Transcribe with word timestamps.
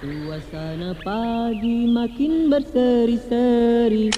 Suasana 0.00 0.96
pagi 1.04 1.84
makin 1.84 2.48
berseri-seri 2.48 4.08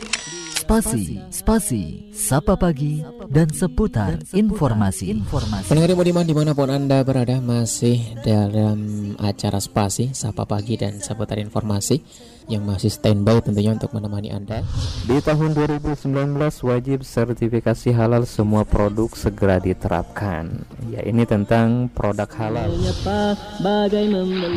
Spasi, 0.72 1.20
spasi, 1.28 1.84
sapa 2.16 2.56
pagi, 2.56 3.04
dan 3.28 3.44
seputar 3.52 4.16
informasi. 4.32 5.12
informasi. 5.12 5.68
Pendengar 5.68 5.92
Budiman 5.92 6.24
di 6.24 6.32
mana 6.32 6.56
pun 6.56 6.72
Anda 6.72 7.04
berada 7.04 7.44
masih 7.44 8.00
dalam 8.24 9.12
acara 9.20 9.60
spasi, 9.60 10.16
sapa 10.16 10.48
pagi, 10.48 10.80
dan 10.80 10.96
seputar 10.96 11.36
informasi 11.44 12.00
yang 12.48 12.64
masih 12.64 12.88
standby 12.88 13.44
tentunya 13.44 13.76
untuk 13.76 13.92
menemani 13.92 14.32
Anda. 14.32 14.64
Di 15.04 15.20
tahun 15.20 15.52
2019 15.52 16.40
wajib 16.64 17.04
sertifikasi 17.04 17.92
halal 17.92 18.24
semua 18.24 18.64
produk 18.64 19.12
segera 19.12 19.60
diterapkan. 19.60 20.64
Ya 20.88 21.04
ini 21.04 21.28
tentang 21.28 21.92
produk 21.92 22.32
halal. 22.40 22.72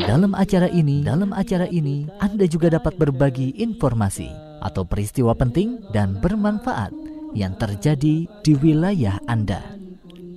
Dalam 0.07 0.31
acara 0.31 0.71
ini, 0.71 1.03
dalam 1.03 1.35
acara 1.35 1.67
ini 1.67 2.07
Anda 2.23 2.47
juga 2.47 2.71
dapat 2.71 2.95
berbagi 2.95 3.59
informasi 3.59 4.44
atau 4.65 4.81
peristiwa 4.81 5.37
penting 5.37 5.85
dan 5.93 6.17
bermanfaat 6.17 6.89
yang 7.37 7.53
terjadi 7.53 8.25
di 8.25 8.53
wilayah 8.57 9.21
Anda. 9.29 9.61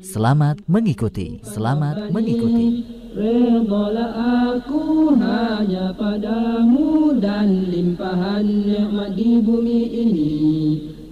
Selamat 0.04 0.60
mengikuti, 0.68 1.40
selamat 1.40 2.12
mengikuti. 2.12 2.84
Aku 4.58 5.16
hanya 5.16 5.90
padamu 5.96 7.16
dan 7.16 7.72
limpahan 7.72 8.44
nikmat 8.44 9.16
di 9.16 9.40
bumi 9.40 9.80
ini 9.90 10.32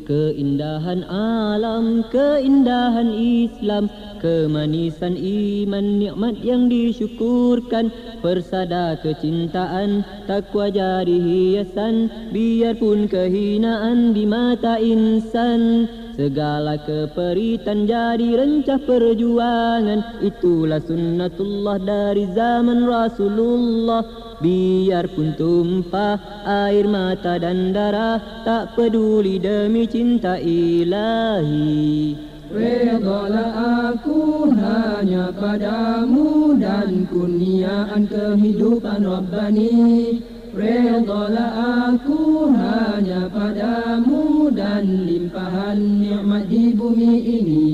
Keindahan 0.06 1.02
alam, 1.10 2.06
keindahan 2.14 3.10
Islam 3.10 3.90
Kemanisan 4.22 5.18
iman, 5.18 5.98
nikmat 5.98 6.38
yang 6.46 6.70
disyukurkan 6.70 7.90
Persada 8.22 8.94
kecintaan, 9.02 10.06
takwa 10.30 10.70
jadi 10.70 11.10
hiasan 11.10 12.30
Biarpun 12.30 13.10
kehinaan 13.10 14.14
di 14.14 14.30
mata 14.30 14.78
insan 14.78 15.90
Segala 16.16 16.80
keperitan 16.80 17.84
jadi 17.84 18.40
rencah 18.40 18.80
perjuangan. 18.88 20.24
Itulah 20.24 20.80
sunnatullah 20.80 21.76
dari 21.76 22.24
zaman 22.32 22.88
Rasulullah. 22.88 24.00
Biarpun 24.40 25.36
tumpah 25.36 26.16
air 26.44 26.88
mata 26.88 27.36
dan 27.36 27.72
darah 27.76 28.20
Tak 28.48 28.80
peduli 28.80 29.36
demi 29.36 29.84
cinta 29.84 30.40
ilahi. 30.40 32.16
Redalah 32.48 33.92
aku 33.92 34.48
hanya 34.56 35.28
padamu 35.36 36.56
dan 36.56 37.04
kurniaan 37.12 38.08
kehidupan 38.08 39.04
Rabbani 39.04 40.35
Redalah 40.56 41.52
aku 41.92 42.48
hanya 42.48 43.28
padamu 43.28 44.48
dan 44.48 45.04
limpahan 45.04 45.76
nikmat 46.00 46.48
di 46.48 46.72
bumi 46.72 47.14
ini. 47.20 47.68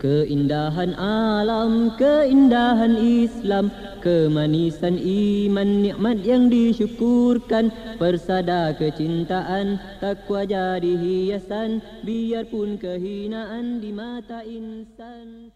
Keindahan 0.00 0.96
alam, 0.96 1.92
keindahan 2.00 2.96
Islam 2.96 3.68
Kemanisan 4.00 4.96
iman, 4.96 5.84
nikmat 5.84 6.24
yang 6.24 6.48
disyukurkan. 6.48 7.68
Persada 8.00 8.72
kecintaan, 8.72 9.76
takwa 10.00 10.48
jadi 10.48 10.96
hiasan 10.96 11.84
Biarpun 12.06 12.80
kehinaan 12.80 13.84
di 13.84 13.92
mata 13.92 14.40
insan 14.48 15.52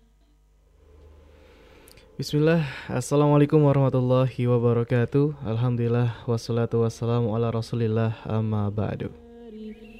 Bismillah, 2.12 2.60
Assalamualaikum 2.92 3.64
warahmatullahi 3.64 4.44
wabarakatuh. 4.44 5.32
Alhamdulillah, 5.48 6.20
wassalatu 6.28 6.84
wassalamu 6.84 7.32
ala 7.32 7.48
rasulillah. 7.48 8.12
Amma 8.28 8.68
ba'du. 8.68 9.08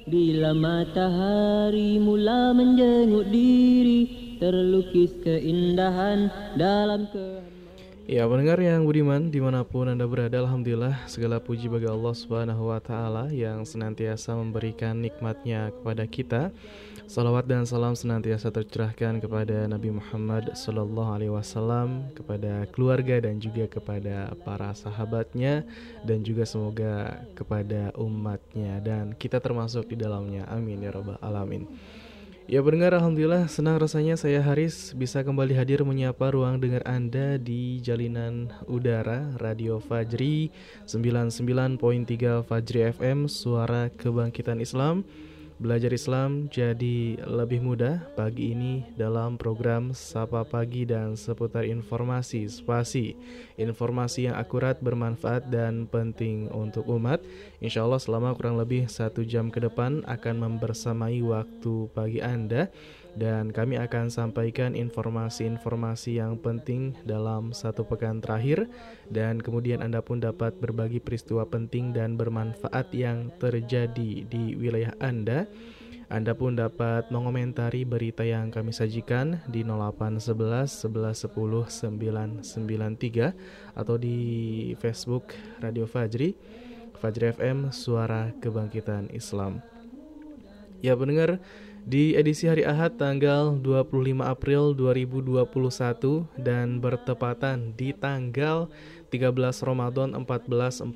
Bila 0.05 0.53
matahari 0.53 1.97
mula 1.97 2.53
menjenguk 2.53 3.33
diri 3.33 4.23
Terlukis 4.37 5.09
keindahan 5.25 6.29
dalam 6.53 7.09
ke 7.09 7.52
Ya 8.03 8.27
pendengar 8.27 8.59
yang 8.59 8.83
budiman 8.83 9.31
di 9.31 9.39
mana 9.39 9.63
pun 9.63 9.87
anda 9.87 10.03
berada 10.03 10.35
Alhamdulillah 10.43 11.07
segala 11.07 11.39
puji 11.39 11.71
bagi 11.71 11.87
Allah 11.87 12.11
subhanahu 12.11 12.67
wa 12.67 12.83
ta'ala 12.83 13.31
Yang 13.31 13.79
senantiasa 13.79 14.35
memberikan 14.35 14.99
nikmatnya 14.99 15.71
kepada 15.71 16.03
kita 16.03 16.51
Salawat 17.07 17.47
dan 17.47 17.63
salam 17.63 17.95
senantiasa 17.95 18.51
tercurahkan 18.51 19.23
kepada 19.23 19.67
Nabi 19.71 19.91
Muhammad 19.91 20.55
Sallallahu 20.55 21.13
Alaihi 21.13 21.35
Wasallam, 21.35 22.09
kepada 22.15 22.63
keluarga 22.71 23.19
dan 23.19 23.43
juga 23.43 23.67
kepada 23.67 24.31
para 24.47 24.71
sahabatnya 24.71 25.67
dan 26.07 26.23
juga 26.23 26.47
semoga 26.47 27.21
kepada 27.35 27.91
umatnya 27.99 28.79
dan 28.79 29.11
kita 29.19 29.43
termasuk 29.43 29.91
di 29.91 29.99
dalamnya. 29.99 30.47
Amin 30.47 30.79
ya 30.79 30.95
robbal 30.95 31.19
alamin. 31.19 31.67
Ya 32.43 32.59
pendengar 32.59 32.91
Alhamdulillah 32.91 33.47
senang 33.47 33.79
rasanya 33.79 34.19
saya 34.19 34.43
Haris 34.43 34.91
bisa 34.91 35.23
kembali 35.23 35.55
hadir 35.55 35.79
menyapa 35.87 36.27
ruang 36.27 36.59
dengar 36.59 36.83
Anda 36.83 37.39
di 37.39 37.79
jalinan 37.79 38.51
udara 38.67 39.31
Radio 39.39 39.79
Fajri 39.79 40.51
99.3 40.83 41.79
Fajri 42.43 42.79
FM 42.99 43.31
Suara 43.31 43.87
Kebangkitan 43.87 44.59
Islam 44.59 45.07
Belajar 45.63 45.95
Islam 45.95 46.51
jadi 46.51 47.15
lebih 47.23 47.63
mudah 47.63 48.03
pagi 48.19 48.51
ini 48.51 48.83
dalam 48.99 49.39
program 49.39 49.95
Sapa 49.95 50.43
Pagi 50.43 50.83
dan 50.83 51.15
seputar 51.15 51.63
informasi 51.63 52.51
spasi. 52.51 53.15
Informasi 53.55 54.27
yang 54.27 54.35
akurat, 54.35 54.75
bermanfaat, 54.83 55.47
dan 55.47 55.87
penting 55.87 56.51
untuk 56.51 56.83
umat. 56.91 57.23
Insya 57.63 57.87
Allah 57.87 58.03
selama 58.03 58.35
kurang 58.35 58.59
lebih 58.59 58.91
satu 58.91 59.23
jam 59.23 59.47
ke 59.47 59.63
depan 59.63 60.03
akan 60.03 60.35
membersamai 60.35 61.23
waktu 61.23 61.87
pagi 61.95 62.19
Anda 62.19 62.67
dan 63.13 63.53
kami 63.53 63.77
akan 63.77 64.09
sampaikan 64.09 64.73
informasi-informasi 64.73 66.17
yang 66.17 66.37
penting 66.41 66.97
dalam 67.05 67.53
satu 67.53 67.85
pekan 67.85 68.17
terakhir 68.17 68.65
dan 69.13 69.37
kemudian 69.37 69.85
Anda 69.85 70.01
pun 70.01 70.17
dapat 70.17 70.57
berbagi 70.57 70.97
peristiwa 70.97 71.45
penting 71.45 71.93
dan 71.93 72.17
bermanfaat 72.17 72.89
yang 72.93 73.29
terjadi 73.37 74.25
di 74.25 74.57
wilayah 74.57 74.97
Anda. 74.97 75.45
Anda 76.13 76.37
pun 76.37 76.53
dapat 76.53 77.09
mengomentari 77.09 77.89
berita 77.89 78.21
yang 78.21 78.53
kami 78.53 78.69
sajikan 78.69 79.41
di 79.49 79.65
0811 79.65 80.93
1110 80.93 82.45
993 82.45 83.33
atau 83.73 83.95
di 83.97 84.17
Facebook 84.77 85.33
Radio 85.57 85.89
Fajri, 85.89 86.37
Fajri 87.01 87.33
FM 87.33 87.73
Suara 87.73 88.29
Kebangkitan 88.37 89.09
Islam. 89.09 89.65
Ya 90.83 90.93
pendengar, 90.99 91.39
di 91.83 92.15
edisi 92.15 92.47
hari 92.47 92.63
Ahad 92.63 92.95
tanggal 92.95 93.59
25 93.59 94.23
April 94.23 94.71
2021 94.71 95.43
dan 96.39 96.79
bertepatan 96.79 97.75
di 97.75 97.91
tanggal 97.91 98.71
13 99.11 99.67
Ramadan 99.67 100.15
1442 100.15 100.95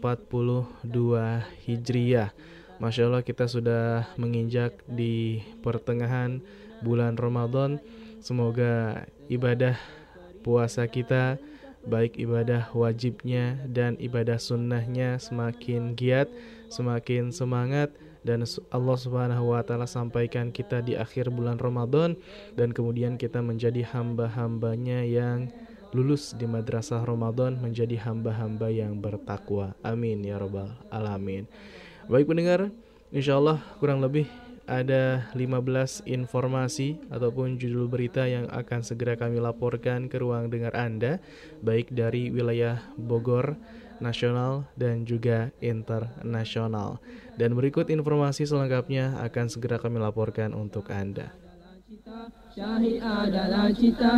Hijriah. 1.67 2.31
Masya 2.79 3.11
Allah 3.11 3.23
kita 3.25 3.51
sudah 3.51 4.07
menginjak 4.15 4.79
di 4.87 5.43
pertengahan 5.59 6.39
bulan 6.79 7.19
Ramadan. 7.19 7.83
Semoga 8.23 9.03
ibadah 9.27 9.75
puasa 10.39 10.87
kita 10.87 11.35
baik 11.83 12.15
ibadah 12.15 12.71
wajibnya 12.71 13.59
dan 13.67 13.99
ibadah 13.99 14.39
sunnahnya 14.39 15.19
semakin 15.19 15.95
giat, 15.95 16.31
semakin 16.71 17.31
semangat 17.31 17.91
dan 18.27 18.43
Allah 18.75 18.97
Subhanahu 18.99 19.55
wa 19.55 19.63
taala 19.63 19.87
sampaikan 19.87 20.51
kita 20.51 20.83
di 20.83 20.99
akhir 20.99 21.31
bulan 21.31 21.55
Ramadan 21.55 22.19
dan 22.59 22.75
kemudian 22.75 23.15
kita 23.15 23.39
menjadi 23.39 23.87
hamba-hambanya 23.87 25.07
yang 25.07 25.47
lulus 25.95 26.35
di 26.35 26.43
madrasah 26.43 27.07
Ramadan 27.07 27.55
menjadi 27.63 27.95
hamba-hamba 28.03 28.67
yang 28.67 28.99
bertakwa. 28.99 29.71
Amin 29.79 30.27
ya 30.27 30.35
rabbal 30.35 30.75
alamin. 30.91 31.47
Baik 32.11 32.27
pendengar, 32.27 32.67
insya 33.15 33.39
Allah 33.39 33.63
kurang 33.79 34.03
lebih 34.03 34.27
ada 34.67 35.31
15 35.31 36.03
informasi 36.03 36.99
ataupun 37.07 37.55
judul 37.55 37.87
berita 37.87 38.27
yang 38.27 38.51
akan 38.51 38.83
segera 38.83 39.15
kami 39.15 39.39
laporkan 39.39 40.11
ke 40.11 40.19
ruang 40.19 40.51
dengar 40.51 40.75
Anda 40.75 41.23
baik 41.63 41.95
dari 41.95 42.27
wilayah 42.27 42.83
Bogor, 42.99 43.55
nasional 43.99 44.65
dan 44.77 45.05
juga 45.05 45.53
internasional. 45.61 46.97
Dan 47.37 47.53
berikut 47.53 47.89
informasi 47.89 48.49
selengkapnya 48.49 49.21
akan 49.21 49.45
segera 49.47 49.77
kami 49.77 50.01
laporkan 50.01 50.57
untuk 50.57 50.89
Anda. 50.89 51.33
Syahid 52.57 52.97
adalah 53.05 53.69
cita 53.69 54.17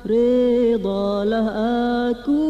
Ridalah 0.00 1.48
aku 2.10 2.42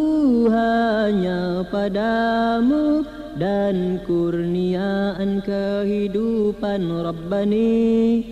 hanya 0.49 1.67
padamu 1.69 3.05
dan 3.37 4.01
kurniaan 4.09 5.45
kehidupan 5.45 6.89
Rabbani 6.89 8.25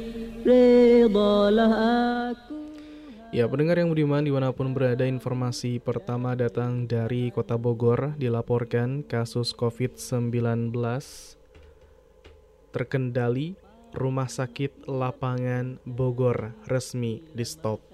Ridalah 0.47 1.75
aku 2.33 2.48
Ya, 3.29 3.45
pendengar 3.45 3.77
yang 3.77 3.93
budiman 3.93 4.25
di 4.25 4.33
mana 4.33 4.57
pun 4.57 4.73
berada, 4.73 5.05
informasi 5.05 5.85
pertama 5.85 6.33
datang 6.33 6.89
dari 6.89 7.29
kota 7.29 7.61
Bogor 7.61 8.17
dilaporkan 8.17 9.05
kasus 9.05 9.53
COVID-19 9.53 10.73
terkendali 12.73 13.53
rumah 13.93 14.33
sakit 14.33 14.89
lapangan 14.89 15.77
Bogor 15.85 16.57
resmi 16.73 17.21
di 17.37 17.45
stop. 17.45 17.85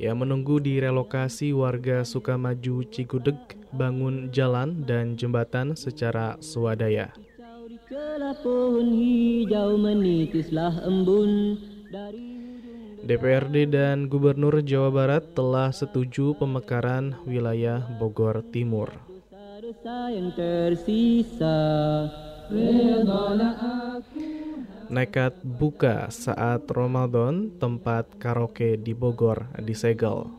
Ya, 0.00 0.16
menunggu 0.16 0.64
di 0.64 0.80
relokasi 0.80 1.52
warga 1.52 2.08
Sukamaju 2.08 2.88
Cigudeg 2.88 3.36
bangun 3.68 4.32
jalan 4.32 4.80
dan 4.88 5.12
jembatan 5.12 5.76
secara 5.76 6.40
swadaya. 6.40 7.12
Pohon 7.90 8.94
hijau 8.94 9.74
menitislah 9.74 10.78
embun 10.86 11.58
dari 11.90 12.38
DPRD 13.02 13.66
dan 13.66 14.06
Gubernur 14.06 14.62
Jawa 14.62 14.94
Barat 14.94 15.34
telah 15.34 15.74
setuju 15.74 16.38
pemekaran 16.38 17.18
wilayah 17.26 17.82
Bogor 17.98 18.46
Timur. 18.54 18.94
Nekat 24.86 25.34
buka 25.42 26.14
saat 26.14 26.70
Ramadan, 26.70 27.50
tempat 27.58 28.06
karaoke 28.22 28.78
di 28.78 28.94
Bogor 28.94 29.50
disegel. 29.58 30.30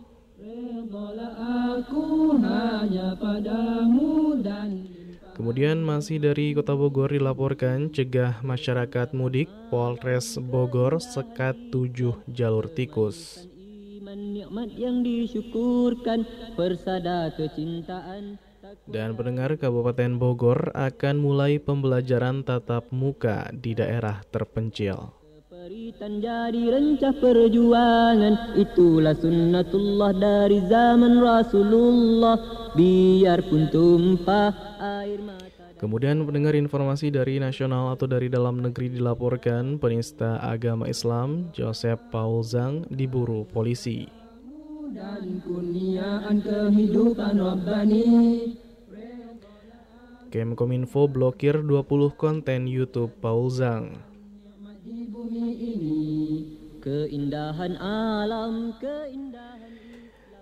aku 1.36 2.32
hanya 2.40 3.12
padamu 3.20 4.40
dan 4.40 5.01
Kemudian 5.42 5.82
masih 5.82 6.22
dari 6.22 6.54
Kota 6.54 6.78
Bogor 6.78 7.10
dilaporkan 7.10 7.90
cegah 7.90 8.46
masyarakat 8.46 9.10
mudik 9.18 9.50
Polres 9.74 10.38
Bogor 10.38 11.02
sekat 11.02 11.58
7 11.74 12.14
jalur 12.30 12.70
tikus. 12.70 13.50
Dan 18.86 19.10
pendengar 19.18 19.58
Kabupaten 19.58 20.12
Bogor 20.22 20.70
akan 20.78 21.16
mulai 21.18 21.58
pembelajaran 21.58 22.46
tatap 22.46 22.94
muka 22.94 23.50
di 23.50 23.74
daerah 23.74 24.22
terpencil. 24.30 25.21
Peritan 25.62 26.18
jadi 26.18 26.74
rencah 26.74 27.22
perjuangan 27.22 28.58
Itulah 28.58 29.14
sunnatullah 29.14 30.10
dari 30.10 30.58
zaman 30.66 31.22
Rasulullah 31.22 32.34
Biarpun 32.74 33.70
tumpah 33.70 34.50
air 34.82 35.22
mata 35.22 35.70
Kemudian 35.78 36.26
pendengar 36.26 36.58
informasi 36.58 37.14
dari 37.14 37.38
nasional 37.38 37.94
atau 37.94 38.10
dari 38.10 38.26
dalam 38.26 38.58
negeri 38.58 38.90
dilaporkan 38.90 39.78
penista 39.78 40.42
agama 40.42 40.90
Islam 40.90 41.54
Joseph 41.54 42.10
Paul 42.10 42.42
Zhang 42.42 42.90
diburu 42.90 43.46
polisi. 43.46 44.10
dan 44.98 45.46
kurniaan 45.46 46.42
kehidupan 46.42 47.38
Rabbani 47.38 48.10
Kemkominfo 50.34 51.06
blokir 51.06 51.62
20 51.62 52.18
konten 52.18 52.66
YouTube 52.66 53.14
Paul 53.22 53.54
Zhang. 53.54 54.11
Bumi 55.22 55.50
ini 55.54 56.02
Keindahan 56.82 57.78
alam, 57.78 58.74
keindahan 58.82 59.70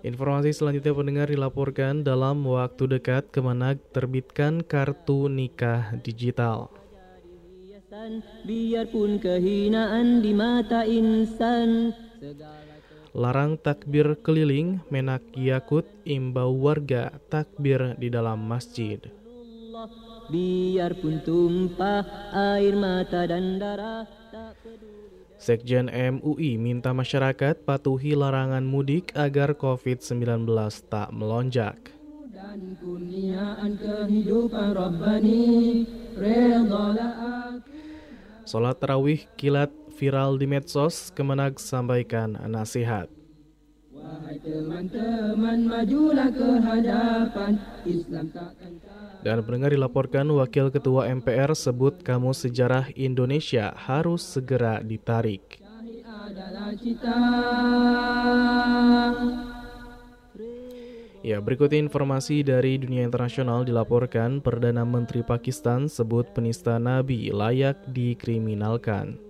Informasi 0.00 0.56
selanjutnya 0.56 0.96
pendengar 0.96 1.28
dilaporkan 1.28 2.00
dalam 2.00 2.40
waktu 2.48 2.96
dekat 2.96 3.28
Kemenag 3.28 3.76
terbitkan 3.92 4.64
kartu 4.64 5.28
nikah 5.28 5.92
digital. 6.00 6.72
Biarpun 8.48 9.20
kehinaan 9.20 10.24
di 10.24 10.32
mata 10.32 10.88
insan 10.88 11.92
Larang 13.12 13.60
takbir 13.60 14.16
keliling, 14.24 14.80
Menak 14.88 15.20
Yakut 15.36 15.84
imbau 16.08 16.56
warga 16.56 17.12
takbir 17.28 18.00
di 18.00 18.08
dalam 18.08 18.48
masjid. 18.48 18.96
Biarpun 20.32 21.20
tumpah 21.20 22.32
air 22.32 22.72
mata 22.72 23.28
dan 23.28 23.60
darah 23.60 24.19
Sekjen 25.40 25.88
MUI 25.88 26.60
minta 26.60 26.92
masyarakat 26.92 27.64
patuhi 27.64 28.12
larangan 28.12 28.60
mudik 28.60 29.16
agar 29.16 29.56
COVID-19 29.56 30.44
tak 30.92 31.08
melonjak. 31.16 32.00
dan 32.40 32.74
kurniaan 32.80 33.76
kehidupan 33.76 34.72
Rabbani 34.72 35.84
Redalah 36.16 37.12
aku 37.52 37.78
Sholat 38.48 38.82
tarawih 38.82 39.28
kilat 39.38 39.70
viral 39.94 40.34
di 40.40 40.48
medsos, 40.48 41.12
Kemenag 41.14 41.60
sampaikan 41.60 42.34
nasihat. 42.48 43.06
Wahai 43.94 44.40
teman-teman 44.42 45.68
majulah 45.68 46.32
ke 46.32 46.50
hadapan 46.58 47.52
Islam 47.86 48.26
takkan 48.32 48.74
Dan 49.20 49.44
pendengar 49.44 49.76
dilaporkan 49.76 50.24
Wakil 50.32 50.72
Ketua 50.72 51.12
MPR 51.12 51.52
sebut 51.52 52.00
Kamus 52.00 52.48
Sejarah 52.48 52.88
Indonesia 52.96 53.76
harus 53.76 54.24
segera 54.24 54.80
ditarik. 54.80 55.60
Ya, 61.20 61.36
berikut 61.36 61.68
informasi 61.76 62.40
dari 62.40 62.80
dunia 62.80 63.04
internasional 63.04 63.60
dilaporkan 63.60 64.40
Perdana 64.40 64.88
Menteri 64.88 65.20
Pakistan 65.20 65.84
sebut 65.84 66.24
penista 66.32 66.80
Nabi 66.80 67.28
layak 67.28 67.76
dikriminalkan. 67.92 69.20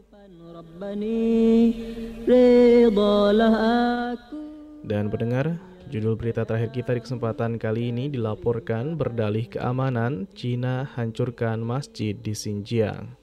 Dan 4.86 5.04
pendengar, 5.10 5.58
judul 5.90 6.14
berita 6.14 6.46
terakhir 6.46 6.70
kita 6.70 6.94
di 6.94 7.02
kesempatan 7.02 7.58
kali 7.58 7.90
ini 7.90 8.06
dilaporkan 8.06 8.94
berdalih 8.94 9.50
keamanan 9.50 10.30
Cina 10.38 10.86
hancurkan 10.94 11.58
masjid 11.58 12.14
di 12.14 12.30
Xinjiang. 12.30 13.18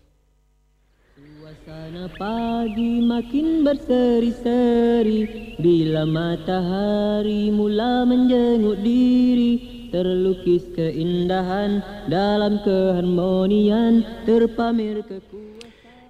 Suasana 1.16 2.12
pagi 2.20 3.00
makin 3.00 3.64
berseri-seri 3.64 5.56
Bila 5.56 6.04
matahari 6.04 7.48
mula 7.48 8.04
menjenguk 8.04 8.84
diri 8.84 9.88
Terlukis 9.88 10.68
keindahan 10.76 11.80
dalam 12.12 12.60
keharmonian 12.68 14.04
Terpamer 14.28 15.08
kekuatan 15.08 15.57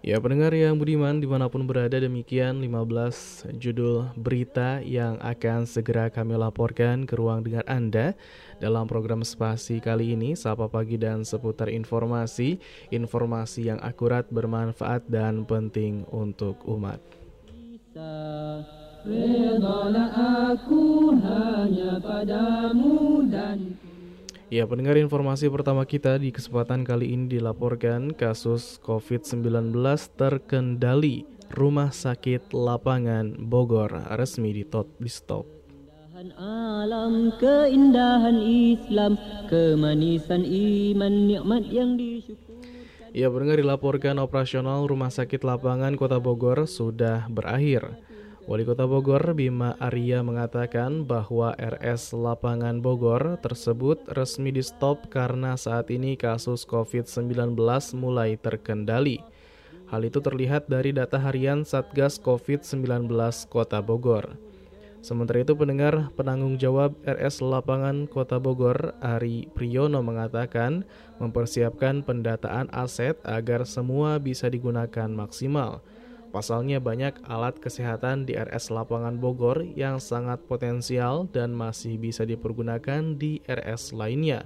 Ya 0.07 0.23
pendengar 0.23 0.55
yang 0.55 0.79
budiman 0.79 1.19
di 1.19 1.27
mana 1.27 1.51
pun 1.51 1.67
berada 1.67 1.99
demikian 1.99 2.63
15 2.63 3.59
judul 3.59 4.07
berita 4.15 4.79
yang 4.79 5.19
akan 5.19 5.67
segera 5.67 6.07
kami 6.07 6.39
laporkan 6.39 7.03
ke 7.03 7.11
ruang 7.19 7.43
dengar 7.43 7.67
Anda 7.67 8.15
dalam 8.63 8.87
program 8.87 9.27
spasi 9.27 9.83
kali 9.83 10.15
ini 10.15 10.31
Sapa 10.31 10.71
Pagi 10.71 10.95
dan 10.95 11.27
seputar 11.27 11.67
informasi 11.67 12.55
Informasi 12.87 13.67
yang 13.67 13.83
akurat, 13.83 14.23
bermanfaat 14.31 15.03
dan 15.11 15.43
penting 15.43 16.07
untuk 16.07 16.55
umat. 16.71 17.03
Aku 20.55 21.19
hanya 21.19 21.99
padamu 21.99 23.27
dan 23.27 23.75
Ya, 24.47 24.63
pendengar 24.63 24.95
informasi 24.95 25.51
pertama 25.51 25.83
kita 25.83 26.15
di 26.15 26.31
kesempatan 26.31 26.87
kali 26.87 27.11
ini 27.11 27.27
dilaporkan 27.27 28.15
kasus 28.15 28.79
COVID-19 28.79 29.75
terkendali. 30.15 31.27
Rumah 31.51 31.91
sakit 31.91 32.55
lapangan 32.55 33.35
Bogor 33.43 33.91
resmi 34.15 34.55
ditop 34.55 34.87
di 35.03 35.11
stop. 35.11 35.43
Keindahan 36.15 36.31
alam, 36.39 37.35
keindahan 37.35 38.39
Islam 38.39 39.19
Kemanisan 39.51 40.47
iman, 40.47 41.13
nikmat 41.27 41.67
yang 41.67 41.99
disyukur 41.99 42.63
Ya, 43.11 43.27
pendengar 43.27 43.59
dilaporkan 43.59 44.15
operasional 44.21 44.87
Rumah 44.87 45.11
Sakit 45.11 45.43
Lapangan 45.43 45.95
Kota 45.99 46.23
Bogor 46.23 46.71
sudah 46.71 47.27
berakhir. 47.27 48.06
Wali 48.47 48.63
Kota 48.63 48.87
Bogor 48.87 49.35
Bima 49.35 49.75
Arya 49.75 50.23
mengatakan 50.23 51.03
bahwa 51.03 51.51
RS 51.59 52.15
Lapangan 52.15 52.79
Bogor 52.79 53.35
tersebut 53.43 53.99
resmi 54.15 54.55
di 54.55 54.63
stop 54.63 55.11
karena 55.11 55.59
saat 55.59 55.91
ini 55.91 56.15
kasus 56.15 56.63
COVID-19 56.63 57.59
mulai 57.99 58.39
terkendali. 58.39 59.19
Hal 59.91 60.07
itu 60.07 60.23
terlihat 60.23 60.71
dari 60.71 60.95
data 60.95 61.19
harian 61.19 61.67
Satgas 61.67 62.23
COVID-19 62.23 63.11
Kota 63.51 63.83
Bogor. 63.83 64.39
Sementara 65.03 65.43
itu 65.43 65.51
pendengar 65.51 66.15
penanggung 66.15 66.55
jawab 66.55 66.95
RS 67.03 67.43
Lapangan 67.43 68.07
Kota 68.07 68.39
Bogor 68.39 68.95
Ari 69.03 69.51
Priyono 69.51 69.99
mengatakan 69.99 70.87
mempersiapkan 71.19 71.99
pendataan 71.99 72.71
aset 72.71 73.19
agar 73.27 73.67
semua 73.67 74.23
bisa 74.23 74.47
digunakan 74.47 75.11
maksimal. 75.11 75.83
Pasalnya 76.27 76.83
banyak 76.83 77.23
alat 77.23 77.57
kesehatan 77.63 78.27
di 78.27 78.35
RS 78.35 78.69
Lapangan 78.75 79.15
Bogor 79.15 79.63
yang 79.63 80.03
sangat 80.03 80.43
potensial 80.43 81.25
dan 81.31 81.55
masih 81.55 81.95
bisa 81.95 82.27
dipergunakan 82.27 83.15
di 83.15 83.39
RS 83.47 83.95
lainnya. 83.95 84.45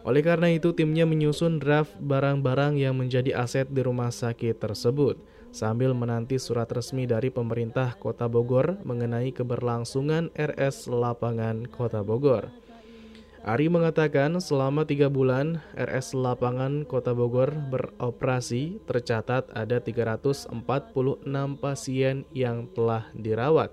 Oleh 0.00 0.24
karena 0.24 0.48
itu, 0.48 0.72
timnya 0.72 1.04
menyusun 1.04 1.60
draft 1.60 1.92
barang-barang 2.00 2.80
yang 2.80 2.96
menjadi 2.96 3.36
aset 3.36 3.68
di 3.68 3.84
rumah 3.84 4.08
sakit 4.08 4.56
tersebut, 4.56 5.20
sambil 5.52 5.92
menanti 5.92 6.40
surat 6.40 6.66
resmi 6.72 7.04
dari 7.04 7.28
pemerintah 7.28 7.94
Kota 8.00 8.24
Bogor 8.24 8.80
mengenai 8.82 9.28
keberlangsungan 9.30 10.32
RS 10.32 10.88
Lapangan 10.88 11.68
Kota 11.68 12.00
Bogor. 12.00 12.48
Ari 13.40 13.72
mengatakan 13.72 14.36
selama 14.36 14.84
tiga 14.84 15.08
bulan 15.08 15.64
RS 15.72 16.12
Lapangan 16.12 16.84
Kota 16.84 17.16
Bogor 17.16 17.48
beroperasi 17.72 18.84
tercatat 18.84 19.48
ada 19.56 19.80
346 19.80 20.52
pasien 21.56 22.28
yang 22.36 22.68
telah 22.76 23.08
dirawat 23.16 23.72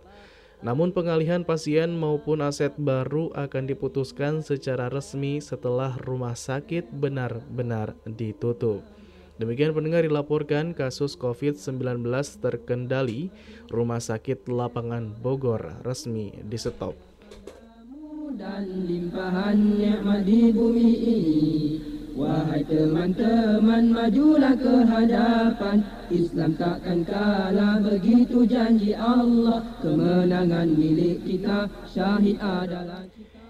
namun 0.57 0.89
pengalihan 0.89 1.45
pasien 1.45 1.93
maupun 1.93 2.41
aset 2.41 2.73
baru 2.81 3.29
akan 3.37 3.69
diputuskan 3.69 4.41
secara 4.41 4.89
resmi 4.89 5.37
setelah 5.37 5.93
rumah 6.01 6.33
sakit 6.33 6.89
benar-benar 6.89 7.93
ditutup. 8.09 8.81
Demikian 9.37 9.77
pendengar 9.77 10.01
dilaporkan 10.01 10.73
kasus 10.73 11.13
COVID-19 11.13 12.01
terkendali, 12.41 13.29
rumah 13.69 14.01
sakit 14.01 14.49
lapangan 14.49 15.13
Bogor 15.21 15.85
resmi 15.85 16.33
di 16.41 16.57
stop. 16.57 16.97
Dan 18.35 18.83
limpahan 18.91 19.79
nikmat 19.79 20.27
di 20.27 20.51
bumi 20.51 20.91
ini. 20.99 21.31
Wahai 22.11 22.59
teman-teman 22.67 23.87
majulah 23.87 24.51
ke 24.51 24.83
hadapan. 24.83 25.79
Islam 26.11 26.51
takkan 26.59 27.07
kalah 27.07 27.79
begitu 27.79 28.43
janji 28.43 28.91
Allah. 28.91 29.63
Kemenangan 29.79 30.67
milik 30.75 31.23
kita 31.23 31.71
syahid 31.87 32.35
adalah 32.43 33.07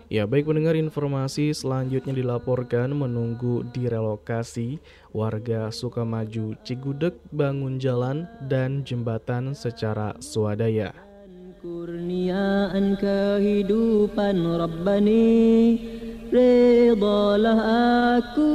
Ya 0.07 0.23
baik 0.23 0.47
pendengar 0.47 0.77
informasi 0.77 1.51
selanjutnya 1.51 2.15
dilaporkan 2.15 2.93
menunggu 2.95 3.67
direlokasi 3.75 4.79
warga 5.11 5.67
Sukamaju 5.67 6.55
Cigudeg 6.63 7.17
bangun 7.33 7.75
jalan 7.75 8.23
dan 8.45 8.87
jembatan 8.87 9.51
secara 9.51 10.15
swadaya. 10.23 11.06
Kurniaan 11.67 12.95
kehidupan 12.95 14.39
Rabbani 14.39 15.75
aku 17.59 18.51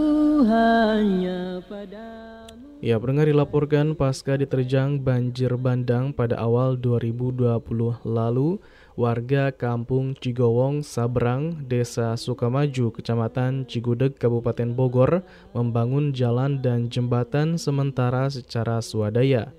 hanya 0.49 1.61
padamu 1.69 2.81
Ya, 2.81 2.97
pendengar 2.97 3.29
dilaporkan 3.29 3.93
pasca 4.01 4.41
diterjang 4.41 4.97
banjir 5.05 5.53
bandang 5.61 6.17
pada 6.17 6.41
awal 6.41 6.81
2020 6.81 7.53
lalu, 8.01 8.57
warga 8.97 9.53
kampung 9.53 10.17
Cigowong, 10.17 10.81
Sabrang, 10.81 11.69
Desa 11.69 12.17
Sukamaju, 12.17 12.97
Kecamatan 12.97 13.69
Cigudeg, 13.69 14.17
Kabupaten 14.17 14.73
Bogor, 14.73 15.21
membangun 15.53 16.17
jalan 16.17 16.65
dan 16.65 16.89
jembatan 16.89 17.61
sementara 17.61 18.33
secara 18.33 18.81
swadaya. 18.81 19.53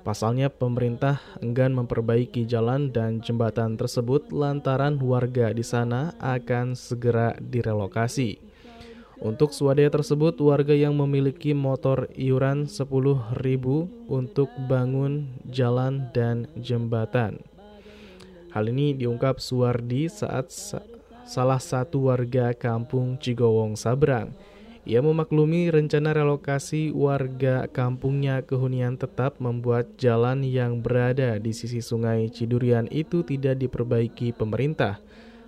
Pasalnya 0.00 0.48
pemerintah 0.48 1.20
enggan 1.44 1.76
memperbaiki 1.76 2.48
jalan 2.48 2.88
dan 2.88 3.20
jembatan 3.20 3.76
tersebut 3.76 4.32
lantaran 4.32 4.96
warga 4.96 5.52
di 5.52 5.60
sana 5.60 6.16
akan 6.16 6.72
segera 6.72 7.36
direlokasi. 7.36 8.40
Untuk 9.20 9.52
swadaya 9.52 9.92
tersebut, 9.92 10.40
warga 10.40 10.72
yang 10.72 10.96
memiliki 10.96 11.52
motor 11.52 12.08
iuran 12.16 12.64
10.000 12.64 12.88
untuk 14.08 14.48
bangun 14.64 15.28
jalan 15.44 16.08
dan 16.16 16.48
jembatan. 16.56 17.36
Hal 18.56 18.72
ini 18.72 18.96
diungkap 18.96 19.36
Suwardi 19.36 20.08
saat 20.08 20.48
sa 20.48 20.80
salah 21.28 21.60
satu 21.60 22.10
warga 22.10 22.50
kampung 22.56 23.14
Cigowong 23.20 23.78
Sabrang 23.78 24.34
ia 24.90 24.98
memaklumi 24.98 25.70
rencana 25.70 26.10
relokasi 26.10 26.90
warga 26.90 27.70
kampungnya 27.70 28.42
ke 28.42 28.58
hunian 28.58 28.98
tetap 28.98 29.38
membuat 29.38 29.94
jalan 30.02 30.42
yang 30.42 30.82
berada 30.82 31.38
di 31.38 31.54
sisi 31.54 31.78
sungai 31.78 32.26
Cidurian 32.26 32.90
itu 32.90 33.22
tidak 33.22 33.62
diperbaiki 33.62 34.34
pemerintah, 34.34 34.98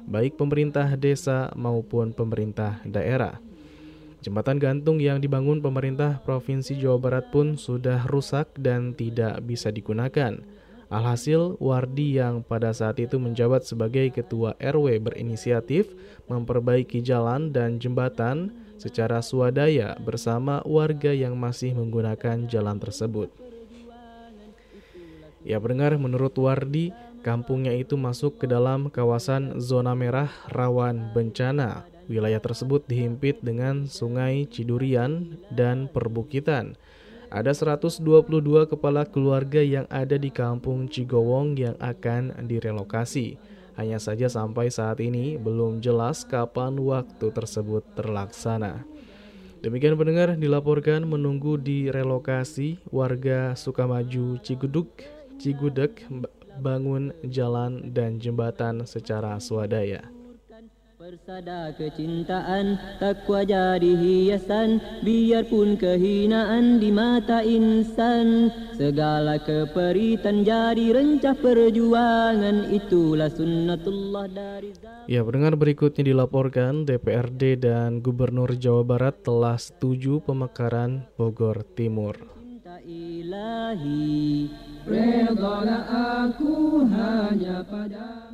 baik 0.06 0.38
pemerintah 0.38 0.94
desa 0.94 1.50
maupun 1.58 2.14
pemerintah 2.14 2.78
daerah. 2.86 3.42
Jembatan 4.22 4.62
gantung 4.62 5.02
yang 5.02 5.18
dibangun 5.18 5.58
pemerintah 5.58 6.22
Provinsi 6.22 6.78
Jawa 6.78 7.02
Barat 7.02 7.34
pun 7.34 7.58
sudah 7.58 8.06
rusak 8.06 8.54
dan 8.54 8.94
tidak 8.94 9.42
bisa 9.42 9.74
digunakan. 9.74 10.38
Alhasil, 10.86 11.58
Wardi 11.58 12.14
yang 12.14 12.46
pada 12.46 12.70
saat 12.70 13.02
itu 13.02 13.18
menjabat 13.18 13.66
sebagai 13.66 14.06
ketua 14.14 14.54
RW 14.62 15.02
berinisiatif 15.02 15.90
memperbaiki 16.30 17.02
jalan 17.02 17.50
dan 17.50 17.82
jembatan 17.82 18.61
secara 18.82 19.22
swadaya 19.22 19.94
bersama 20.02 20.58
warga 20.66 21.14
yang 21.14 21.38
masih 21.38 21.70
menggunakan 21.78 22.50
jalan 22.50 22.82
tersebut. 22.82 23.30
Ya 25.46 25.62
pendengar, 25.62 25.94
menurut 26.02 26.34
Wardi, 26.34 26.90
kampungnya 27.22 27.70
itu 27.78 27.94
masuk 27.94 28.42
ke 28.42 28.50
dalam 28.50 28.90
kawasan 28.90 29.62
zona 29.62 29.94
merah 29.94 30.30
rawan 30.50 31.14
bencana. 31.14 31.86
Wilayah 32.10 32.42
tersebut 32.42 32.82
dihimpit 32.90 33.38
dengan 33.46 33.86
sungai 33.86 34.50
Cidurian 34.50 35.38
dan 35.54 35.86
perbukitan. 35.86 36.74
Ada 37.32 37.54
122 37.54 38.02
kepala 38.68 39.06
keluarga 39.06 39.62
yang 39.62 39.86
ada 39.88 40.18
di 40.18 40.28
kampung 40.28 40.90
Cigowong 40.90 41.56
yang 41.56 41.78
akan 41.80 42.44
direlokasi. 42.44 43.38
Hanya 43.76 43.96
saja 43.96 44.28
sampai 44.28 44.68
saat 44.68 45.00
ini 45.00 45.40
belum 45.40 45.80
jelas 45.80 46.28
kapan 46.28 46.76
waktu 46.76 47.32
tersebut 47.32 47.82
terlaksana. 47.96 48.84
Demikian 49.62 49.94
pendengar 49.94 50.34
dilaporkan 50.34 51.06
menunggu 51.06 51.54
di 51.54 51.86
relokasi 51.86 52.82
warga 52.90 53.54
Sukamaju 53.54 54.42
Ciguduk, 54.42 54.90
Cigudek 55.38 56.02
bangun 56.58 57.14
jalan 57.24 57.94
dan 57.94 58.18
jembatan 58.18 58.84
secara 58.84 59.38
swadaya. 59.38 60.21
Persada 61.02 61.74
kecintaan 61.74 62.78
takwa 63.02 63.42
jadi 63.42 63.90
hiasan 63.90 64.78
Biarpun 65.02 65.74
kehinaan 65.74 66.78
di 66.78 66.94
mata 66.94 67.42
insan. 67.42 68.54
Segala 68.78 69.42
keperitan 69.42 70.46
jadi 70.46 70.94
rencah 70.94 71.34
perjuangan 71.34 72.70
Itulah 72.70 73.34
sunnatullah 73.34 74.30
dari 74.30 74.78
Ya 75.10 75.26
pendengar 75.26 75.58
berikutnya 75.58 76.06
dilaporkan 76.06 76.86
DPRD 76.86 77.58
dan 77.58 77.98
Gubernur 77.98 78.54
Jawa 78.54 78.86
Barat 78.86 79.26
telah 79.26 79.58
setuju 79.58 80.22
pemekaran 80.22 81.02
Bogor 81.18 81.66
Timur. 81.74 82.14
Ilahi, 82.86 84.46
aku 84.86 86.86
hanya 86.86 87.66
padamu 87.66 88.31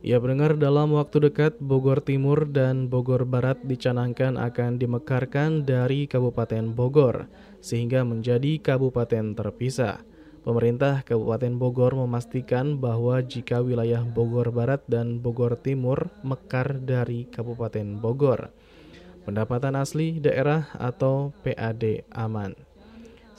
Ya 0.00 0.16
pendengar 0.16 0.56
dalam 0.56 0.96
waktu 0.96 1.28
dekat 1.28 1.60
Bogor 1.60 2.00
Timur 2.00 2.48
dan 2.48 2.88
Bogor 2.88 3.28
Barat 3.28 3.60
dicanangkan 3.60 4.40
akan 4.40 4.80
dimekarkan 4.80 5.68
dari 5.68 6.08
Kabupaten 6.08 6.72
Bogor 6.72 7.28
sehingga 7.60 8.00
menjadi 8.00 8.56
kabupaten 8.64 9.36
terpisah. 9.36 10.00
Pemerintah 10.40 11.04
Kabupaten 11.04 11.60
Bogor 11.60 11.92
memastikan 12.00 12.80
bahwa 12.80 13.20
jika 13.20 13.60
wilayah 13.60 14.00
Bogor 14.00 14.48
Barat 14.48 14.80
dan 14.88 15.20
Bogor 15.20 15.60
Timur 15.60 16.08
mekar 16.24 16.80
dari 16.80 17.28
Kabupaten 17.28 18.00
Bogor, 18.00 18.48
pendapatan 19.28 19.76
asli 19.76 20.16
daerah 20.16 20.72
atau 20.80 21.36
PAD 21.44 22.08
aman. 22.08 22.56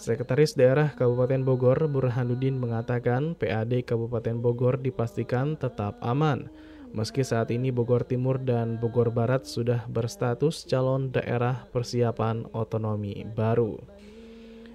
Sekretaris 0.01 0.58
Daerah 0.58 0.98
Kabupaten 0.98 1.46
Bogor 1.46 1.77
Burhanuddin 1.86 2.58
mengatakan 2.58 3.38
PAD 3.38 3.86
Kabupaten 3.86 4.41
Bogor 4.41 4.81
dipastikan 4.81 5.53
tetap 5.53 6.01
aman. 6.01 6.50
Meski 6.89 7.22
saat 7.22 7.53
ini 7.53 7.70
Bogor 7.70 8.01
Timur 8.01 8.41
dan 8.41 8.81
Bogor 8.81 9.13
Barat 9.13 9.46
sudah 9.46 9.86
berstatus 9.86 10.65
calon 10.65 11.13
daerah 11.13 11.70
persiapan 11.70 12.50
otonomi 12.50 13.29
baru. 13.29 13.77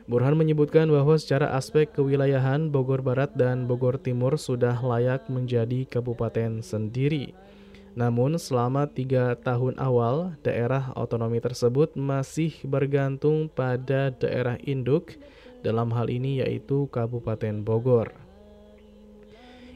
Burhan 0.07 0.39
menyebutkan 0.39 0.87
bahwa 0.87 1.19
secara 1.19 1.59
aspek 1.59 1.91
kewilayahan 1.91 2.71
Bogor 2.71 3.03
Barat 3.03 3.35
dan 3.35 3.67
Bogor 3.67 3.99
Timur 3.99 4.39
sudah 4.39 4.79
layak 4.79 5.27
menjadi 5.27 5.91
kabupaten 5.91 6.63
sendiri. 6.63 7.35
Namun 7.97 8.37
selama 8.37 8.85
tiga 8.85 9.33
tahun 9.41 9.81
awal, 9.81 10.37
daerah 10.45 10.93
otonomi 10.93 11.41
tersebut 11.41 11.97
masih 11.97 12.53
bergantung 12.69 13.49
pada 13.49 14.13
daerah 14.13 14.61
induk, 14.61 15.17
dalam 15.65 15.89
hal 15.97 16.13
ini 16.13 16.45
yaitu 16.45 16.87
Kabupaten 16.93 17.65
Bogor. 17.65 18.13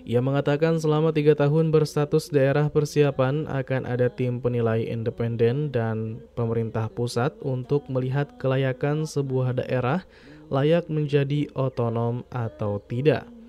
Ia 0.05 0.21
mengatakan 0.21 0.77
selama 0.81 1.17
tiga 1.17 1.33
tahun 1.33 1.73
berstatus 1.73 2.29
daerah 2.29 2.69
persiapan 2.69 3.49
akan 3.49 3.89
ada 3.89 4.13
tim 4.13 4.41
penilai 4.41 4.85
independen 4.85 5.73
dan 5.73 6.21
pemerintah 6.37 6.89
pusat 6.93 7.37
untuk 7.41 7.89
melihat 7.89 8.37
kelayakan 8.37 9.05
sebuah 9.05 9.61
daerah 9.61 10.05
layak 10.53 10.89
menjadi 10.93 11.49
otonom 11.53 12.25
atau 12.33 12.81
tidak. 12.85 13.40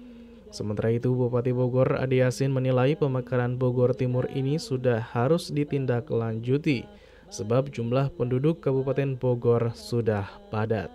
Sementara 0.51 0.91
itu, 0.91 1.15
Bupati 1.15 1.55
Bogor 1.55 1.95
Ade 1.95 2.19
Yasin 2.19 2.51
menilai 2.51 2.99
pemekaran 2.99 3.55
Bogor 3.55 3.95
Timur 3.95 4.27
ini 4.31 4.59
sudah 4.59 4.99
harus 4.99 5.49
ditindaklanjuti. 5.49 6.85
sebab 7.31 7.71
jumlah 7.71 8.11
penduduk 8.13 8.59
Kabupaten 8.59 9.15
Bogor 9.15 9.71
sudah 9.73 10.27
padat. 10.51 10.91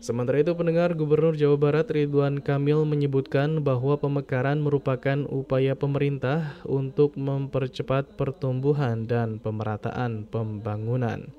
Sementara 0.00 0.40
itu 0.40 0.52
pendengar 0.52 0.92
Gubernur 0.92 1.36
Jawa 1.36 1.56
Barat 1.56 1.88
Ridwan 1.88 2.40
Kamil 2.40 2.84
menyebutkan 2.84 3.64
bahwa 3.64 3.96
pemekaran 3.96 4.60
merupakan 4.60 5.24
upaya 5.28 5.72
pemerintah 5.72 6.56
untuk 6.68 7.16
mempercepat 7.16 8.16
pertumbuhan 8.16 9.08
dan 9.08 9.40
pemerataan 9.40 10.28
pembangunan. 10.28 11.32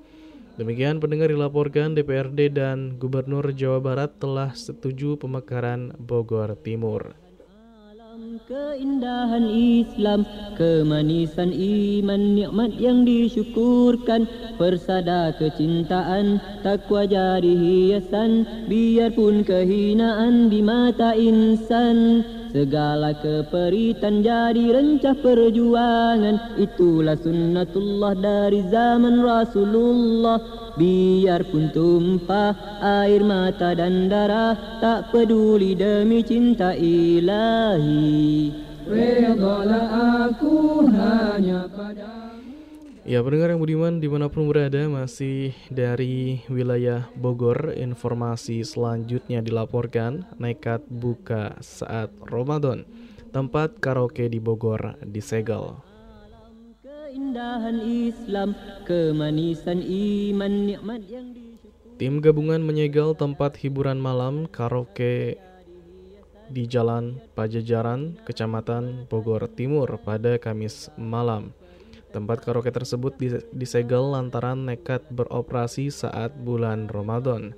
Demikian 0.58 0.98
pendengar 0.98 1.30
dilaporkan 1.30 1.94
DPRD 1.94 2.50
dan 2.50 2.98
Gubernur 2.98 3.46
Jawa 3.54 3.78
Barat 3.78 4.18
telah 4.18 4.50
setuju 4.58 5.14
pemekaran 5.14 5.94
Bogor 5.94 6.58
Timur. 6.58 7.14
Keindahan 8.50 9.46
Islam, 9.46 10.26
kemanisan 10.58 11.54
iman, 11.54 12.34
nikmat 12.34 12.74
yang 12.74 13.06
disyukurkan, 13.06 14.26
persada 14.58 15.30
kecintaan, 15.38 16.42
takwa 16.66 17.06
jadi 17.06 17.54
hiasan, 17.54 18.42
biarpun 18.66 19.46
kehinaan 19.46 20.50
di 20.50 20.58
mata 20.58 21.14
insan. 21.14 22.26
Segala 22.48 23.12
keperitan 23.12 24.24
jadi 24.24 24.72
rencah 24.72 25.16
perjuangan. 25.20 26.56
Itulah 26.56 27.20
sunnatullah 27.20 28.16
dari 28.16 28.64
zaman 28.72 29.20
Rasulullah. 29.20 30.40
Biarpun 30.78 31.74
tumpah 31.74 32.80
air 32.80 33.20
mata 33.26 33.74
dan 33.74 34.06
darah 34.06 34.78
Tak 34.78 35.12
peduli 35.12 35.76
demi 35.76 36.24
cinta 36.24 36.72
ilahi. 36.72 38.54
Redalah 38.88 39.86
aku 40.32 40.88
hanya 40.88 41.68
pada 41.68 42.17
Ya 43.08 43.24
pendengar 43.24 43.48
yang 43.48 43.64
budiman 43.64 44.04
di 44.04 44.04
mana 44.04 44.28
pun 44.28 44.44
berada 44.52 44.84
masih 44.84 45.56
dari 45.72 46.44
wilayah 46.52 47.08
Bogor 47.16 47.72
Informasi 47.72 48.60
selanjutnya 48.60 49.40
dilaporkan 49.40 50.28
nekat 50.36 50.84
buka 50.92 51.56
saat 51.64 52.12
Ramadan. 52.28 52.84
Tempat 53.32 53.80
karaoke 53.80 54.28
di 54.28 54.36
Bogor 54.36 55.00
disegel. 55.00 55.80
Keindahan 56.84 57.80
Islam, 57.80 58.52
kemanisan 58.84 59.80
iman, 59.80 60.52
nikmat 60.68 61.00
yang 61.08 61.32
Tim 61.96 62.20
gabungan 62.20 62.60
menyegel 62.60 63.16
tempat 63.16 63.56
hiburan 63.56 63.96
malam 63.96 64.44
karaoke 64.52 65.40
di 66.52 66.68
Jalan 66.68 67.24
Pajajaran, 67.32 68.20
Kecamatan 68.28 69.08
Bogor 69.08 69.48
Timur 69.48 69.96
pada 69.96 70.36
Kamis 70.36 70.92
malam. 71.00 71.56
Tempat 72.08 72.40
karaoke 72.40 72.72
tersebut 72.72 73.20
disegel 73.52 74.16
lantaran 74.16 74.64
nekat 74.64 75.04
beroperasi 75.12 75.92
saat 75.92 76.32
bulan 76.40 76.88
Ramadan. 76.88 77.52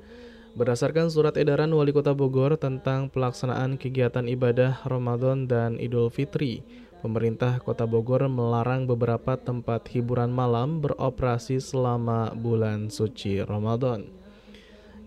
Berdasarkan 0.59 1.07
surat 1.07 1.39
edaran 1.39 1.71
Wali 1.71 1.95
Kota 1.95 2.11
Bogor 2.11 2.59
tentang 2.59 3.07
pelaksanaan 3.07 3.79
kegiatan 3.79 4.27
ibadah 4.27 4.83
Ramadan 4.83 5.47
dan 5.47 5.79
Idul 5.79 6.11
Fitri, 6.11 6.67
pemerintah 6.99 7.63
Kota 7.63 7.87
Bogor 7.87 8.27
melarang 8.27 8.91
beberapa 8.91 9.39
tempat 9.39 9.87
hiburan 9.95 10.35
malam 10.35 10.83
beroperasi 10.83 11.63
selama 11.63 12.35
bulan 12.35 12.91
suci 12.91 13.39
Ramadan. 13.47 14.11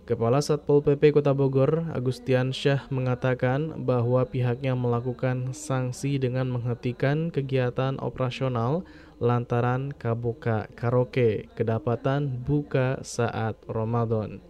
Kepala 0.03 0.43
Satpol 0.43 0.83
PP 0.83 1.15
Kota 1.15 1.31
Bogor, 1.31 1.87
Agustian 1.95 2.51
Syah 2.51 2.83
mengatakan 2.91 3.87
bahwa 3.87 4.27
pihaknya 4.27 4.75
melakukan 4.75 5.55
sanksi 5.55 6.19
dengan 6.19 6.51
menghentikan 6.51 7.31
kegiatan 7.31 7.95
operasional 8.03 8.83
lantaran 9.23 9.95
kabuka 9.95 10.67
karaoke 10.75 11.47
kedapatan 11.55 12.43
buka 12.43 12.99
saat 13.07 13.55
Ramadan. 13.71 14.43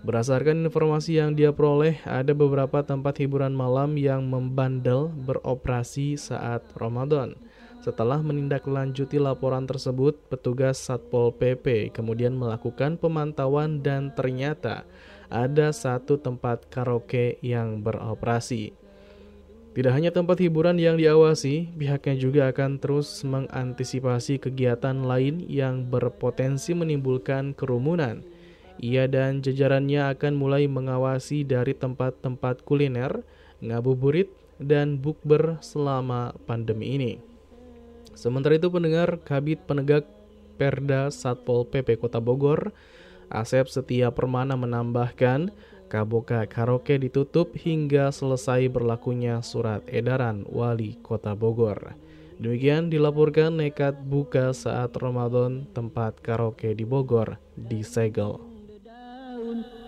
Berdasarkan 0.00 0.64
informasi 0.64 1.20
yang 1.20 1.36
dia 1.36 1.52
peroleh, 1.52 2.00
ada 2.08 2.32
beberapa 2.32 2.80
tempat 2.80 3.20
hiburan 3.20 3.52
malam 3.52 4.00
yang 4.00 4.24
membandel 4.24 5.12
beroperasi 5.28 6.16
saat 6.16 6.64
Ramadan. 6.72 7.36
Setelah 7.84 8.24
menindaklanjuti 8.24 9.20
laporan 9.20 9.68
tersebut, 9.68 10.16
petugas 10.32 10.80
Satpol 10.80 11.36
PP 11.36 11.92
kemudian 11.92 12.32
melakukan 12.32 12.96
pemantauan 12.96 13.84
dan 13.84 14.12
ternyata 14.16 14.88
ada 15.28 15.68
satu 15.68 16.16
tempat 16.16 16.64
karaoke 16.72 17.36
yang 17.44 17.84
beroperasi. 17.84 18.72
Tidak 19.70 19.94
hanya 19.94 20.10
tempat 20.10 20.42
hiburan 20.42 20.82
yang 20.82 20.98
diawasi, 20.98 21.70
pihaknya 21.78 22.18
juga 22.18 22.42
akan 22.50 22.82
terus 22.82 23.22
mengantisipasi 23.22 24.42
kegiatan 24.42 25.06
lain 25.06 25.46
yang 25.46 25.86
berpotensi 25.86 26.74
menimbulkan 26.74 27.54
kerumunan. 27.54 28.26
Ia 28.82 29.06
dan 29.06 29.46
jajarannya 29.46 30.10
akan 30.16 30.34
mulai 30.34 30.66
mengawasi 30.66 31.46
dari 31.46 31.78
tempat-tempat 31.78 32.66
kuliner, 32.66 33.22
ngabuburit, 33.62 34.34
dan 34.58 34.98
bukber 34.98 35.62
selama 35.62 36.34
pandemi 36.50 36.98
ini. 36.98 37.12
Sementara 38.18 38.58
itu 38.58 38.68
pendengar 38.68 39.22
Kabit 39.22 39.64
Penegak 39.70 40.04
Perda 40.58 41.08
Satpol 41.14 41.64
PP 41.70 41.96
Kota 41.96 42.18
Bogor, 42.18 42.74
Asep 43.30 43.70
Setia 43.70 44.10
Permana 44.10 44.58
menambahkan, 44.58 45.54
Kaboka 45.90 46.46
Karaoke 46.46 47.02
ditutup 47.02 47.50
hingga 47.58 48.14
selesai 48.14 48.70
berlakunya 48.70 49.42
surat 49.42 49.82
edaran 49.90 50.46
Wali 50.46 50.94
Kota 51.02 51.34
Bogor. 51.34 51.98
Demikian 52.38 52.88
dilaporkan 52.88 53.58
nekat 53.58 53.98
buka 54.00 54.54
saat 54.54 54.94
Ramadan 54.96 55.66
tempat 55.76 56.22
karaoke 56.22 56.72
di 56.72 56.88
Bogor 56.88 57.36
disegel. 57.52 58.40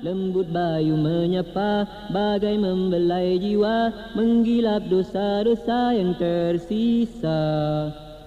Lembut 0.02 0.50
bayu 0.50 0.98
menyapa 0.98 1.86
bagai 2.10 2.58
membelai 2.58 3.38
jiwa 3.38 4.10
Menggilap 4.18 4.90
dosa-dosa 4.90 5.94
yang 5.94 6.18
tersisa 6.18 7.38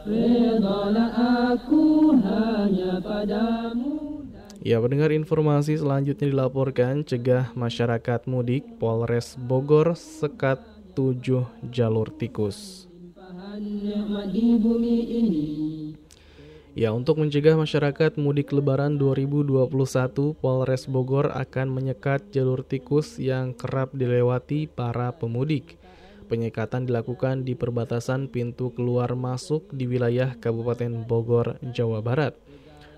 Redalah 0.08 1.12
aku 1.52 2.16
hanya 2.24 3.04
padamu 3.04 4.15
Ya, 4.66 4.82
mendengar 4.82 5.14
informasi 5.14 5.78
selanjutnya 5.78 6.26
dilaporkan 6.26 7.06
cegah 7.06 7.54
masyarakat 7.54 8.26
mudik 8.26 8.66
Polres 8.82 9.38
Bogor 9.38 9.94
sekat 9.94 10.58
7 10.98 11.46
jalur 11.70 12.10
tikus. 12.10 12.90
Ya, 16.74 16.90
untuk 16.98 17.22
mencegah 17.22 17.54
masyarakat 17.54 18.18
mudik 18.18 18.50
lebaran 18.50 18.98
2021, 18.98 20.34
Polres 20.34 20.90
Bogor 20.90 21.30
akan 21.30 21.70
menyekat 21.70 22.34
jalur 22.34 22.66
tikus 22.66 23.22
yang 23.22 23.54
kerap 23.54 23.94
dilewati 23.94 24.66
para 24.66 25.14
pemudik. 25.14 25.78
Penyekatan 26.26 26.90
dilakukan 26.90 27.46
di 27.46 27.54
perbatasan 27.54 28.34
pintu 28.34 28.74
keluar 28.74 29.14
masuk 29.14 29.70
di 29.70 29.86
wilayah 29.86 30.34
Kabupaten 30.42 31.06
Bogor, 31.06 31.62
Jawa 31.62 32.02
Barat. 32.02 32.34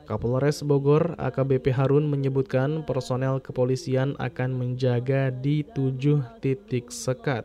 Kapolres 0.07 0.63
Bogor 0.63 1.19
AKBP 1.19 1.75
Harun 1.75 2.07
menyebutkan 2.07 2.87
personel 2.87 3.43
kepolisian 3.43 4.15
akan 4.15 4.55
menjaga 4.55 5.35
di 5.35 5.67
tujuh 5.67 6.23
titik 6.39 6.95
sekat. 6.95 7.43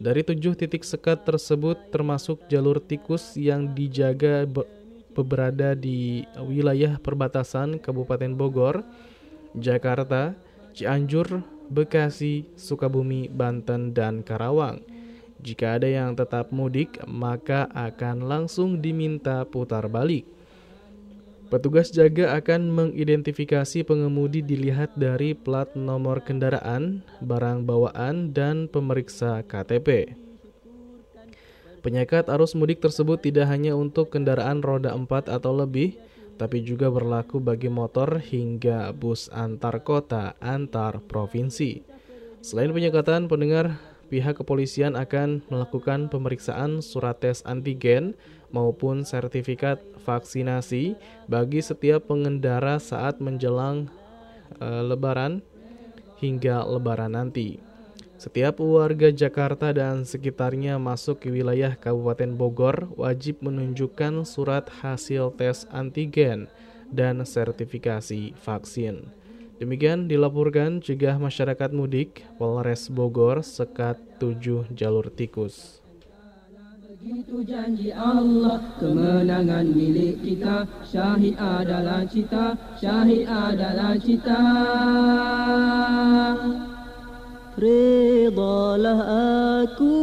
Dari 0.00 0.24
tujuh 0.24 0.56
titik 0.56 0.88
sekat 0.88 1.28
tersebut 1.28 1.76
termasuk 1.92 2.48
jalur 2.48 2.80
tikus 2.80 3.36
yang 3.36 3.76
dijaga 3.76 4.48
berada 5.12 5.76
di 5.76 6.24
wilayah 6.40 6.96
perbatasan 6.96 7.76
Kabupaten 7.76 8.32
Bogor, 8.40 8.80
Jakarta, 9.52 10.32
Cianjur, 10.72 11.44
Bekasi, 11.68 12.48
Sukabumi, 12.56 13.28
Banten, 13.28 13.92
dan 13.92 14.24
Karawang. 14.24 14.80
Jika 15.44 15.76
ada 15.76 15.92
yang 15.92 16.16
tetap 16.16 16.56
mudik, 16.56 17.04
maka 17.04 17.68
akan 17.76 18.24
langsung 18.24 18.80
diminta 18.80 19.44
putar 19.44 19.92
balik. 19.92 20.24
Petugas 21.52 21.92
jaga 21.92 22.32
akan 22.40 22.72
mengidentifikasi 22.72 23.84
pengemudi 23.84 24.40
dilihat 24.40 24.96
dari 24.96 25.36
plat 25.36 25.68
nomor 25.76 26.24
kendaraan, 26.24 27.04
barang 27.20 27.68
bawaan, 27.68 28.32
dan 28.32 28.72
pemeriksa 28.72 29.44
KTP. 29.44 30.16
Penyekat 31.84 32.32
arus 32.32 32.56
mudik 32.56 32.80
tersebut 32.80 33.20
tidak 33.20 33.52
hanya 33.52 33.76
untuk 33.76 34.08
kendaraan 34.08 34.64
roda 34.64 34.96
4 34.96 35.28
atau 35.28 35.52
lebih, 35.52 36.00
tapi 36.40 36.64
juga 36.64 36.88
berlaku 36.88 37.36
bagi 37.36 37.68
motor 37.68 38.24
hingga 38.24 38.88
bus 38.96 39.28
antar 39.28 39.84
kota, 39.84 40.32
antar 40.40 41.04
provinsi. 41.04 41.84
Selain 42.40 42.72
penyekatan, 42.72 43.28
pendengar 43.28 43.76
pihak 44.08 44.40
kepolisian 44.40 44.96
akan 44.96 45.44
melakukan 45.52 46.08
pemeriksaan 46.08 46.80
surat 46.80 47.20
tes 47.20 47.44
antigen 47.44 48.16
maupun 48.52 49.02
sertifikat 49.02 49.82
vaksinasi 50.06 50.94
bagi 51.26 51.58
setiap 51.64 52.06
pengendara 52.06 52.78
saat 52.78 53.18
menjelang 53.18 53.90
e, 54.60 54.68
lebaran 54.86 55.42
hingga 56.22 56.62
lebaran 56.62 57.18
nanti. 57.18 57.58
Setiap 58.22 58.62
warga 58.62 59.10
Jakarta 59.10 59.74
dan 59.74 60.06
sekitarnya 60.06 60.78
masuk 60.78 61.26
ke 61.26 61.28
wilayah 61.34 61.74
Kabupaten 61.74 62.38
Bogor 62.38 62.94
wajib 62.94 63.42
menunjukkan 63.42 64.22
surat 64.22 64.70
hasil 64.78 65.34
tes 65.34 65.66
antigen 65.74 66.46
dan 66.86 67.18
sertifikasi 67.26 68.30
vaksin. 68.38 69.10
Demikian 69.58 70.06
dilaporkan 70.06 70.78
cegah 70.78 71.18
masyarakat 71.18 71.74
mudik 71.74 72.22
Polres 72.38 72.86
Bogor 72.86 73.42
sekat 73.42 73.98
7 74.22 74.70
jalur 74.70 75.10
tikus. 75.10 75.81
Begitu 77.02 77.42
janji 77.42 77.90
Allah 77.90 78.62
kemenangan 78.78 79.66
milik 79.74 80.22
kita. 80.22 80.62
Syahid 80.86 81.34
adalah 81.34 82.06
cita 82.06 82.54
Syahid 82.78 83.26
adalah 83.26 83.98
cita. 83.98 84.42
Redalah 87.58 89.00
aku 89.66 89.94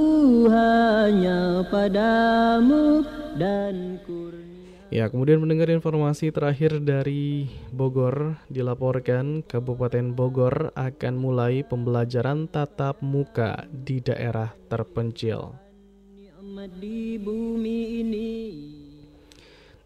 hanya 0.51 1.63
padamu 1.71 3.07
dan 3.39 4.03
kurnia 4.03 4.91
Ya, 4.91 5.07
kemudian 5.07 5.39
mendengar 5.39 5.71
informasi 5.71 6.35
terakhir 6.35 6.83
dari 6.83 7.47
Bogor, 7.71 8.43
dilaporkan 8.51 9.47
Kabupaten 9.47 10.11
Bogor 10.11 10.75
akan 10.75 11.15
mulai 11.15 11.63
pembelajaran 11.63 12.51
tatap 12.51 12.99
muka 12.99 13.71
di 13.71 14.03
daerah 14.03 14.51
terpencil 14.67 15.68
di 16.67 17.15
bumi 17.15 18.03
ini. 18.03 18.31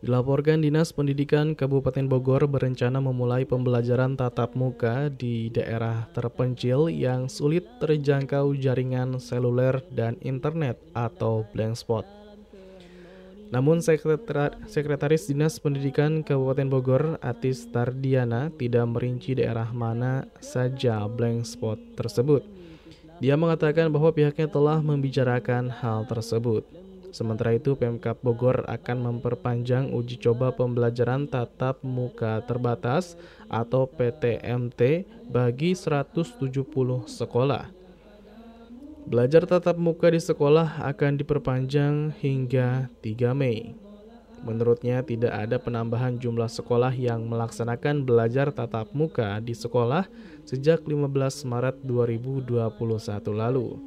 Dilaporkan 0.03 0.59
Dinas 0.59 0.91
Pendidikan 0.91 1.55
Kabupaten 1.55 2.11
Bogor 2.11 2.43
berencana 2.49 2.99
memulai 2.99 3.47
pembelajaran 3.47 4.19
tatap 4.19 4.51
muka 4.51 5.07
di 5.07 5.47
daerah 5.47 6.11
terpencil 6.11 6.91
yang 6.91 7.31
sulit 7.31 7.63
terjangkau 7.79 8.51
jaringan 8.57 9.15
seluler 9.21 9.79
dan 9.95 10.19
internet 10.19 10.75
atau 10.91 11.47
blank 11.55 11.79
spot. 11.79 12.03
Namun 13.53 13.79
Sekretaris 14.65 15.29
Dinas 15.29 15.61
Pendidikan 15.61 16.25
Kabupaten 16.25 16.67
Bogor 16.67 17.03
Atis 17.21 17.69
Tardiana 17.69 18.49
tidak 18.49 18.89
merinci 18.89 19.37
daerah 19.37 19.69
mana 19.71 20.27
saja 20.41 21.05
blank 21.05 21.45
spot 21.47 21.79
tersebut. 21.95 22.52
Dia 23.21 23.37
mengatakan 23.37 23.91
bahwa 23.93 24.09
pihaknya 24.09 24.49
telah 24.49 24.81
membicarakan 24.81 25.69
hal 25.69 26.07
tersebut. 26.09 26.65
Sementara 27.13 27.53
itu, 27.53 27.77
Pemkap 27.77 28.17
Bogor 28.25 28.65
akan 28.65 28.97
memperpanjang 29.13 29.93
uji 29.93 30.17
coba 30.17 30.49
pembelajaran 30.49 31.29
tatap 31.29 31.77
muka 31.85 32.41
terbatas 32.41 33.13
atau 33.45 33.85
PTMT 33.85 35.05
bagi 35.29 35.77
170 35.77 36.25
sekolah. 37.05 37.69
Belajar 39.03 39.45
tatap 39.45 39.77
muka 39.77 40.09
di 40.09 40.17
sekolah 40.17 40.81
akan 40.89 41.21
diperpanjang 41.21 42.17
hingga 42.17 42.89
3 43.05 43.37
Mei. 43.37 43.82
Menurutnya 44.43 44.99
tidak 45.07 45.31
ada 45.31 45.55
penambahan 45.55 46.19
jumlah 46.19 46.51
sekolah 46.51 46.91
yang 46.91 47.23
melaksanakan 47.31 48.03
belajar 48.03 48.51
tatap 48.51 48.91
muka 48.91 49.39
di 49.39 49.55
sekolah 49.55 50.03
sejak 50.43 50.83
15 50.83 51.47
Maret 51.47 51.79
2021 51.87 52.67
lalu. 53.31 53.79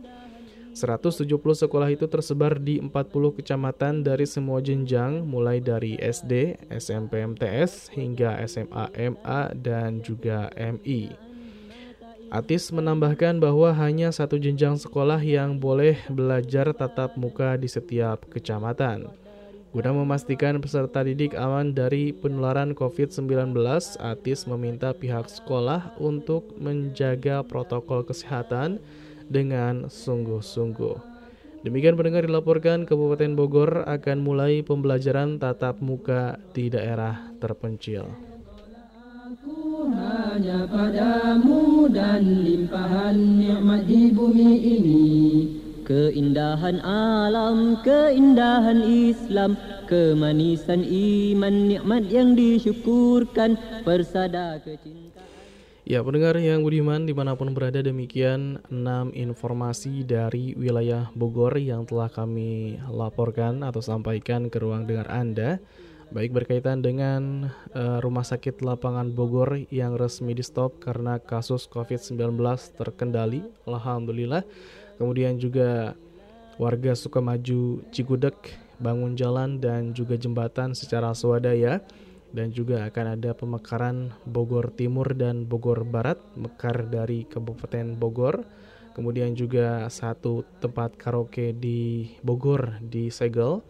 170 0.77 1.29
sekolah 1.57 1.89
itu 1.89 2.05
tersebar 2.05 2.61
di 2.61 2.77
40 2.81 2.93
kecamatan 3.41 4.05
dari 4.05 4.29
semua 4.29 4.61
jenjang 4.61 5.25
mulai 5.25 5.57
dari 5.61 5.97
SD, 5.97 6.61
SMP 6.69 7.25
MTS 7.25 7.93
hingga 7.97 8.41
SMA 8.45 8.93
MA 9.17 9.41
dan 9.57 10.05
juga 10.05 10.53
MI. 10.53 11.17
Atis 12.29 12.69
menambahkan 12.69 13.41
bahwa 13.41 13.73
hanya 13.73 14.13
satu 14.13 14.37
jenjang 14.37 14.77
sekolah 14.77 15.23
yang 15.25 15.57
boleh 15.57 15.97
belajar 16.13 16.77
tatap 16.77 17.17
muka 17.17 17.57
di 17.57 17.73
setiap 17.73 18.29
kecamatan. 18.29 19.26
Guna 19.75 19.91
memastikan 19.93 20.63
peserta 20.63 21.03
didik 21.03 21.35
aman 21.35 21.75
dari 21.75 22.15
penularan 22.15 22.73
COVID-19, 22.73 23.53
Atis 23.99 24.47
meminta 24.47 24.95
pihak 24.95 25.27
sekolah 25.27 25.99
untuk 25.99 26.55
menjaga 26.57 27.43
protokol 27.43 28.07
kesehatan 28.07 28.79
dengan 29.27 29.91
sungguh-sungguh. 29.91 31.19
Demikian 31.67 31.99
pendengar 31.99 32.23
dilaporkan 32.23 32.87
Kabupaten 32.87 33.35
Bogor 33.35 33.83
akan 33.91 34.19
mulai 34.23 34.63
pembelajaran 34.63 35.43
tatap 35.43 35.83
muka 35.83 36.39
di 36.55 36.71
daerah 36.71 37.35
terpencil. 37.43 38.07
Hanya 39.87 40.71
padamu 40.71 41.91
dan 41.91 42.47
limpahan 42.47 43.19
nikmat 43.19 43.83
di 43.83 44.15
bumi 44.15 44.53
ini 44.63 45.07
Keindahan 45.87 46.83
alam, 46.83 47.79
keindahan 47.87 48.83
Islam 48.83 49.55
Kemanisan 49.87 50.83
iman, 50.83 51.71
nikmat 51.71 52.11
yang 52.11 52.35
disyukurkan 52.35 53.55
Persada 53.87 54.59
kecintaan. 54.67 55.23
Ya, 55.87 56.03
pendengar 56.03 56.35
yang 56.43 56.67
budiman 56.67 57.07
di 57.07 57.15
mana 57.15 57.39
pun 57.39 57.55
berada 57.55 57.79
demikian 57.79 58.59
6 58.67 59.15
informasi 59.15 60.03
dari 60.03 60.59
wilayah 60.59 61.07
Bogor 61.15 61.55
yang 61.55 61.87
telah 61.87 62.11
kami 62.11 62.83
laporkan 62.91 63.63
atau 63.63 63.79
sampaikan 63.79 64.51
ke 64.51 64.59
ruang 64.59 64.91
dengar 64.91 65.07
Anda. 65.07 65.63
Baik 66.11 66.35
berkaitan 66.35 66.83
dengan 66.83 67.55
uh, 67.79 68.03
rumah 68.03 68.27
sakit 68.27 68.59
lapangan 68.59 69.15
Bogor 69.15 69.63
yang 69.71 69.95
resmi 69.95 70.35
di 70.35 70.43
stop 70.43 70.83
karena 70.83 71.23
kasus 71.23 71.71
COVID-19 71.71 72.35
terkendali. 72.75 73.47
Alhamdulillah 73.71 74.43
Kemudian 74.97 75.37
juga 75.37 75.95
warga 76.57 76.97
Sukamaju 76.97 77.85
Cigudeg 77.93 78.37
bangun 78.81 79.17
jalan 79.17 79.61
dan 79.61 79.93
juga 79.97 80.17
jembatan 80.17 80.73
secara 80.77 81.13
swadaya. 81.13 81.81
Dan 82.37 82.53
juga 82.53 82.85
akan 82.85 83.17
ada 83.17 83.33
pemekaran 83.33 84.13
Bogor 84.29 84.69
Timur 84.77 85.09
dan 85.17 85.49
Bogor 85.49 85.89
Barat 85.89 86.21
mekar 86.37 86.85
dari 86.85 87.25
Kabupaten 87.25 87.97
Bogor. 87.97 88.45
Kemudian 88.93 89.33
juga 89.33 89.89
satu 89.89 90.45
tempat 90.61 91.01
karaoke 91.01 91.57
di 91.57 92.13
Bogor 92.21 92.77
di 92.85 93.09
Segel. 93.09 93.65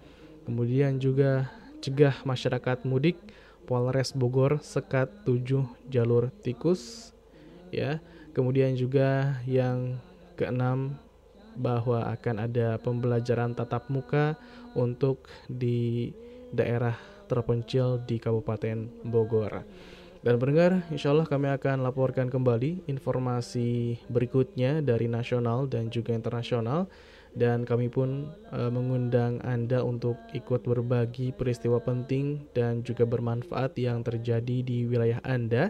Kemudian 0.46 0.98
juga 0.98 1.50
cegah 1.78 2.26
masyarakat 2.26 2.82
mudik 2.86 3.18
Polres 3.66 4.14
Bogor 4.14 4.62
sekat 4.62 5.10
7 5.26 5.66
jalur 5.90 6.30
tikus 6.42 7.10
ya. 7.70 7.98
Kemudian 8.34 8.74
juga 8.74 9.38
yang 9.46 9.98
keenam 10.34 10.94
bahwa 11.56 12.04
akan 12.12 12.46
ada 12.46 12.76
pembelajaran 12.78 13.56
tatap 13.56 13.88
muka 13.88 14.36
untuk 14.76 15.26
di 15.48 16.12
daerah 16.52 16.94
terpencil 17.26 17.98
di 18.06 18.22
Kabupaten 18.22 19.02
Bogor. 19.02 19.66
Dan 20.26 20.42
pendengar, 20.42 20.82
insya 20.90 21.14
Allah 21.14 21.28
kami 21.28 21.46
akan 21.54 21.86
laporkan 21.86 22.26
kembali 22.26 22.90
informasi 22.90 24.02
berikutnya 24.10 24.82
dari 24.82 25.06
nasional 25.06 25.70
dan 25.70 25.86
juga 25.86 26.18
internasional. 26.18 26.90
Dan 27.36 27.68
kami 27.68 27.92
pun 27.92 28.32
e, 28.48 28.60
mengundang 28.72 29.44
Anda 29.44 29.84
untuk 29.84 30.16
ikut 30.32 30.64
berbagi 30.64 31.36
peristiwa 31.36 31.78
penting 31.84 32.48
dan 32.56 32.80
juga 32.80 33.04
bermanfaat 33.04 33.76
yang 33.76 34.00
terjadi 34.00 34.64
di 34.64 34.88
wilayah 34.88 35.20
Anda 35.20 35.68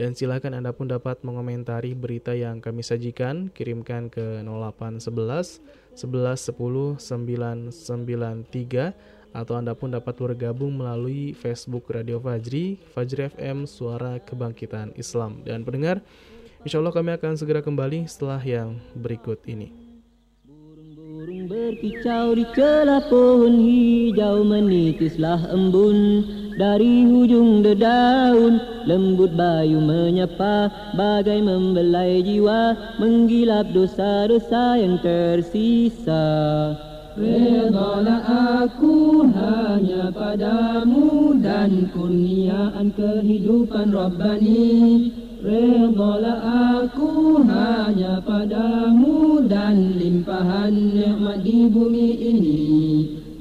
dan 0.00 0.16
silakan 0.16 0.56
Anda 0.56 0.72
pun 0.72 0.88
dapat 0.88 1.20
mengomentari 1.20 1.92
berita 1.92 2.32
yang 2.32 2.64
kami 2.64 2.80
sajikan, 2.80 3.52
kirimkan 3.52 4.08
ke 4.08 4.40
0811 4.48 5.60
11 5.92 6.56
10 6.56 6.96
993 6.96 9.36
atau 9.36 9.54
Anda 9.60 9.76
pun 9.76 9.92
dapat 9.92 10.16
bergabung 10.16 10.80
melalui 10.80 11.36
Facebook 11.36 11.92
Radio 11.92 12.16
Fajri, 12.16 12.80
Fajri 12.96 13.28
FM 13.28 13.68
Suara 13.68 14.16
Kebangkitan 14.24 14.96
Islam. 14.96 15.44
Dan 15.44 15.68
pendengar, 15.68 16.00
insya 16.64 16.80
Allah 16.80 16.96
kami 16.96 17.12
akan 17.20 17.36
segera 17.36 17.60
kembali 17.60 18.08
setelah 18.08 18.40
yang 18.40 18.80
berikut 18.96 19.44
ini. 19.44 19.68
Berkicau 21.50 22.32
di 22.32 22.48
celah 22.56 23.04
pohon 23.12 23.60
hijau 23.60 24.48
menitislah 24.48 25.52
embun 25.52 26.24
dari 26.56 27.06
hujung 27.06 27.62
dedaun 27.62 28.58
lembut 28.88 29.34
bayu 29.36 29.78
menyapa 29.78 30.72
bagai 30.96 31.38
membelai 31.44 32.24
jiwa 32.24 32.74
menggilap 32.98 33.68
dosa-dosa 33.70 34.80
yang 34.80 34.98
tersisa. 34.98 36.26
Redalah 37.18 38.22
aku 38.64 39.26
hanya 39.34 40.08
padamu 40.14 41.36
dan 41.42 41.90
kurniaan 41.92 42.94
kehidupan 42.94 43.92
Rabbani. 43.92 45.10
Redalah 45.40 46.40
aku 46.86 47.42
hanya 47.44 48.22
padamu 48.24 49.44
dan 49.44 49.98
limpahan 49.98 50.72
nikmat 50.94 51.40
di 51.42 51.58
bumi 51.68 52.08
ini 52.20 52.60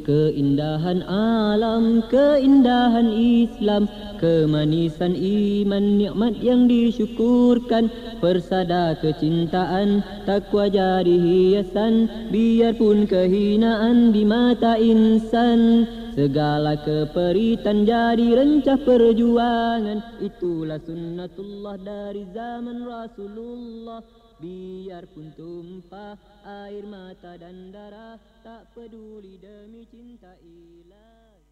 Keindahan 0.09 1.05
alam, 1.05 2.01
keindahan 2.09 3.13
Islam 3.13 3.85
Kemanisan 4.17 5.13
iman, 5.13 6.01
nikmat 6.01 6.33
yang 6.41 6.65
disyukurkan 6.65 7.93
Persada 8.17 8.97
kecintaan, 8.97 10.01
takwa 10.25 10.65
jadi 10.65 11.13
hiasan 11.13 12.09
Biarpun 12.33 13.05
kehinaan 13.05 14.09
di 14.09 14.25
mata 14.25 14.81
insan. 14.81 15.85
Segala 16.17 16.73
keperitan 16.81 17.85
jadi 17.85 18.33
rencah 18.33 18.81
perjuangan 18.81 20.25
Itulah 20.25 20.81
sunnatullah 20.81 21.77
dari 21.85 22.25
zaman 22.33 22.81
Rasulullah 22.81 24.01
Biarpun 24.39 25.35
tumpah 25.35 26.15
air 26.47 26.87
mata 26.87 27.35
dan 27.35 27.75
darah 27.75 28.15
Tak 28.39 28.71
peduli 28.71 29.35
demi 29.35 29.83
cinta 29.83 30.31
ilahi. 30.39 31.43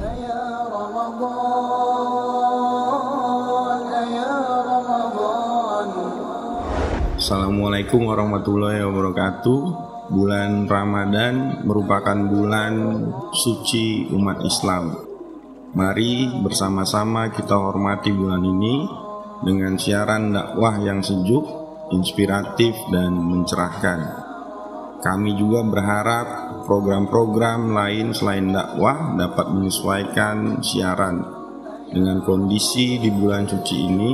Ya 0.00 0.64
Ramadan, 0.64 1.28
ya 4.16 4.32
Ramadan. 4.64 5.88
Assalamualaikum 7.20 8.08
warahmatullahi 8.08 8.80
wabarakatuh. 8.88 9.60
Bulan 10.08 10.64
Ramadan 10.64 11.68
merupakan 11.68 12.16
bulan 12.16 12.72
suci 13.28 14.08
umat 14.08 14.40
Islam. 14.40 14.96
Mari 15.76 16.40
bersama-sama 16.40 17.28
kita 17.28 17.60
hormati 17.60 18.08
bulan 18.08 18.40
ini 18.40 19.03
dengan 19.44 19.76
siaran 19.76 20.32
dakwah 20.32 20.80
yang 20.80 21.04
sejuk, 21.04 21.44
inspiratif, 21.92 22.74
dan 22.88 23.12
mencerahkan. 23.14 24.00
Kami 25.04 25.36
juga 25.36 25.60
berharap 25.68 26.26
program-program 26.64 27.76
lain 27.76 28.16
selain 28.16 28.48
dakwah 28.48 29.12
dapat 29.20 29.52
menyesuaikan 29.52 30.64
siaran 30.64 31.20
dengan 31.92 32.24
kondisi 32.24 32.96
di 32.96 33.12
bulan 33.12 33.44
suci 33.44 33.76
ini 33.84 34.12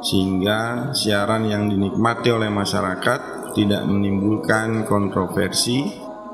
sehingga 0.00 0.90
siaran 0.96 1.44
yang 1.44 1.68
dinikmati 1.68 2.28
oleh 2.32 2.48
masyarakat 2.48 3.52
tidak 3.52 3.84
menimbulkan 3.86 4.88
kontroversi, 4.88 5.92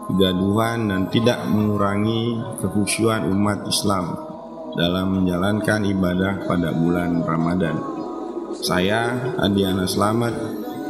kegaduhan 0.09 0.91
dan 0.91 1.03
tidak 1.13 1.45
mengurangi 1.51 2.39
kekhusyuan 2.63 3.29
umat 3.29 3.67
Islam 3.69 4.17
dalam 4.75 5.19
menjalankan 5.19 5.83
ibadah 5.83 6.47
pada 6.47 6.71
bulan 6.75 7.27
Ramadan. 7.27 8.00
Saya 8.59 9.31
Adiana 9.39 9.87
Slamet, 9.87 10.35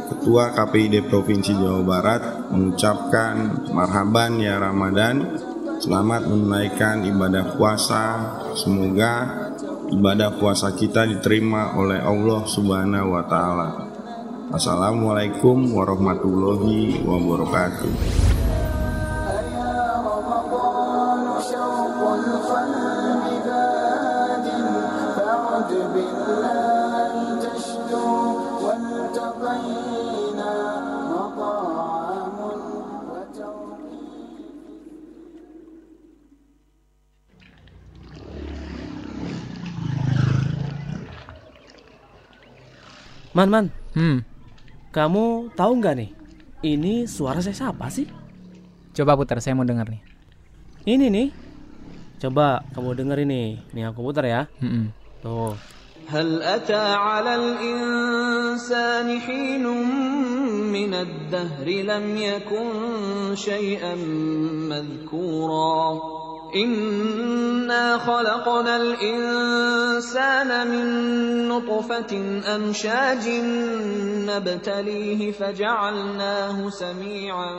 Ketua 0.09 0.49
KPID 0.57 1.05
Provinsi 1.05 1.53
Jawa 1.53 1.85
Barat 1.85 2.21
mengucapkan 2.49 3.69
marhaban 3.69 4.41
ya 4.41 4.57
Ramadan. 4.57 5.37
Selamat 5.77 6.25
menunaikan 6.25 7.05
ibadah 7.05 7.53
puasa. 7.53 8.03
Semoga 8.57 9.45
ibadah 9.93 10.41
puasa 10.41 10.73
kita 10.73 11.05
diterima 11.05 11.77
oleh 11.77 12.01
Allah 12.01 12.41
Subhanahu 12.49 13.13
wa 13.13 13.23
taala. 13.29 13.69
Assalamualaikum 14.51 15.69
warahmatullahi 15.71 17.05
wabarakatuh. 17.05 18.40
Man, 43.32 43.48
man, 43.52 43.66
Hmm, 43.92 44.24
kamu 44.92 45.52
tahu 45.52 45.72
nggak 45.80 45.94
nih? 45.96 46.10
Ini 46.64 47.04
suara 47.04 47.40
saya 47.40 47.52
siapa 47.54 47.88
sih? 47.88 48.08
coba 48.96 49.12
putar 49.12 49.36
saya 49.44 49.52
mau 49.52 49.68
dengar 49.68 49.84
nih. 49.92 50.00
Ini 50.88 51.06
nih. 51.12 51.28
Coba 52.16 52.64
kamu 52.72 52.96
denger 52.96 53.18
ini. 53.28 53.60
Nih 53.76 53.84
aku 53.84 54.00
putar 54.00 54.24
ya. 54.24 54.48
Hmm, 54.58 54.88
Tuh. 55.20 55.52
هل 56.06 56.38
أتى 56.38 56.84
على 56.94 57.34
الإنسان 57.34 59.10
حين 59.26 59.66
من 60.70 60.94
الدهر 60.94 61.66
لم 61.66 62.06
يكن 62.16 62.68
شيئا 63.34 63.94
مذكورا 64.70 65.82
Inna 66.51 67.95
khalaqnal 68.03 68.99
insana 68.99 70.67
min 70.67 70.87
nutfatin 71.47 72.43
amshajin 72.43 73.47
nabtalihi 74.27 75.31
faja'alnahu 75.31 76.67
sami'an 76.67 77.55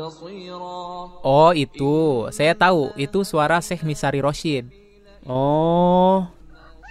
basira. 0.00 1.20
Oh, 1.20 1.52
itu. 1.52 2.24
Saya 2.32 2.56
tahu. 2.56 2.96
Itu 2.96 3.28
suara 3.28 3.60
Syekh 3.60 3.84
Misari 3.84 4.24
Roshid. 4.24 4.72
Oh, 5.28 6.24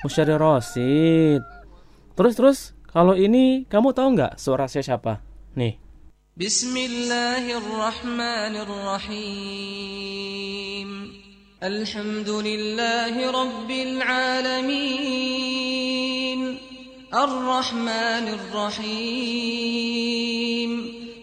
Musyari 0.05 0.37
Roshid. 0.37 1.41
Terus 2.13 2.33
terus, 2.37 2.59
kalau 2.93 3.17
ini 3.17 3.65
kamu 3.65 3.89
tahu 3.97 4.13
nggak 4.13 4.37
suara 4.37 4.69
saya 4.69 4.85
siapa? 4.85 5.25
Nih. 5.57 5.86
بسم 6.36 6.76
الله 6.76 7.44
الرحمن 7.58 8.54
الرحيم 8.66 10.02
الحمد 11.62 12.28
لله 12.28 13.14
رب 13.30 13.70
العالمين 13.70 15.20
الرحمن 17.14 18.26
الرحيم 18.40 19.50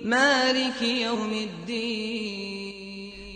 مالك 0.05 0.81
يوم 0.81 1.31
الدين 1.33 2.29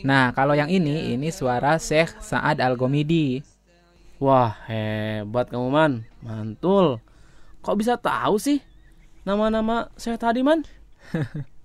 Nah, 0.04 0.36
kalau 0.36 0.52
yang 0.52 0.68
ini, 0.68 1.16
ini 1.16 1.32
suara 1.32 1.80
Syekh 1.80 2.20
Sa'ad 2.20 2.60
Al-Gomidi. 2.60 3.40
Wah, 4.20 4.52
hebat 4.68 5.48
kamu 5.48 5.72
man. 5.72 6.04
Mantul. 6.20 7.00
Kok 7.64 7.80
bisa 7.80 7.96
tahu 7.96 8.36
sih 8.36 8.60
nama-nama 9.24 9.88
saya 9.96 10.20
tadi 10.20 10.44
man? 10.44 10.68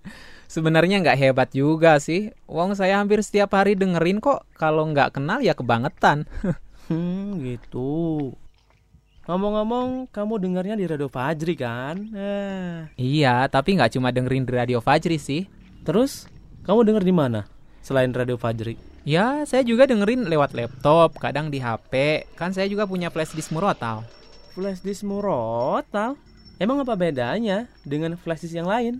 Sebenarnya 0.54 1.02
nggak 1.02 1.18
hebat 1.18 1.50
juga 1.50 1.98
sih. 1.98 2.30
Wong 2.46 2.78
saya 2.78 3.02
hampir 3.02 3.26
setiap 3.26 3.58
hari 3.58 3.74
dengerin 3.74 4.22
kok. 4.22 4.46
Kalau 4.54 4.86
nggak 4.86 5.18
kenal 5.18 5.42
ya 5.42 5.58
kebangetan. 5.58 6.30
Hmm, 6.84 7.39
gitu. 7.39 8.36
Ngomong-ngomong, 9.24 10.12
kamu 10.12 10.36
dengarnya 10.36 10.76
di 10.76 10.84
Radio 10.84 11.08
Fajri 11.08 11.56
kan? 11.56 11.96
Eh. 12.12 12.92
iya, 13.00 13.48
tapi 13.48 13.80
nggak 13.80 13.96
cuma 13.96 14.12
dengerin 14.12 14.44
di 14.44 14.52
Radio 14.52 14.84
Fajri 14.84 15.16
sih. 15.16 15.48
Terus, 15.88 16.28
kamu 16.68 16.84
denger 16.84 17.08
di 17.08 17.16
mana? 17.16 17.48
Selain 17.80 18.12
Radio 18.12 18.36
Fajri. 18.36 18.76
Ya, 19.08 19.48
saya 19.48 19.63
juga 19.63 19.88
dengerin 19.88 20.28
lewat 20.28 20.52
laptop, 20.52 21.16
kadang 21.24 21.48
di 21.48 21.63
HP. 21.63 22.28
Kan 22.36 22.52
saya 22.52 22.68
juga 22.68 22.84
punya 22.84 23.08
flash 23.08 23.32
disk 23.32 23.56
murotal. 23.56 24.04
Flash 24.52 24.84
disk 24.84 25.08
murotal? 25.08 26.20
Emang 26.60 26.84
apa 26.84 27.00
bedanya 27.00 27.72
dengan 27.88 28.20
flash 28.20 28.44
disk 28.44 28.60
yang 28.60 28.68
lain? 28.68 29.00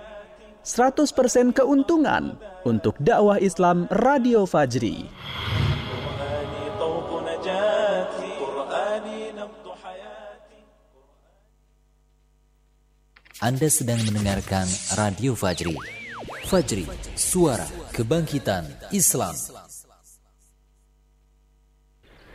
100% 0.61 1.57
keuntungan 1.57 2.37
untuk 2.61 2.93
dakwah 3.01 3.41
Islam 3.41 3.89
Radio 3.89 4.45
Fajri. 4.45 5.09
Anda 13.41 13.73
sedang 13.73 13.97
mendengarkan 14.05 14.69
Radio 15.01 15.33
Fajri. 15.33 15.73
Fajri, 16.45 16.85
suara 17.17 17.65
kebangkitan 17.89 18.69
Islam. 18.93 19.33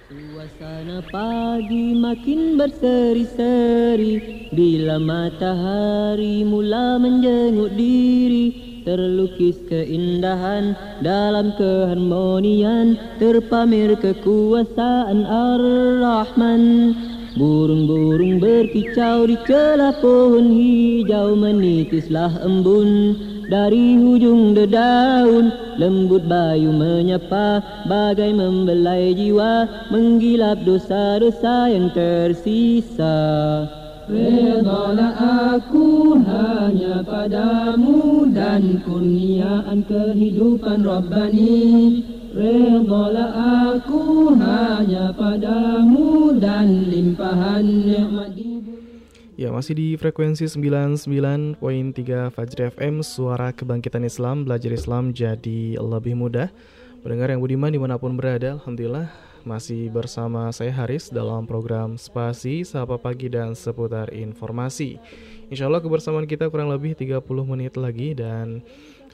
Suasana 0.06 1.02
pagi 1.10 1.90
makin 1.98 2.54
berseri-seri. 2.54 4.46
Bila 4.54 5.02
matahari 5.02 6.46
mula 6.46 6.94
menjenguk 7.02 7.74
diri 7.74 8.54
Terlukis 8.86 9.58
keindahan 9.66 10.78
dalam 11.02 11.58
keharmonian 11.58 12.94
Terpamer 13.18 13.98
kekuasaan 13.98 15.26
Ar-Rahman 15.26 16.62
Burung-burung 17.37 18.40
berkicau 18.40 19.29
di 19.29 19.37
celah 19.44 19.92
pohon 20.01 20.57
hijau 20.57 21.37
Menitislah 21.37 22.33
embun. 22.40 23.12
Dari 23.53 24.01
hujung 24.01 24.57
dedaun 24.57 25.53
Lembut 25.77 26.25
bayu 26.25 26.72
menyapa 26.72 27.61
bagai 27.85 28.33
membelai 28.33 29.12
jiwa 29.12 29.68
Menggilap 29.92 30.64
dosa-dosa 30.64 31.68
yang 31.68 31.92
tersisa. 31.92 33.14
Redalah 34.09 35.61
aku 35.61 36.16
hanya 36.25 37.05
padamu 37.05 38.33
Dan 38.33 38.81
kurniaan 38.81 39.85
kehidupan 39.85 40.88
Rabbani 40.88 42.15
Aku 42.37 44.37
hanya 44.37 45.09
padamu 45.16 46.37
Dan 46.37 46.92
limpahan 46.92 47.64
nikmat 47.64 48.37
Ya, 49.40 49.49
masih 49.53 49.77
di 49.77 49.88
frekuensi 49.96 50.49
99.3 50.49 51.61
Fajri 52.33 52.62
FM, 52.72 53.05
suara 53.05 53.53
kebangkitan 53.53 54.05
Islam, 54.05 54.49
belajar 54.49 54.72
Islam 54.72 55.12
jadi 55.12 55.77
lebih 55.77 56.16
mudah. 56.16 56.49
Pendengar 57.05 57.33
yang 57.33 57.44
budiman 57.44 57.68
di 57.68 57.77
mana 57.77 58.01
pun 58.01 58.16
berada, 58.16 58.57
Alhamdulillah 58.57 59.12
masih 59.44 59.92
bersama 59.92 60.49
saya 60.57 60.72
Haris 60.72 61.12
dalam 61.12 61.44
program 61.44 62.01
Spasi, 62.01 62.64
Sapa 62.64 62.96
Pagi, 62.96 63.29
dan 63.29 63.53
seputar 63.53 64.09
informasi. 64.12 64.96
Insya 65.53 65.70
Allah 65.70 65.85
kebersamaan 65.85 66.27
kita 66.27 66.49
kurang 66.49 66.72
lebih 66.72 66.96
30 66.99 67.20
menit 67.44 67.77
lagi 67.79 68.16
dan 68.16 68.64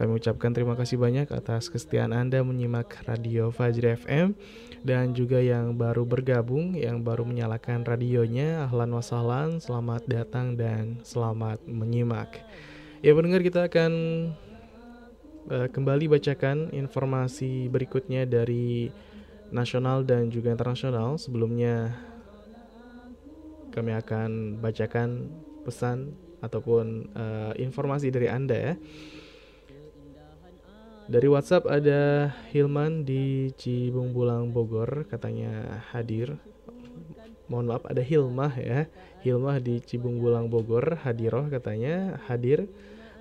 kami 0.03 0.19
ucapkan 0.19 0.51
terima 0.51 0.75
kasih 0.75 0.99
banyak 0.99 1.31
atas 1.31 1.71
kesetiaan 1.71 2.11
Anda 2.11 2.43
menyimak 2.43 3.07
Radio 3.07 3.55
Fajri 3.55 3.95
FM 4.03 4.35
dan 4.83 5.15
juga 5.15 5.39
yang 5.39 5.79
baru 5.79 6.03
bergabung, 6.03 6.75
yang 6.75 7.07
baru 7.07 7.23
menyalakan 7.23 7.87
radionya, 7.87 8.67
ahlan 8.67 8.99
wasahlan, 8.99 9.63
selamat 9.63 10.03
datang 10.11 10.59
dan 10.59 10.99
selamat 11.07 11.63
menyimak. 11.71 12.43
Ya 12.99 13.15
pendengar 13.15 13.47
kita 13.47 13.71
akan 13.71 13.93
uh, 15.55 15.71
kembali 15.71 16.11
bacakan 16.11 16.75
informasi 16.75 17.71
berikutnya 17.71 18.27
dari 18.27 18.91
nasional 19.55 20.03
dan 20.03 20.35
juga 20.35 20.51
internasional. 20.51 21.15
Sebelumnya 21.15 21.95
kami 23.71 23.95
akan 23.95 24.59
bacakan 24.59 25.31
pesan 25.63 26.19
ataupun 26.43 27.07
uh, 27.15 27.55
informasi 27.55 28.11
dari 28.11 28.27
Anda 28.27 28.59
ya. 28.59 28.75
Dari 31.13 31.29
WhatsApp 31.29 31.69
ada 31.69 32.33
Hilman 32.57 33.05
di 33.05 33.53
Cibung 33.61 34.17
Bulang 34.17 34.49
Bogor 34.49 35.05
katanya 35.13 35.85
hadir. 35.93 36.41
Mohon 37.53 37.67
maaf 37.69 37.85
ada 37.85 38.01
Hilmah 38.01 38.57
ya. 38.57 38.89
Hilmah 39.21 39.61
di 39.61 39.85
Cibung 39.85 40.25
Bulang 40.25 40.49
Bogor 40.49 40.97
hadiroh 41.05 41.53
katanya 41.53 42.17
hadir. 42.25 42.65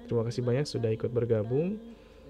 Terima 0.08 0.24
kasih 0.24 0.40
banyak 0.40 0.64
sudah 0.72 0.88
ikut 0.88 1.12
bergabung. 1.12 1.84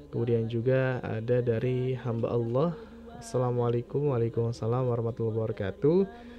Kemudian 0.09 0.49
juga 0.49 0.97
ada 1.05 1.45
dari 1.45 1.93
hamba 1.93 2.33
Allah. 2.33 2.73
Assalamualaikum 3.21 4.17
warahmatullahi 4.17 5.21
wabarakatuh 5.29 6.30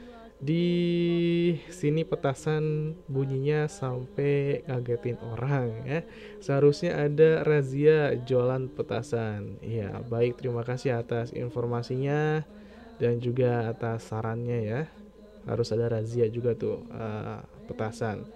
di 0.42 0.66
sini 1.70 2.02
petasan 2.02 2.98
bunyinya 3.06 3.70
sampai 3.70 4.66
ngagetin 4.66 5.14
orang 5.22 5.70
ya. 5.86 6.00
Seharusnya 6.42 6.98
ada 6.98 7.46
razia 7.46 8.18
jualan 8.18 8.66
petasan. 8.74 9.62
Ya, 9.62 10.02
baik 10.02 10.42
terima 10.42 10.66
kasih 10.66 10.98
atas 10.98 11.30
informasinya 11.30 12.42
dan 12.98 13.22
juga 13.22 13.70
atas 13.70 14.10
sarannya 14.10 14.58
ya. 14.66 14.82
Harus 15.46 15.70
ada 15.70 15.86
razia 15.86 16.26
juga 16.26 16.58
tuh 16.58 16.82
uh, 16.90 17.46
petasan. 17.70 18.26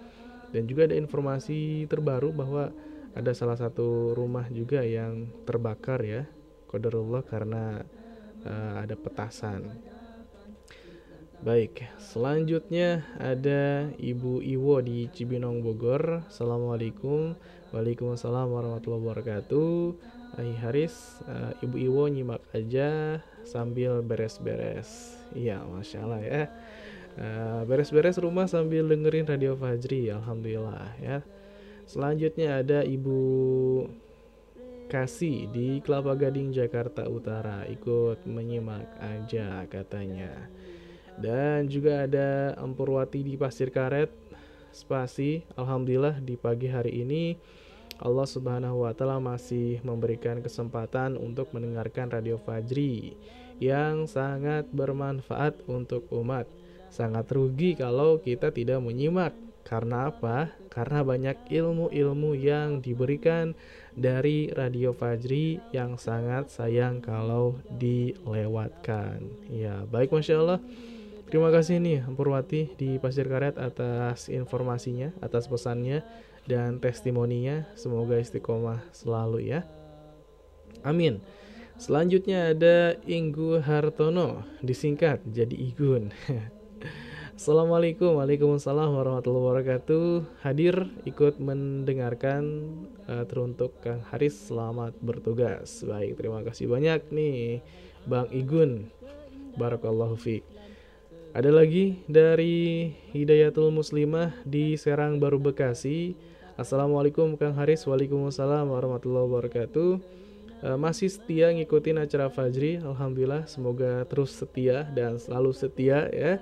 Dan 0.54 0.70
juga 0.70 0.86
ada 0.86 0.94
informasi 0.94 1.90
terbaru 1.90 2.30
bahwa 2.30 2.70
ada 3.18 3.34
salah 3.34 3.58
satu 3.58 4.14
rumah 4.14 4.46
juga 4.54 4.86
yang 4.86 5.26
terbakar 5.42 6.06
ya. 6.06 6.22
Qadarullah 6.70 7.26
karena 7.26 7.82
uh, 8.46 8.74
ada 8.78 8.94
petasan. 8.94 9.74
Baik, 11.44 11.84
selanjutnya 12.00 13.04
ada 13.20 13.92
Ibu 14.00 14.40
Iwo 14.40 14.80
di 14.80 15.12
Cibinong 15.12 15.60
Bogor. 15.60 16.24
Assalamualaikum, 16.32 17.36
Waalaikumsalam 17.76 18.48
warahmatullahi 18.48 19.04
wabarakatuh. 19.04 19.74
Hai 20.40 20.56
Haris, 20.56 21.20
uh, 21.28 21.52
Ibu 21.60 21.76
Iwo 21.76 22.08
nyimak 22.08 22.40
aja 22.56 23.20
sambil 23.44 24.00
beres-beres. 24.00 25.12
Iya, 25.36 25.60
masya 25.60 25.98
Allah 26.08 26.22
ya. 26.24 26.42
Beres-beres 27.68 28.16
uh, 28.16 28.24
rumah 28.24 28.48
sambil 28.48 28.88
dengerin 28.88 29.28
Radio 29.28 29.60
Fajri, 29.60 30.08
alhamdulillah 30.08 30.88
ya. 31.04 31.20
Selanjutnya 31.84 32.64
ada 32.64 32.80
Ibu 32.80 33.20
Kasih 34.88 35.52
di 35.52 35.84
Kelapa 35.84 36.16
Gading 36.16 36.54
Jakarta 36.54 37.04
Utara 37.10 37.68
ikut 37.68 38.24
menyimak 38.24 38.88
aja 39.04 39.68
katanya. 39.68 40.32
Dan 41.16 41.66
juga 41.72 42.04
ada 42.04 42.52
Ampurwati 42.60 43.24
di 43.24 43.40
Pasir 43.40 43.72
Karet 43.72 44.12
Spasi 44.76 45.40
Alhamdulillah 45.56 46.20
di 46.20 46.36
pagi 46.36 46.68
hari 46.68 47.00
ini 47.00 47.32
Allah 47.96 48.28
Subhanahu 48.28 48.84
wa 48.84 48.92
taala 48.92 49.16
masih 49.16 49.80
memberikan 49.80 50.44
kesempatan 50.44 51.16
untuk 51.16 51.48
mendengarkan 51.56 52.12
Radio 52.12 52.36
Fajri 52.36 53.16
yang 53.56 54.04
sangat 54.04 54.68
bermanfaat 54.68 55.64
untuk 55.64 56.04
umat. 56.12 56.44
Sangat 56.92 57.32
rugi 57.32 57.72
kalau 57.72 58.20
kita 58.20 58.52
tidak 58.52 58.84
menyimak. 58.84 59.32
Karena 59.66 60.14
apa? 60.14 60.54
Karena 60.70 61.02
banyak 61.02 61.50
ilmu-ilmu 61.50 62.38
yang 62.38 62.78
diberikan 62.78 63.56
dari 63.98 64.46
Radio 64.54 64.94
Fajri 64.94 65.58
yang 65.74 65.98
sangat 65.98 66.54
sayang 66.54 67.02
kalau 67.02 67.58
dilewatkan. 67.74 69.26
Ya, 69.50 69.82
baik 69.90 70.14
Masya 70.14 70.38
Allah. 70.38 70.60
Terima 71.26 71.50
kasih 71.50 71.82
nih 71.82 72.06
Purwati 72.14 72.78
di 72.78 73.02
Pasir 73.02 73.26
Karet 73.26 73.58
atas 73.58 74.30
informasinya, 74.30 75.10
atas 75.18 75.50
pesannya 75.50 76.06
dan 76.46 76.78
testimoninya. 76.78 77.66
Semoga 77.74 78.14
istiqomah 78.22 78.78
selalu 78.94 79.50
ya. 79.50 79.66
Amin. 80.86 81.18
Selanjutnya 81.82 82.54
ada 82.54 82.94
Inggu 83.04 83.58
Hartono, 83.58 84.46
disingkat 84.62 85.26
jadi 85.26 85.52
Igun. 85.52 86.14
Assalamualaikum 87.36 88.16
Waalaikumsalam 88.16 88.96
warahmatullahi 88.96 89.44
wabarakatuh 89.44 90.40
Hadir 90.40 90.88
ikut 91.04 91.36
mendengarkan 91.36 92.64
uh, 93.04 93.28
teruntuk 93.28 93.76
Kang 93.84 94.00
Haris 94.08 94.48
selamat 94.48 94.96
bertugas 95.04 95.84
Baik 95.84 96.16
terima 96.16 96.40
kasih 96.40 96.64
banyak 96.64 97.12
nih 97.12 97.60
Bang 98.08 98.32
Igun 98.32 98.88
Barakallahu 99.60 100.16
fiqh 100.16 100.55
ada 101.36 101.52
lagi 101.52 102.00
dari 102.08 102.96
Hidayatul 103.12 103.68
Muslimah 103.68 104.32
di 104.48 104.72
Serang 104.80 105.20
Baru 105.20 105.36
Bekasi. 105.36 106.16
Assalamualaikum 106.56 107.36
Kang 107.36 107.52
Haris, 107.52 107.84
Waalaikumsalam 107.84 108.64
warahmatullahi 108.72 109.28
wabarakatuh. 109.28 110.00
E, 110.64 110.68
masih 110.80 111.12
setia 111.12 111.52
ngikutin 111.52 112.00
acara 112.00 112.32
Fajri, 112.32 112.80
Alhamdulillah. 112.80 113.44
Semoga 113.44 114.08
terus 114.08 114.32
setia 114.32 114.88
dan 114.96 115.20
selalu 115.20 115.52
setia 115.52 116.08
ya. 116.08 116.40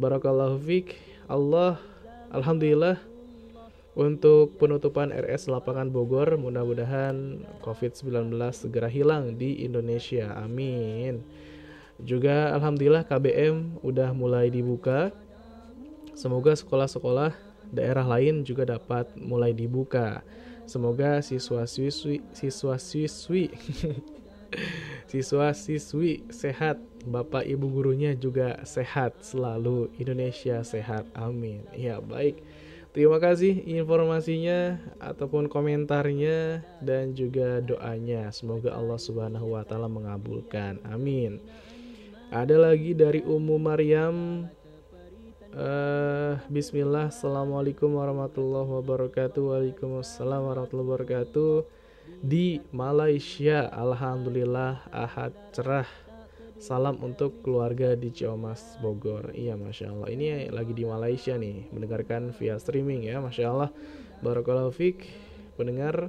Barakallahu 0.00 0.64
fiq. 0.64 0.96
Allah, 1.28 1.76
Alhamdulillah 2.32 2.96
untuk 3.92 4.56
penutupan 4.56 5.12
RS 5.12 5.52
Lapangan 5.52 5.92
Bogor 5.92 6.40
mudah-mudahan 6.40 7.44
COVID-19 7.60 8.32
segera 8.56 8.88
hilang 8.88 9.36
di 9.36 9.60
Indonesia. 9.60 10.32
Amin. 10.40 11.20
Juga 12.00 12.52
alhamdulillah 12.52 13.04
KBM 13.08 13.80
udah 13.80 14.12
mulai 14.12 14.52
dibuka. 14.52 15.12
Semoga 16.16 16.56
sekolah-sekolah 16.56 17.32
daerah 17.72 18.04
lain 18.04 18.44
juga 18.44 18.64
dapat 18.68 19.08
mulai 19.16 19.52
dibuka. 19.52 20.24
Semoga 20.66 21.22
siswa-siswi 21.22 22.26
siswa-siswi 22.34 23.54
siswa-siswi 25.12 26.26
sehat, 26.26 26.82
Bapak 27.06 27.46
Ibu 27.46 27.70
gurunya 27.70 28.18
juga 28.18 28.58
sehat 28.66 29.22
selalu, 29.22 29.94
Indonesia 29.94 30.66
sehat. 30.66 31.06
Amin. 31.14 31.62
Ya, 31.70 32.02
baik. 32.02 32.42
Terima 32.96 33.20
kasih 33.20 33.60
informasinya 33.68 34.80
ataupun 34.98 35.52
komentarnya 35.52 36.64
dan 36.80 37.12
juga 37.12 37.60
doanya. 37.60 38.32
Semoga 38.32 38.72
Allah 38.72 38.96
Subhanahu 38.96 39.52
wa 39.52 39.62
taala 39.68 39.86
mengabulkan. 39.86 40.80
Amin. 40.88 41.44
Ada 42.26 42.58
lagi 42.58 42.90
dari 42.90 43.22
Ummu 43.22 43.54
Maryam. 43.54 44.50
Uh, 45.54 46.34
Bismillah, 46.50 47.14
Assalamualaikum 47.14 47.86
warahmatullahi 47.94 48.66
wabarakatuh. 48.66 49.54
Waalaikumsalam 49.54 50.42
warahmatullahi 50.42 50.90
wabarakatuh. 50.90 51.54
Di 52.26 52.58
Malaysia, 52.74 53.70
Alhamdulillah 53.70 54.90
Ahad 54.90 55.38
cerah. 55.54 55.86
Salam 56.58 56.98
untuk 57.06 57.46
keluarga 57.46 57.94
di 57.94 58.10
Ciamas, 58.10 58.74
Bogor. 58.82 59.30
Iya, 59.30 59.54
Masya 59.54 59.94
Allah. 59.94 60.08
Ini 60.10 60.50
lagi 60.50 60.74
di 60.74 60.82
Malaysia 60.82 61.38
nih 61.38 61.70
Mendengarkan 61.70 62.34
via 62.34 62.58
streaming 62.58 63.06
ya, 63.06 63.22
Masya 63.22 63.44
Allah. 63.46 63.70
Barakallahu 64.24 64.72
Fik 64.72 65.04
Pendengar 65.60 66.08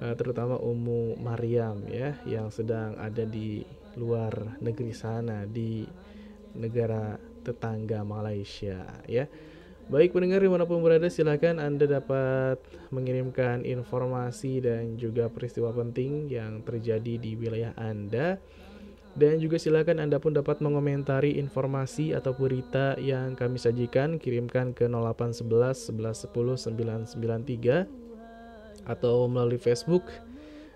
uh, 0.00 0.14
Terutama 0.16 0.56
Ummu 0.56 1.20
Maryam 1.20 1.84
ya 1.92 2.16
Yang 2.24 2.64
sedang 2.64 2.96
ada 2.96 3.28
di 3.28 3.68
luar 3.98 4.62
negeri 4.62 4.94
sana 4.94 5.44
Di 5.44 5.82
negara 6.54 7.18
tetangga 7.42 8.06
Malaysia 8.06 8.86
ya. 9.04 9.28
Baik 9.88 10.12
pendengar 10.12 10.44
di 10.44 10.52
mana 10.52 10.68
pun 10.68 10.84
berada 10.84 11.08
silahkan 11.08 11.56
Anda 11.56 11.88
dapat 11.88 12.60
mengirimkan 12.92 13.64
informasi 13.64 14.60
dan 14.60 15.00
juga 15.00 15.32
peristiwa 15.32 15.72
penting 15.72 16.28
yang 16.28 16.60
terjadi 16.60 17.16
di 17.16 17.32
wilayah 17.40 17.72
Anda 17.72 18.36
dan 19.16 19.40
juga 19.40 19.56
silakan 19.56 20.04
Anda 20.04 20.20
pun 20.20 20.36
dapat 20.36 20.60
mengomentari 20.60 21.40
informasi 21.40 22.12
atau 22.12 22.36
berita 22.36 23.00
yang 23.00 23.32
kami 23.32 23.56
sajikan 23.56 24.20
kirimkan 24.20 24.76
ke 24.76 24.86
0811 24.86 25.90
11 25.90 26.30
10 26.30 27.16
993 27.16 28.86
atau 28.86 29.24
melalui 29.24 29.58
Facebook 29.58 30.06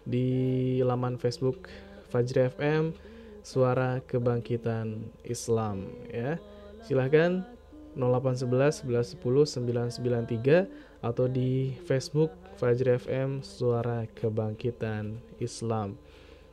di 0.02 0.80
laman 0.82 1.20
Facebook 1.20 1.68
Fajri 2.10 2.50
FM 2.50 3.11
Suara 3.42 3.98
Kebangkitan 4.06 5.10
Islam 5.26 5.90
ya. 6.08 6.38
Silahkan 6.86 7.42
0811 7.98 8.86
11 8.86 9.18
10 9.18 9.98
993 10.00 11.02
atau 11.02 11.26
di 11.26 11.74
Facebook 11.84 12.30
Fajri 12.56 12.96
FM 12.96 13.42
Suara 13.42 14.06
Kebangkitan 14.14 15.18
Islam. 15.42 15.98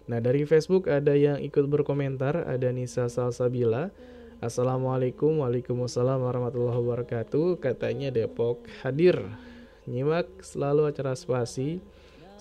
Nah 0.09 0.17
dari 0.17 0.43
Facebook 0.49 0.89
ada 0.89 1.13
yang 1.13 1.37
ikut 1.37 1.69
berkomentar, 1.69 2.49
ada 2.49 2.73
Nisa 2.73 3.05
Salsabila. 3.05 3.93
Assalamualaikum, 4.41 5.45
waalaikumsalam 5.45 6.25
warahmatullahi 6.25 6.79
wabarakatuh. 6.81 7.61
Katanya 7.61 8.09
Depok 8.09 8.65
hadir. 8.81 9.21
Nyimak 9.85 10.25
selalu 10.41 10.89
acara 10.89 11.13
spasi, 11.13 11.77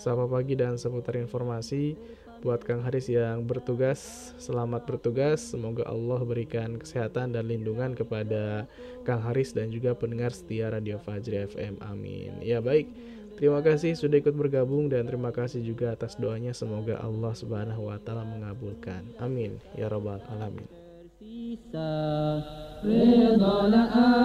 sapa 0.01 0.25
pagi 0.25 0.57
dan 0.57 0.81
seputar 0.81 1.21
informasi 1.21 1.99
buat 2.39 2.63
Kang 2.63 2.87
Haris 2.87 3.11
yang 3.11 3.43
bertugas 3.45 4.31
selamat 4.39 4.87
bertugas. 4.87 5.43
Semoga 5.43 5.83
Allah 5.87 6.23
berikan 6.23 6.79
kesehatan 6.79 7.35
dan 7.35 7.51
lindungan 7.51 7.93
kepada 7.99 8.71
Kang 9.03 9.23
Haris 9.23 9.51
dan 9.51 9.75
juga 9.75 9.95
pendengar 9.99 10.31
setia 10.31 10.71
Radio 10.71 11.03
Fajri 11.03 11.51
FM 11.51 11.83
amin. 11.83 12.39
Ya 12.43 12.63
baik. 12.63 12.91
Terima 13.39 13.63
kasih 13.63 13.95
sudah 13.95 14.19
ikut 14.19 14.35
bergabung 14.35 14.91
dan 14.91 15.07
terima 15.07 15.31
kasih 15.31 15.63
juga 15.63 15.95
atas 15.95 16.19
doanya. 16.19 16.51
Semoga 16.51 16.99
Allah 16.99 17.31
Subhanahu 17.39 17.87
wa 17.87 17.95
taala 18.03 18.27
mengabulkan. 18.27 19.07
Amin. 19.23 19.63
Ya 19.79 19.87
rabbal 19.87 20.19
alamin. 20.35 20.67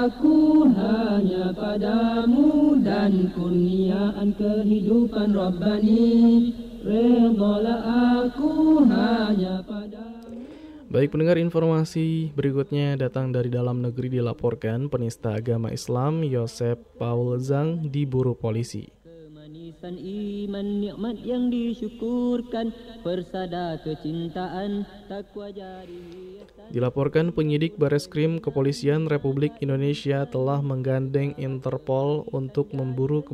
Aku 0.04 0.66
hanya 0.74 1.54
padamu 1.54 2.78
dan 2.82 3.30
kurniaan 3.38 4.34
kehidupan 4.34 5.38
Rabbani 5.38 6.63
aku 6.84 8.84
hanya 8.88 9.64
padamu. 9.64 10.44
Baik 10.92 11.16
pendengar 11.16 11.42
informasi 11.42 12.36
berikutnya 12.38 13.00
datang 13.00 13.34
dari 13.34 13.50
dalam 13.50 13.82
negeri 13.82 14.22
dilaporkan 14.22 14.92
penista 14.92 15.34
agama 15.34 15.74
Islam 15.74 16.22
Yosep 16.22 17.02
Paul 17.02 17.42
Zhang 17.42 17.90
diburu 17.90 18.38
polisi. 18.38 18.94
Kemanisan 19.02 19.98
iman 19.98 20.68
nikmat 20.80 21.18
yang 21.26 21.50
disyukurkan 21.50 22.72
Persada 23.02 23.82
kecintaan 23.82 24.86
takwa 25.12 25.52
jadi 25.52 26.40
Dilaporkan 26.72 27.36
penyidik 27.36 27.76
Bareskrim 27.76 28.40
Kepolisian 28.40 29.12
Republik 29.12 29.60
Indonesia 29.60 30.24
telah 30.30 30.64
menggandeng 30.64 31.36
Interpol 31.36 32.24
untuk 32.32 32.72
memburu 32.72 33.26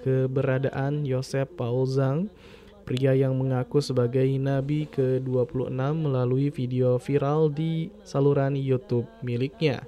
keberadaan 0.00 1.04
Yosep 1.04 1.58
Paul 1.58 1.84
Zhang, 1.84 2.32
pria 2.88 3.12
yang 3.12 3.36
mengaku 3.36 3.84
sebagai 3.84 4.24
nabi 4.40 4.88
ke-26 4.88 5.76
melalui 5.92 6.48
video 6.48 6.96
viral 6.96 7.52
di 7.52 7.92
saluran 8.00 8.56
YouTube 8.56 9.04
miliknya. 9.20 9.84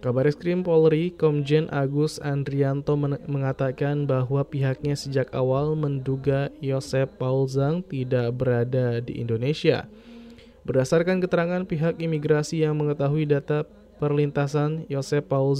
Kabar 0.00 0.24
Eskrim 0.24 0.64
Polri 0.64 1.12
Komjen 1.12 1.68
Agus 1.68 2.16
Andrianto 2.24 2.96
mengatakan 3.28 4.08
bahwa 4.08 4.48
pihaknya 4.48 4.96
sejak 4.96 5.28
awal 5.36 5.76
menduga 5.76 6.48
Yosep 6.64 7.20
Paul 7.20 7.52
Zhang 7.52 7.84
tidak 7.84 8.32
berada 8.40 9.04
di 9.04 9.20
Indonesia. 9.20 9.84
Berdasarkan 10.64 11.20
keterangan 11.20 11.68
pihak 11.68 12.00
imigrasi 12.00 12.64
yang 12.64 12.80
mengetahui 12.80 13.28
data 13.28 13.68
perlintasan 13.96 14.84
Yosep 14.88 15.32
Paul 15.32 15.56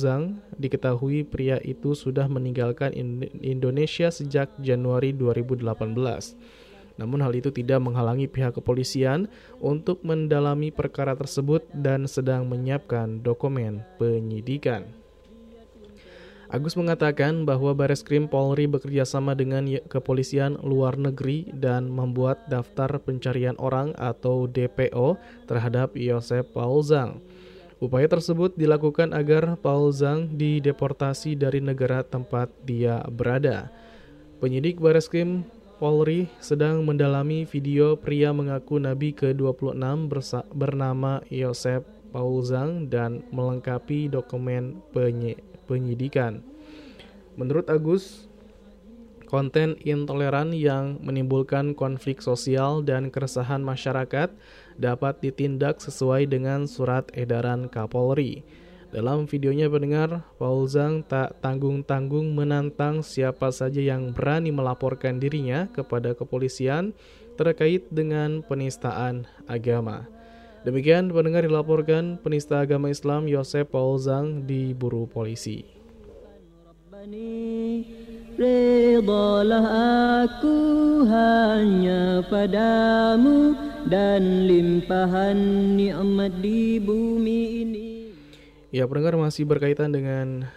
diketahui 0.57 1.25
pria 1.25 1.57
itu 1.65 1.97
sudah 1.97 2.29
meninggalkan 2.29 2.93
Indonesia 3.41 4.13
sejak 4.13 4.53
Januari 4.61 5.17
2018. 5.17 5.67
Namun 6.97 7.21
hal 7.21 7.33
itu 7.37 7.53
tidak 7.53 7.81
menghalangi 7.85 8.25
pihak 8.25 8.57
kepolisian 8.57 9.29
untuk 9.61 10.01
mendalami 10.01 10.73
perkara 10.73 11.13
tersebut 11.13 11.69
dan 11.77 12.09
sedang 12.09 12.49
menyiapkan 12.49 13.21
dokumen 13.21 13.85
penyidikan. 14.01 14.89
Agus 16.47 16.79
mengatakan 16.79 17.43
bahwa 17.43 17.75
Bareskrim 17.75 18.31
Polri 18.31 18.71
bekerjasama 18.71 19.35
dengan 19.35 19.67
kepolisian 19.91 20.55
luar 20.63 20.95
negeri 20.95 21.51
dan 21.51 21.91
membuat 21.91 22.47
daftar 22.47 23.03
pencarian 23.03 23.59
orang 23.59 23.91
atau 23.99 24.47
DPO 24.47 25.19
terhadap 25.51 25.99
Yosep 25.99 26.55
Paul 26.55 26.87
Zhang. 26.87 27.19
Upaya 27.77 28.09
tersebut 28.09 28.57
dilakukan 28.57 29.13
agar 29.13 29.61
Paul 29.61 29.93
Zhang 29.93 30.33
dideportasi 30.33 31.37
dari 31.37 31.61
negara 31.61 32.01
tempat 32.01 32.49
dia 32.65 33.05
berada. 33.05 33.69
Penyidik 34.41 34.81
Bareskrim 34.81 35.45
Polri 35.77 36.25
sedang 36.41 36.89
mendalami 36.89 37.45
video 37.45 38.01
pria 38.01 38.33
mengaku 38.33 38.81
Nabi 38.81 39.13
ke-26 39.13 39.77
bernama 40.57 41.21
Yosep 41.29 41.85
Paul 42.17 42.41
Zhang 42.49 42.89
dan 42.89 43.21
melengkapi 43.29 44.09
dokumen 44.09 44.81
penyi 44.97 45.37
penyidikan. 45.69 46.41
Menurut 47.37 47.69
Agus, 47.69 48.25
konten 49.29 49.77
intoleran 49.85 50.57
yang 50.57 50.97
menimbulkan 51.05 51.77
konflik 51.77 52.25
sosial 52.25 52.81
dan 52.81 53.13
keresahan 53.13 53.61
masyarakat 53.61 54.33
dapat 54.77 55.21
ditindak 55.21 55.81
sesuai 55.81 56.29
dengan 56.29 56.65
surat 56.65 57.09
edaran 57.17 57.69
Kapolri. 57.69 58.45
Dalam 58.95 59.27
videonya 59.27 59.67
pendengar, 59.67 60.25
Paul 60.39 60.71
Zhang 60.71 61.05
tak 61.05 61.43
tanggung-tanggung 61.43 62.33
menantang 62.33 63.03
siapa 63.03 63.51
saja 63.51 63.83
yang 63.83 64.15
berani 64.15 64.55
melaporkan 64.55 65.19
dirinya 65.19 65.67
kepada 65.75 66.15
kepolisian 66.15 66.95
terkait 67.35 67.85
dengan 67.93 68.41
penistaan 68.47 69.29
agama. 69.45 70.09
Demikian 70.65 71.13
pendengar 71.13 71.45
dilaporkan 71.45 72.19
penista 72.23 72.63
agama 72.63 72.89
Islam 72.91 73.29
Yosep 73.29 73.71
Paul 73.71 74.01
Zhang 74.01 74.49
diburu 74.49 75.05
polisi. 75.07 75.67
Redalah 78.37 79.65
aku 80.29 80.59
hanya 81.09 82.21
padamu 82.29 83.57
dan 83.89 84.45
limpahan 84.45 85.39
nikmat 85.73 86.37
di 86.45 86.77
bumi 86.77 87.65
ini. 87.65 87.89
Ya 88.69 88.85
pendengar 88.85 89.17
masih 89.17 89.49
berkaitan 89.49 89.89
dengan 89.89 90.53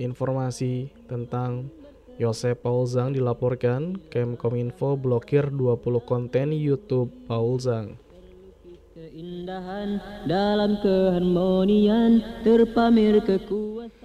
informasi 0.00 0.96
tentang 1.12 1.68
Yosep 2.16 2.64
Paul 2.64 2.88
Zhang 2.88 3.12
dilaporkan 3.12 4.00
Kemkominfo 4.08 4.96
blokir 4.96 5.52
20 5.52 6.00
konten 6.08 6.56
YouTube 6.56 7.12
Paul 7.28 7.60
Zhang. 7.60 8.00
Keindahan 8.96 10.00
dalam 10.24 10.80
keharmonian 10.80 12.24
terpamer 12.40 13.20
kekuasaan 13.28 13.99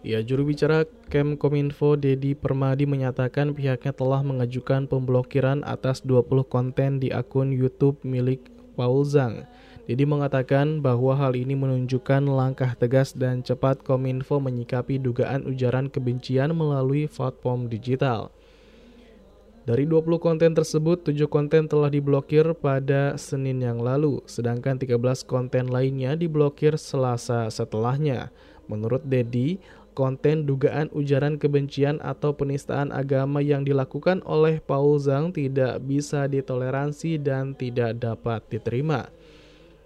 Ya, 0.00 0.24
juru 0.24 0.48
bicara 0.48 0.88
Kemkominfo 1.12 1.92
Dedi 1.92 2.32
Permadi 2.32 2.88
menyatakan 2.88 3.52
pihaknya 3.52 3.92
telah 3.92 4.24
mengajukan 4.24 4.88
pemblokiran 4.88 5.60
atas 5.60 6.00
20 6.08 6.40
konten 6.48 6.96
di 6.96 7.12
akun 7.12 7.52
YouTube 7.52 8.00
milik 8.00 8.48
Paul 8.80 9.04
Zhang. 9.04 9.44
Dedi 9.84 10.08
mengatakan 10.08 10.80
bahwa 10.80 11.12
hal 11.20 11.36
ini 11.36 11.52
menunjukkan 11.52 12.24
langkah 12.32 12.72
tegas 12.80 13.12
dan 13.12 13.44
cepat 13.44 13.84
Kominfo 13.84 14.40
menyikapi 14.40 14.96
dugaan 14.96 15.44
ujaran 15.44 15.92
kebencian 15.92 16.56
melalui 16.56 17.04
platform 17.04 17.68
digital. 17.68 18.32
Dari 19.68 19.84
20 19.84 20.16
konten 20.16 20.56
tersebut, 20.56 21.12
7 21.12 21.28
konten 21.28 21.68
telah 21.68 21.92
diblokir 21.92 22.56
pada 22.56 23.20
Senin 23.20 23.60
yang 23.60 23.76
lalu, 23.84 24.24
sedangkan 24.24 24.80
13 24.80 24.96
konten 25.28 25.68
lainnya 25.68 26.16
diblokir 26.16 26.80
Selasa 26.80 27.52
setelahnya. 27.52 28.32
Menurut 28.70 29.02
Dedi, 29.02 29.58
konten 30.00 30.48
dugaan 30.48 30.88
ujaran 30.96 31.36
kebencian 31.36 32.00
atau 32.00 32.32
penistaan 32.32 32.88
agama 32.88 33.44
yang 33.44 33.68
dilakukan 33.68 34.24
oleh 34.24 34.56
Paul 34.64 34.96
Zhang 34.96 35.36
tidak 35.36 35.84
bisa 35.84 36.24
ditoleransi 36.24 37.20
dan 37.20 37.52
tidak 37.52 38.00
dapat 38.00 38.40
diterima. 38.48 39.12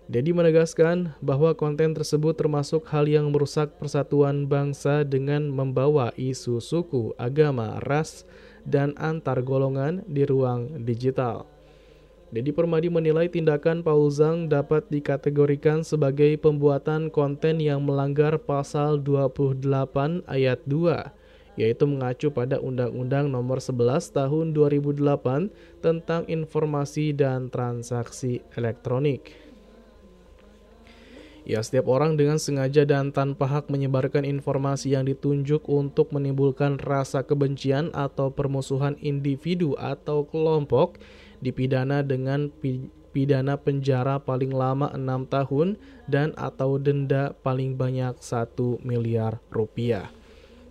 Dedi 0.07 0.31
menegaskan 0.31 1.19
bahwa 1.19 1.57
konten 1.59 1.97
tersebut 1.99 2.39
termasuk 2.39 2.87
hal 2.95 3.11
yang 3.11 3.35
merusak 3.35 3.75
persatuan 3.83 4.47
bangsa 4.47 5.03
dengan 5.03 5.51
membawa 5.51 6.15
isu 6.15 6.63
suku, 6.63 7.11
agama, 7.19 7.83
ras, 7.83 8.23
dan 8.63 8.95
antar 8.95 9.43
golongan 9.43 10.07
di 10.07 10.23
ruang 10.23 10.87
digital. 10.87 11.54
Dedi 12.35 12.51
Permadi 12.51 12.91
menilai 12.91 13.31
tindakan 13.31 13.87
Paul 13.87 14.11
Zhang 14.11 14.51
dapat 14.51 14.91
dikategorikan 14.91 15.87
sebagai 15.87 16.35
pembuatan 16.35 17.07
konten 17.07 17.63
yang 17.63 17.87
melanggar 17.87 18.43
pasal 18.43 18.99
28 18.99 19.63
ayat 20.27 20.59
2, 20.67 21.15
yaitu 21.55 21.85
mengacu 21.87 22.35
pada 22.35 22.59
Undang-Undang 22.59 23.31
Nomor 23.31 23.63
11 23.63 24.11
Tahun 24.11 24.51
2008 24.51 25.79
tentang 25.79 26.27
Informasi 26.27 27.15
dan 27.15 27.55
Transaksi 27.55 28.43
Elektronik. 28.59 29.31
Ya, 31.47 31.63
setiap 31.63 31.87
orang 31.87 32.19
dengan 32.19 32.43
sengaja 32.43 32.83
dan 32.83 33.15
tanpa 33.15 33.47
hak 33.47 33.71
menyebarkan 33.71 34.27
informasi 34.27 34.99
yang 34.99 35.07
ditunjuk 35.07 35.71
untuk 35.71 36.11
menimbulkan 36.11 36.83
rasa 36.83 37.23
kebencian 37.23 37.95
atau 37.95 38.35
permusuhan 38.35 38.99
individu 38.99 39.79
atau 39.79 40.27
kelompok 40.27 40.99
dipidana 41.45 42.01
dengan 42.01 42.49
pidana 43.15 43.55
penjara 43.61 44.19
paling 44.19 44.51
lama 44.51 44.91
6 44.91 45.29
tahun 45.31 45.69
dan 46.11 46.35
atau 46.35 46.81
denda 46.83 47.37
paling 47.45 47.79
banyak 47.79 48.19
1 48.19 48.83
miliar 48.83 49.39
rupiah. 49.53 50.09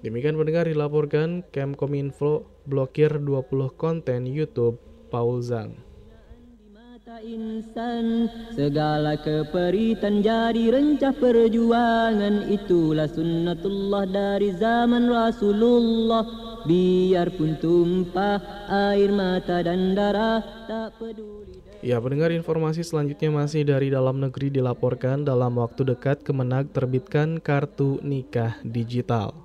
Demikian 0.03 0.35
pendengar 0.35 0.67
dilaporkan 0.67 1.47
Kemkominfo 1.47 2.43
blokir 2.67 3.23
20 3.23 3.71
konten 3.79 4.27
YouTube 4.27 4.75
Paul 5.07 5.39
Zhang. 5.39 5.79
insan 7.23 8.27
segala 8.51 9.15
keperitan 9.15 10.25
jadi 10.25 10.75
rencah 10.75 11.13
perjuangan 11.13 12.51
itulah 12.51 13.07
sunnatullah 13.07 14.03
dari 14.09 14.49
zaman 14.57 15.07
Rasulullah 15.07 16.52
biarpun 16.63 17.59
tumpah 17.59 18.39
air 18.91 19.11
mata 19.11 19.63
dan 19.63 19.95
darah 19.95 20.41
tak 20.67 20.95
peduli 20.99 21.63
Ya, 21.83 21.99
pendengar 21.99 22.31
informasi 22.31 22.79
selanjutnya 22.79 23.27
masih 23.27 23.67
dari 23.67 23.91
dalam 23.91 24.15
negeri 24.15 24.47
dilaporkan 24.47 25.27
dalam 25.27 25.59
waktu 25.59 25.83
dekat 25.83 26.23
Kemenag 26.23 26.71
terbitkan 26.71 27.43
kartu 27.43 27.99
nikah 27.99 28.55
digital. 28.63 29.35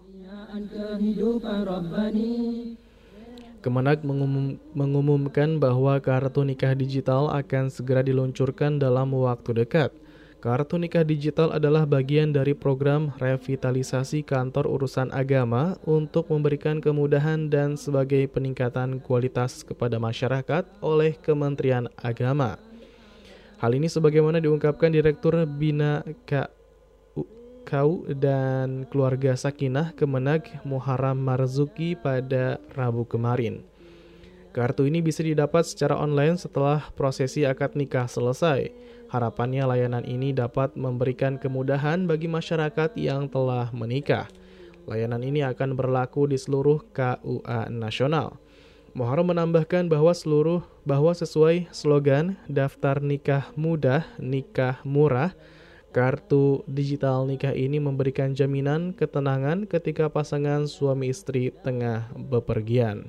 Kemenag 3.59 4.07
mengumum, 4.07 4.55
mengumumkan 4.71 5.59
bahwa 5.59 5.99
kartu 5.99 6.47
nikah 6.47 6.79
digital 6.79 7.27
akan 7.35 7.75
segera 7.75 8.07
diluncurkan 8.07 8.79
dalam 8.79 9.11
waktu 9.19 9.67
dekat. 9.67 9.91
Kartu 10.39 10.79
nikah 10.79 11.03
digital 11.03 11.51
adalah 11.51 11.83
bagian 11.83 12.31
dari 12.31 12.55
program 12.55 13.11
revitalisasi 13.19 14.23
kantor 14.23 14.71
urusan 14.71 15.11
agama 15.11 15.75
untuk 15.83 16.31
memberikan 16.31 16.79
kemudahan 16.79 17.51
dan 17.51 17.75
sebagai 17.75 18.31
peningkatan 18.31 19.03
kualitas 19.03 19.67
kepada 19.67 19.99
masyarakat 19.99 20.63
oleh 20.79 21.19
Kementerian 21.19 21.91
Agama. 21.99 22.55
Hal 23.59 23.75
ini 23.75 23.91
sebagaimana 23.91 24.39
diungkapkan 24.39 24.95
Direktur 24.95 25.43
Bina 25.43 26.07
Kau 27.67 28.07
dan 28.07 28.87
keluarga 28.95 29.35
Sakinah 29.35 29.91
Kemenag 29.99 30.63
Muharram 30.63 31.19
Marzuki 31.19 31.99
pada 31.99 32.63
Rabu 32.79 33.03
kemarin. 33.11 33.67
Kartu 34.59 34.91
ini 34.91 34.99
bisa 34.99 35.23
didapat 35.23 35.63
secara 35.71 35.95
online 35.95 36.35
setelah 36.35 36.91
prosesi 36.99 37.47
akad 37.47 37.79
nikah 37.79 38.11
selesai. 38.11 38.75
Harapannya 39.07 39.63
layanan 39.63 40.03
ini 40.03 40.35
dapat 40.35 40.75
memberikan 40.75 41.39
kemudahan 41.39 42.11
bagi 42.11 42.27
masyarakat 42.27 42.91
yang 42.99 43.31
telah 43.31 43.71
menikah. 43.71 44.27
Layanan 44.91 45.23
ini 45.23 45.47
akan 45.47 45.79
berlaku 45.79 46.27
di 46.27 46.35
seluruh 46.35 46.83
KUA 46.91 47.71
nasional. 47.71 48.35
Muharram 48.99 49.31
menambahkan 49.31 49.87
bahwa 49.87 50.11
seluruh 50.11 50.67
bahwa 50.83 51.15
sesuai 51.15 51.71
slogan 51.71 52.35
daftar 52.51 52.99
nikah 52.99 53.55
mudah, 53.55 54.11
nikah 54.19 54.83
murah, 54.83 55.39
Kartu 55.95 56.67
digital 56.67 57.31
nikah 57.31 57.55
ini 57.55 57.79
memberikan 57.79 58.35
jaminan 58.35 58.91
ketenangan 58.91 59.71
ketika 59.71 60.11
pasangan 60.11 60.67
suami 60.67 61.15
istri 61.15 61.55
tengah 61.63 62.11
bepergian. 62.13 63.07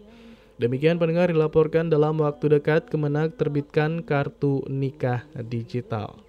Demikian 0.59 0.99
pendengar 0.99 1.31
dilaporkan 1.31 1.87
dalam 1.87 2.19
waktu 2.19 2.59
dekat 2.59 2.91
Kemenag 2.91 3.39
terbitkan 3.39 4.03
kartu 4.03 4.59
nikah 4.67 5.23
digital. 5.47 6.19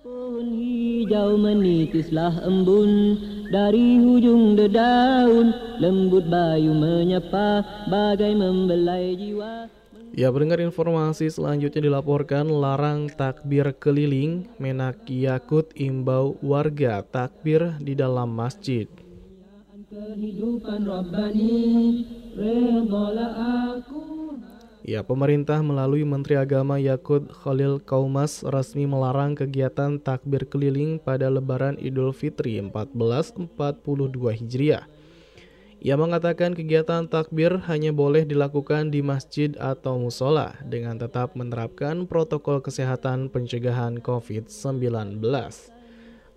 Pohon 0.00 0.56
hijau 0.56 1.36
menitislah 1.36 2.40
embun 2.48 3.20
dari 3.52 4.00
hujung 4.00 4.56
dedaun 4.56 5.52
lembut 5.76 6.24
bayu 6.24 6.72
menyapa 6.72 7.60
bagai 7.92 8.32
membelai 8.32 9.12
jiwa. 9.12 9.68
Ya, 10.16 10.32
pendengar 10.32 10.64
informasi 10.64 11.28
selanjutnya 11.28 11.92
dilaporkan 11.92 12.48
larang 12.48 13.12
takbir 13.12 13.76
keliling, 13.76 14.48
Menak 14.56 15.04
Yakut 15.06 15.70
imbau 15.76 16.40
warga 16.40 17.04
takbir 17.04 17.76
di 17.78 17.92
dalam 17.92 18.32
masjid. 18.32 18.88
Ya, 24.86 25.02
pemerintah 25.02 25.58
melalui 25.66 26.06
Menteri 26.06 26.38
Agama 26.38 26.78
Yakut 26.78 27.26
Khalil 27.26 27.82
Kaumas 27.82 28.46
resmi 28.46 28.86
melarang 28.86 29.34
kegiatan 29.34 29.98
takbir 29.98 30.46
keliling 30.46 31.02
pada 31.02 31.26
Lebaran 31.26 31.74
Idul 31.74 32.14
Fitri 32.14 32.62
1442 32.62 33.50
Hijriah. 34.38 34.86
Ia 35.82 35.98
mengatakan 35.98 36.54
kegiatan 36.54 37.10
takbir 37.10 37.58
hanya 37.66 37.90
boleh 37.90 38.22
dilakukan 38.22 38.94
di 38.94 39.02
masjid 39.02 39.58
atau 39.58 39.98
musola 39.98 40.54
dengan 40.62 41.02
tetap 41.02 41.34
menerapkan 41.34 42.06
protokol 42.06 42.62
kesehatan 42.62 43.26
pencegahan 43.26 43.98
COVID-19. 43.98 45.18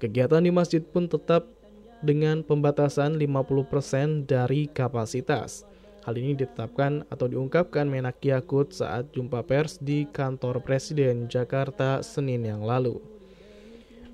Kegiatan 0.01 0.41
di 0.41 0.49
masjid 0.49 0.81
pun 0.81 1.05
tetap 1.05 1.62
dengan 2.03 2.43
pembatasan 2.43 3.15
50% 3.15 4.27
dari 4.27 4.67
kapasitas. 4.67 5.63
Hal 6.03 6.19
ini 6.19 6.35
ditetapkan 6.35 7.07
atau 7.07 7.31
diungkapkan 7.31 7.87
Menak 7.87 8.19
Yakut 8.19 8.75
saat 8.75 9.15
jumpa 9.15 9.39
pers 9.47 9.79
di 9.79 10.03
kantor 10.11 10.59
Presiden 10.59 11.31
Jakarta 11.31 12.03
Senin 12.03 12.43
yang 12.43 12.61
lalu. 12.61 12.99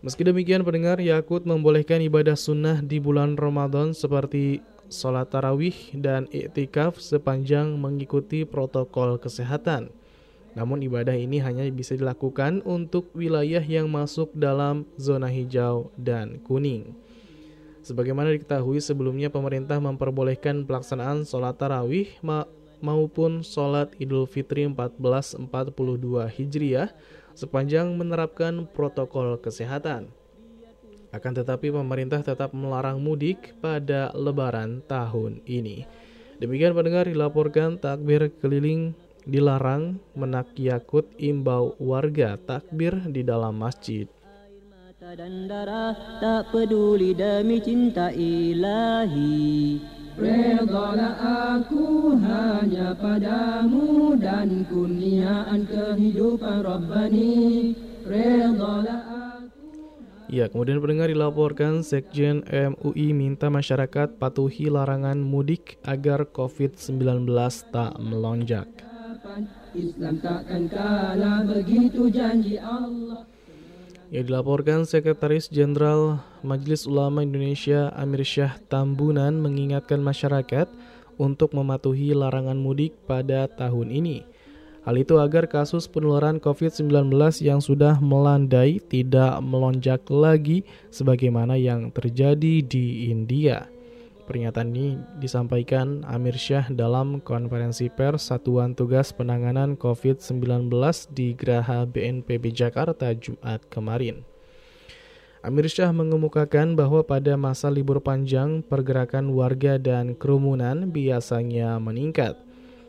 Meski 0.06 0.22
demikian 0.24 0.62
pendengar 0.62 1.02
Yakut 1.02 1.44
membolehkan 1.50 2.00
ibadah 2.00 2.38
sunnah 2.38 2.80
di 2.80 3.02
bulan 3.02 3.36
Ramadan 3.36 3.92
seperti 3.92 4.62
sholat 4.90 5.30
tarawih, 5.30 5.76
dan 5.96 6.26
iktikaf 6.34 6.98
sepanjang 6.98 7.78
mengikuti 7.78 8.44
protokol 8.44 9.22
kesehatan. 9.22 9.94
Namun 10.58 10.82
ibadah 10.82 11.14
ini 11.14 11.38
hanya 11.40 11.64
bisa 11.70 11.94
dilakukan 11.94 12.66
untuk 12.66 13.14
wilayah 13.14 13.62
yang 13.62 13.88
masuk 13.88 14.34
dalam 14.34 14.90
zona 14.98 15.30
hijau 15.30 15.94
dan 15.96 16.42
kuning. 16.42 16.98
Sebagaimana 17.80 18.36
diketahui 18.36 18.84
sebelumnya 18.84 19.32
pemerintah 19.32 19.80
memperbolehkan 19.80 20.67
pelaksanaan 20.67 21.23
sholat 21.23 21.55
tarawih 21.55 22.11
ma 22.19 22.43
maupun 22.84 23.43
sholat 23.43 23.91
idul 23.99 24.27
fitri 24.27 24.67
1442 24.67 25.47
Hijriah 26.32 26.91
sepanjang 27.36 27.95
menerapkan 27.95 28.67
protokol 28.67 29.39
kesehatan. 29.39 30.11
Akan 31.09 31.34
tetapi 31.34 31.73
pemerintah 31.73 32.21
tetap 32.21 32.53
melarang 32.53 33.01
mudik 33.01 33.57
pada 33.63 34.13
lebaran 34.13 34.86
tahun 34.86 35.41
ini. 35.47 35.88
Demikian 36.38 36.77
pendengar 36.77 37.09
dilaporkan 37.09 37.82
takbir 37.82 38.30
keliling 38.39 38.93
dilarang 39.25 39.99
menak 40.15 40.53
yakut 40.55 41.09
imbau 41.19 41.75
warga 41.82 42.38
takbir 42.38 42.95
di 43.09 43.25
dalam 43.25 43.57
masjid. 43.57 44.05
Dan 45.18 45.49
darah 45.49 45.97
tak 46.22 46.53
peduli 46.53 47.18
demi 47.18 47.57
cinta 47.57 48.14
ilahi. 48.14 49.82
Redalah 50.14 51.16
aku 51.57 52.14
hanya 52.20 52.93
padamu 52.93 54.14
dan 54.22 54.70
kurniaan 54.70 55.66
kehidupan 55.66 56.62
Rabbani. 56.62 57.74
Redalah 58.05 59.01
Ya, 60.30 60.45
kemudian 60.45 60.78
pendengar 60.78 61.10
dilaporkan 61.10 61.82
Sekjen 61.82 62.45
MUI 62.45 63.18
minta 63.18 63.49
masyarakat 63.49 64.22
patuhi 64.22 64.70
larangan 64.70 65.18
mudik 65.18 65.82
agar 65.82 66.30
COVID-19 66.30 67.26
tak 67.74 67.97
melonjak. 67.97 68.70
Islam 69.74 70.22
takkan 70.22 70.70
kalah 70.70 71.49
begitu 71.49 72.14
janji 72.14 72.62
Allah 72.62 73.26
yang 74.10 74.26
dilaporkan 74.26 74.89
Sekretaris 74.89 75.53
Jenderal 75.53 76.18
Majelis 76.41 76.89
Ulama 76.89 77.22
Indonesia 77.22 77.93
Amir 77.93 78.26
Syah 78.26 78.57
Tambunan 78.66 79.38
mengingatkan 79.38 80.01
masyarakat 80.01 80.66
untuk 81.22 81.53
mematuhi 81.53 82.18
larangan 82.18 82.57
mudik 82.57 82.97
pada 83.05 83.45
tahun 83.45 83.93
ini. 83.93 84.26
Hal 84.82 84.97
itu 84.97 85.22
agar 85.22 85.45
kasus 85.45 85.86
penularan 85.86 86.41
COVID-19 86.41 87.14
yang 87.45 87.62
sudah 87.62 88.01
melandai 88.01 88.82
tidak 88.82 89.38
melonjak 89.45 90.01
lagi 90.10 90.66
sebagaimana 90.89 91.53
yang 91.60 91.93
terjadi 91.93 92.66
di 92.66 93.14
India. 93.14 93.70
Pernyataan 94.30 94.77
ini 94.77 94.93
disampaikan 95.17 96.05
Amir 96.05 96.38
Syah 96.38 96.69
dalam 96.69 97.17
konferensi 97.17 97.89
pers 97.89 98.30
Satuan 98.30 98.77
Tugas 98.77 99.09
Penanganan 99.09 99.73
COVID-19 99.73 100.69
di 101.09 101.34
Geraha 101.34 101.89
BNPB 101.89 102.53
Jakarta 102.53 103.09
Jumat 103.17 103.65
kemarin. 103.73 104.21
Amir 105.41 105.65
Syah 105.65 105.89
mengemukakan 105.89 106.77
bahwa 106.77 107.01
pada 107.01 107.41
masa 107.41 107.73
libur 107.73 108.05
panjang, 108.05 108.61
pergerakan 108.61 109.34
warga 109.34 109.82
dan 109.82 110.13
kerumunan 110.13 110.93
biasanya 110.93 111.82
meningkat, 111.82 112.38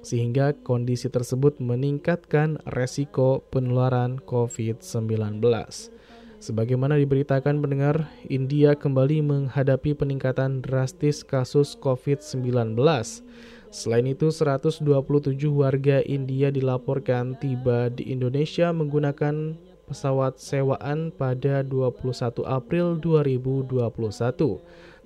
sehingga 0.05 0.53
kondisi 0.61 1.09
tersebut 1.09 1.57
meningkatkan 1.57 2.61
resiko 2.69 3.49
penularan 3.49 4.21
COVID-19. 4.29 5.41
Sebagaimana 6.41 6.97
diberitakan 6.97 7.61
pendengar, 7.61 8.09
India 8.25 8.73
kembali 8.73 9.21
menghadapi 9.21 9.93
peningkatan 9.93 10.65
drastis 10.65 11.21
kasus 11.21 11.77
COVID-19. 11.77 12.81
Selain 13.69 14.07
itu, 14.09 14.33
127 14.33 14.89
warga 15.53 16.01
India 16.01 16.49
dilaporkan 16.49 17.37
tiba 17.37 17.93
di 17.93 18.09
Indonesia 18.09 18.73
menggunakan 18.73 19.53
pesawat 19.85 20.41
sewaan 20.41 21.13
pada 21.13 21.61
21 21.61 22.41
April 22.49 22.97
2021 22.97 23.85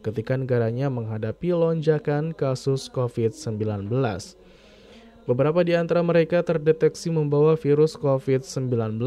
ketika 0.07 0.39
negaranya 0.39 0.87
menghadapi 0.87 1.51
lonjakan 1.51 2.31
kasus 2.31 2.87
COVID-19. 2.95 3.91
Beberapa 5.25 5.65
di 5.65 5.73
antara 5.73 6.05
mereka 6.05 6.45
terdeteksi 6.45 7.09
membawa 7.09 7.57
virus 7.57 7.97
COVID-19. 7.97 9.01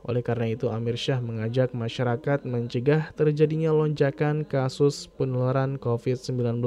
Oleh 0.00 0.22
karena 0.24 0.48
itu, 0.48 0.72
Amir 0.72 0.96
Syah 0.96 1.20
mengajak 1.20 1.76
masyarakat 1.76 2.48
mencegah 2.48 3.12
terjadinya 3.12 3.76
lonjakan 3.76 4.48
kasus 4.48 5.12
penularan 5.20 5.76
COVID-19 5.76 6.64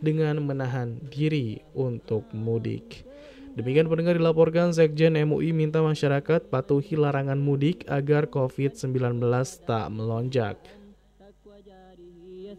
dengan 0.00 0.40
menahan 0.48 0.96
diri 1.12 1.60
untuk 1.76 2.24
mudik. 2.32 3.04
Demikian 3.52 3.92
pendengar 3.92 4.16
dilaporkan 4.16 4.72
Sekjen 4.72 5.12
MUI 5.28 5.52
minta 5.52 5.84
masyarakat 5.84 6.48
patuhi 6.48 6.96
larangan 6.96 7.36
mudik 7.36 7.84
agar 7.84 8.32
COVID-19 8.32 9.20
tak 9.68 9.92
melonjak. 9.92 10.56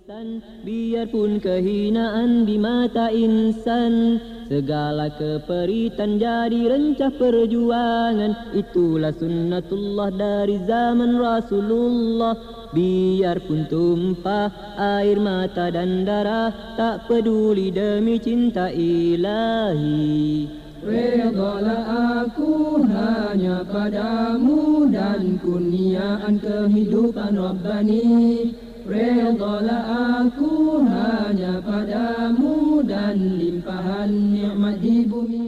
Biarpun 0.03 1.39
kehinaan 1.39 2.43
di 2.43 2.59
mata 2.59 3.07
insan. 3.07 4.19
Segala 4.51 5.07
keperitan 5.15 6.19
jadi 6.19 6.75
rencah 6.75 7.07
perjuangan. 7.15 8.51
Itulah 8.51 9.15
sunnatullah 9.15 10.11
dari 10.11 10.59
zaman 10.67 11.15
Rasulullah. 11.15 12.35
Biarpun 12.75 13.63
tumpah 13.71 14.75
air 14.75 15.23
mata 15.23 15.71
dan 15.71 16.03
darah 16.03 16.51
Tak 16.75 17.07
peduli 17.07 17.71
demi 17.71 18.19
cinta 18.19 18.75
ilahi. 18.75 20.51
Redalah 20.83 22.27
aku 22.27 22.83
hanya 22.91 23.63
padamu 23.63 24.83
dan 24.91 25.39
kurniaan 25.39 26.43
kehidupan 26.43 27.39
Rabbani 27.39 28.51
Redalah 28.83 29.83
aku 30.27 30.83
hanya 30.83 31.63
padamu 31.63 32.83
dan 32.83 33.39
limpahan 33.39 34.11
nikmat 34.11 34.75
di 34.83 35.07
bumi 35.07 35.45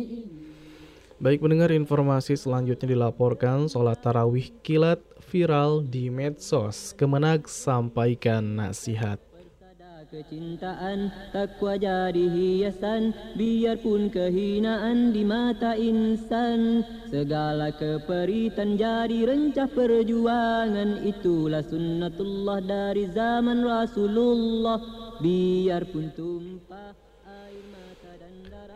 Baik 1.19 1.43
mendengar 1.43 1.75
informasi 1.75 2.39
selanjutnya 2.39 2.95
dilaporkan 2.95 3.67
sholat 3.67 3.99
tarawih 3.99 4.55
kilat 4.63 5.03
viral 5.27 5.83
di 5.83 6.07
medsos. 6.07 6.95
Kemenag 6.95 7.51
sampaikan 7.51 8.55
nasihat. 8.55 9.19
Kecintaan 10.15 11.11
takwa 11.35 11.75
jadi 11.75 12.31
hiasan 12.31 13.11
Biarpun 13.35 14.07
kehinaan 14.07 15.11
di 15.11 15.27
mata 15.27 15.75
insan 15.75 16.87
Segala 17.11 17.75
keperitan 17.75 18.79
jadi 18.79 19.27
rencah 19.27 19.67
perjuangan 19.67 21.03
Itulah 21.03 21.67
sunnatullah 21.67 22.63
dari 22.63 23.11
zaman 23.11 23.59
Rasulullah 23.67 24.79
Biarpun 25.19 26.07
tumpah 26.15 26.95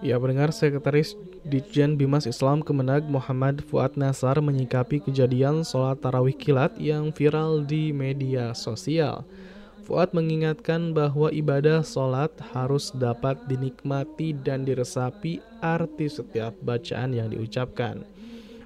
Ya 0.04 0.20
pendengar 0.20 0.52
Sekretaris 0.52 1.16
Ditjen 1.48 1.96
Bimas 1.96 2.28
Islam 2.28 2.60
Kemenag 2.60 3.08
Muhammad 3.08 3.64
Fuad 3.64 3.96
Nasar 3.96 4.44
menyikapi 4.44 5.00
kejadian 5.08 5.64
sholat 5.64 6.04
tarawih 6.04 6.36
kilat 6.36 6.76
yang 6.76 7.16
viral 7.16 7.64
di 7.64 7.96
media 7.96 8.56
sosial. 8.56 9.24
Fuad 9.88 10.12
mengingatkan 10.14 10.92
bahwa 10.92 11.32
ibadah 11.34 11.82
sholat 11.82 12.30
harus 12.52 12.92
dapat 12.94 13.40
dinikmati 13.50 14.36
dan 14.36 14.68
diresapi 14.68 15.40
arti 15.64 16.08
setiap 16.12 16.54
bacaan 16.62 17.16
yang 17.16 17.32
diucapkan. 17.32 18.04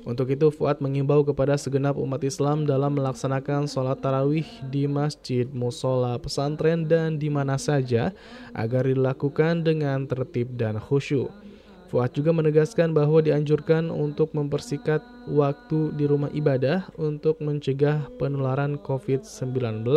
Untuk 0.04 0.36
itu, 0.36 0.52
Fuad 0.52 0.84
mengimbau 0.84 1.24
kepada 1.24 1.56
segenap 1.56 1.96
umat 1.96 2.20
Islam 2.28 2.68
dalam 2.68 3.00
melaksanakan 3.00 3.72
sholat 3.72 4.04
tarawih 4.04 4.44
di 4.68 4.84
masjid, 4.84 5.48
musola, 5.48 6.20
pesantren, 6.20 6.84
dan 6.84 7.16
di 7.16 7.32
mana 7.32 7.56
saja 7.56 8.12
agar 8.52 8.84
dilakukan 8.84 9.64
dengan 9.64 10.04
tertib 10.04 10.60
dan 10.60 10.76
khusyuk. 10.76 11.32
Fuad 11.88 12.12
juga 12.12 12.36
menegaskan 12.36 12.92
bahwa 12.92 13.24
dianjurkan 13.24 13.88
untuk 13.94 14.36
mempersikat 14.36 15.00
waktu 15.30 15.96
di 15.96 16.04
rumah 16.04 16.34
ibadah 16.36 16.90
untuk 17.00 17.40
mencegah 17.40 18.04
penularan 18.20 18.76
COVID-19 18.82 19.88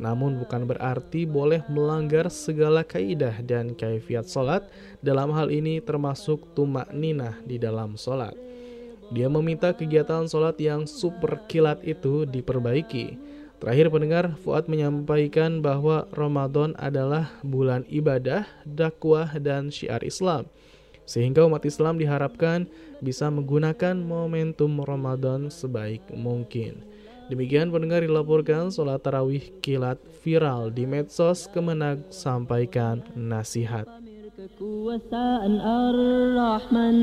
namun 0.00 0.40
bukan 0.40 0.64
berarti 0.64 1.28
boleh 1.28 1.60
melanggar 1.68 2.32
segala 2.32 2.80
kaidah 2.80 3.44
dan 3.44 3.76
kaifiat 3.76 4.24
solat 4.24 4.64
dalam 5.04 5.28
hal 5.36 5.52
ini 5.52 5.76
termasuk 5.84 6.56
tumak 6.56 6.88
ninah 6.96 7.36
di 7.44 7.60
dalam 7.60 8.00
solat. 8.00 8.32
Dia 9.12 9.28
meminta 9.28 9.76
kegiatan 9.76 10.24
solat 10.24 10.56
yang 10.56 10.88
super 10.88 11.44
kilat 11.44 11.84
itu 11.84 12.24
diperbaiki. 12.24 13.20
Terakhir 13.60 13.92
pendengar, 13.92 14.24
Fuad 14.40 14.72
menyampaikan 14.72 15.60
bahwa 15.60 16.08
Ramadan 16.16 16.72
adalah 16.80 17.28
bulan 17.44 17.84
ibadah, 17.92 18.48
dakwah, 18.64 19.36
dan 19.36 19.68
syiar 19.68 20.00
Islam. 20.00 20.48
Sehingga 21.04 21.44
umat 21.44 21.68
Islam 21.68 22.00
diharapkan 22.00 22.64
bisa 23.04 23.28
menggunakan 23.28 24.00
momentum 24.00 24.80
Ramadan 24.80 25.52
sebaik 25.52 26.00
mungkin. 26.16 26.80
Demikian 27.30 27.70
pendengar 27.70 28.02
dilaporkan 28.02 28.74
sholat 28.74 29.06
tarawih 29.06 29.54
kilat 29.62 30.02
viral 30.26 30.74
di 30.74 30.82
medsos 30.82 31.46
Kemenag 31.46 32.10
sampaikan 32.10 33.06
nasihat. 33.14 33.86
Kekuasaan 34.34 35.62
Ar-Rahman 35.62 36.98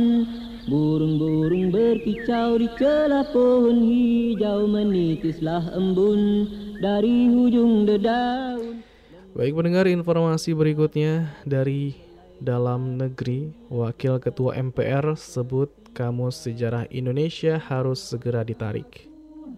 Burung-burung 0.68 1.72
berkicau 1.72 2.60
di 2.60 2.68
celah 2.76 3.24
pohon 3.32 3.88
hijau 3.88 4.68
Menitislah 4.68 5.72
embun 5.72 6.50
dari 6.84 7.32
hujung 7.32 7.88
dedaun 7.88 8.84
Baik 9.32 9.54
pendengar 9.54 9.88
informasi 9.88 10.52
berikutnya 10.58 11.40
dari 11.48 11.96
dalam 12.44 13.00
negeri. 13.00 13.54
Wakil 13.72 14.20
Ketua 14.20 14.58
MPR 14.60 15.16
sebut 15.16 15.72
Kamus 15.96 16.42
Sejarah 16.42 16.90
Indonesia 16.92 17.62
harus 17.62 18.02
segera 18.02 18.42
ditarik 18.42 19.07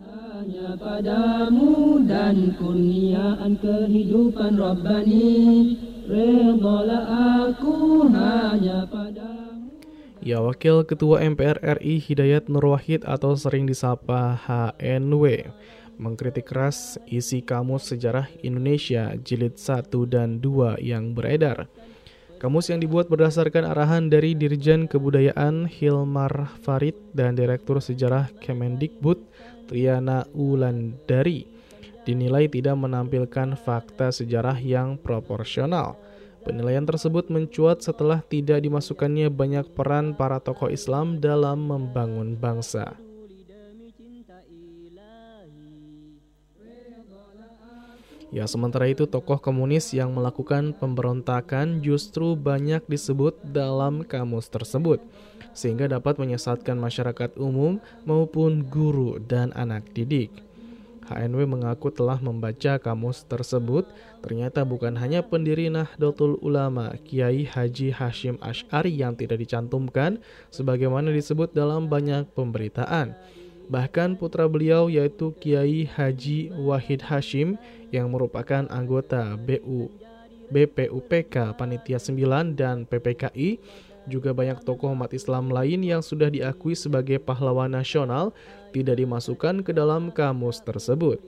hanya 0.10 0.74
padamu 0.80 2.01
dan 2.10 2.57
kurniaan 2.57 3.53
kehidupan 3.62 4.57
Rabbani. 4.57 5.78
Redalah 6.10 7.05
aku 7.45 8.10
hanya 8.10 8.89
padamu. 8.89 9.70
Ya, 10.20 10.41
Wakil 10.41 10.84
Ketua 10.84 11.22
MPR 11.24 11.62
RI 11.80 12.01
Hidayat 12.01 12.49
Nur 12.49 12.76
Wahid 12.76 13.05
atau 13.05 13.38
sering 13.38 13.70
disapa 13.70 14.36
HNW 14.36 15.53
mengkritik 15.99 16.47
keras 16.47 16.95
isi 17.05 17.43
kamus 17.43 17.91
sejarah 17.91 18.32
Indonesia 18.39 19.14
jilid 19.20 19.60
1 19.60 19.91
dan 20.07 20.39
2 20.39 20.80
yang 20.80 21.12
beredar. 21.12 21.68
Kamus 22.40 22.72
yang 22.72 22.80
dibuat 22.80 23.12
berdasarkan 23.12 23.68
arahan 23.68 24.08
dari 24.08 24.32
Dirjen 24.32 24.88
Kebudayaan 24.88 25.68
Hilmar 25.68 26.56
Farid 26.64 26.96
dan 27.12 27.36
Direktur 27.36 27.84
Sejarah 27.84 28.32
Kemendikbud 28.40 29.20
Triana 29.68 30.24
Ulandari 30.32 31.44
dinilai 32.08 32.48
tidak 32.48 32.80
menampilkan 32.80 33.60
fakta 33.60 34.16
sejarah 34.16 34.56
yang 34.56 34.96
proporsional. 34.96 36.00
Penilaian 36.48 36.88
tersebut 36.88 37.28
mencuat 37.28 37.84
setelah 37.84 38.24
tidak 38.24 38.64
dimasukkannya 38.64 39.28
banyak 39.28 39.76
peran 39.76 40.16
para 40.16 40.40
tokoh 40.40 40.72
Islam 40.72 41.20
dalam 41.20 41.68
membangun 41.68 42.40
bangsa. 42.40 42.96
Ya, 48.30 48.46
sementara 48.46 48.86
itu 48.86 49.10
tokoh 49.10 49.42
komunis 49.42 49.90
yang 49.90 50.14
melakukan 50.14 50.78
pemberontakan 50.78 51.82
justru 51.82 52.38
banyak 52.38 52.86
disebut 52.86 53.34
dalam 53.42 54.06
kamus 54.06 54.46
tersebut, 54.54 55.02
sehingga 55.58 55.90
dapat 55.90 56.22
menyesatkan 56.22 56.78
masyarakat 56.78 57.34
umum 57.42 57.82
maupun 58.06 58.62
guru 58.70 59.18
dan 59.18 59.50
anak 59.58 59.90
didik. 59.98 60.30
HNW 61.10 61.50
mengaku 61.50 61.90
telah 61.90 62.22
membaca 62.22 62.78
kamus 62.78 63.26
tersebut, 63.26 63.90
ternyata 64.22 64.62
bukan 64.62 64.94
hanya 65.02 65.26
pendiri 65.26 65.74
Nahdlatul 65.74 66.38
Ulama, 66.46 66.94
Kiai 67.02 67.50
Haji 67.50 67.98
Hashim 67.98 68.38
Ash'ari 68.46 68.94
yang 68.94 69.18
tidak 69.18 69.42
dicantumkan, 69.42 70.22
sebagaimana 70.54 71.10
disebut 71.10 71.50
dalam 71.58 71.90
banyak 71.90 72.30
pemberitaan. 72.38 73.18
Bahkan 73.70 74.18
putra 74.18 74.50
beliau 74.50 74.90
yaitu 74.90 75.30
Kiai 75.38 75.86
Haji 75.86 76.50
Wahid 76.58 77.06
Hashim 77.06 77.62
yang 77.94 78.10
merupakan 78.10 78.66
anggota 78.74 79.38
BU 79.38 79.94
BPUPK 80.50 81.54
Panitia 81.54 82.02
9 82.02 82.58
dan 82.58 82.90
PPKI 82.90 83.62
juga 84.10 84.34
banyak 84.34 84.66
tokoh 84.66 84.98
umat 84.98 85.14
Islam 85.14 85.54
lain 85.54 85.86
yang 85.86 86.02
sudah 86.02 86.34
diakui 86.34 86.74
sebagai 86.74 87.22
pahlawan 87.22 87.70
nasional 87.70 88.34
tidak 88.74 88.98
dimasukkan 88.98 89.62
ke 89.62 89.70
dalam 89.70 90.10
kamus 90.10 90.66
tersebut. 90.66 91.22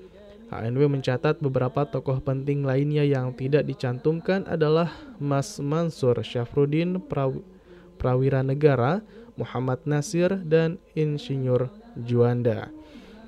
HNW 0.49 0.89
mencatat 0.89 1.37
beberapa 1.39 1.85
tokoh 1.85 2.17
penting 2.19 2.65
lainnya 2.65 3.05
yang 3.05 3.31
tidak 3.37 3.69
dicantumkan 3.69 4.43
adalah 4.49 4.89
Mas 5.21 5.61
Mansur 5.61 6.17
Syafruddin 6.25 6.97
Praw 6.99 7.37
Prawira 8.01 8.41
Negara, 8.41 9.05
Muhammad 9.37 9.85
Nasir, 9.85 10.41
dan 10.41 10.81
Insinyur 10.97 11.80
Juanda. 11.99 12.71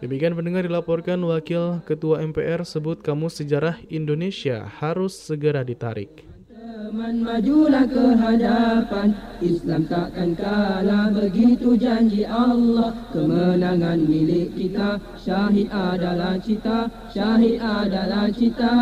Demikian 0.03 0.36
pendengar 0.36 0.68
dilaporkan 0.68 1.24
Wakil 1.24 1.80
Ketua 1.88 2.20
MPR 2.20 2.68
sebut 2.68 2.99
kamus 2.99 3.39
sejarah 3.39 3.80
Indonesia 3.88 4.68
harus 4.68 5.16
segera 5.16 5.64
ditarik. 5.64 6.28
Teman 6.84 7.24
majulah 7.24 7.88
ke 7.88 8.05
hadapan 8.20 9.16
Islam 9.39 9.88
takkan 9.88 10.36
kalah 10.38 11.09
Begitu 11.09 11.80
janji 11.80 12.22
Allah 12.28 12.93
Kemenangan 13.09 14.03
milik 14.03 14.53
kita 14.53 15.01
Syahid 15.18 15.72
adalah 15.74 16.38
cita 16.38 16.91
Syahid 17.09 17.57
adalah 17.57 18.30
cita 18.30 18.76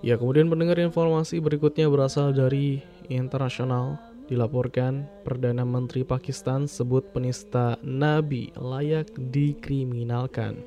Ya 0.00 0.16
kemudian 0.16 0.48
pendengar 0.48 0.80
informasi 0.80 1.38
berikutnya 1.38 1.86
berasal 1.86 2.32
dari 2.32 2.82
internasional 3.06 4.09
dilaporkan 4.30 5.10
Perdana 5.26 5.66
Menteri 5.66 6.06
Pakistan 6.06 6.70
sebut 6.70 7.02
penista 7.10 7.74
Nabi 7.82 8.54
layak 8.54 9.10
dikriminalkan. 9.18 10.62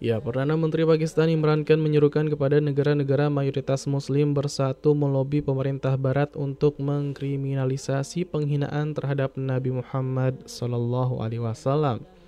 Ya, 0.00 0.16
Perdana 0.16 0.56
Menteri 0.56 0.88
Pakistan 0.88 1.28
Imran 1.28 1.60
Khan 1.64 1.76
menyerukan 1.76 2.28
kepada 2.32 2.56
negara-negara 2.56 3.28
mayoritas 3.28 3.84
Muslim 3.84 4.32
bersatu 4.32 4.96
melobi 4.96 5.44
pemerintah 5.44 5.92
Barat 6.00 6.32
untuk 6.36 6.80
mengkriminalisasi 6.80 8.24
penghinaan 8.28 8.96
terhadap 8.96 9.36
Nabi 9.36 9.76
Muhammad 9.76 10.40
Sallallahu 10.48 11.20
Alaihi 11.20 11.44
Wasallam. 11.44 12.19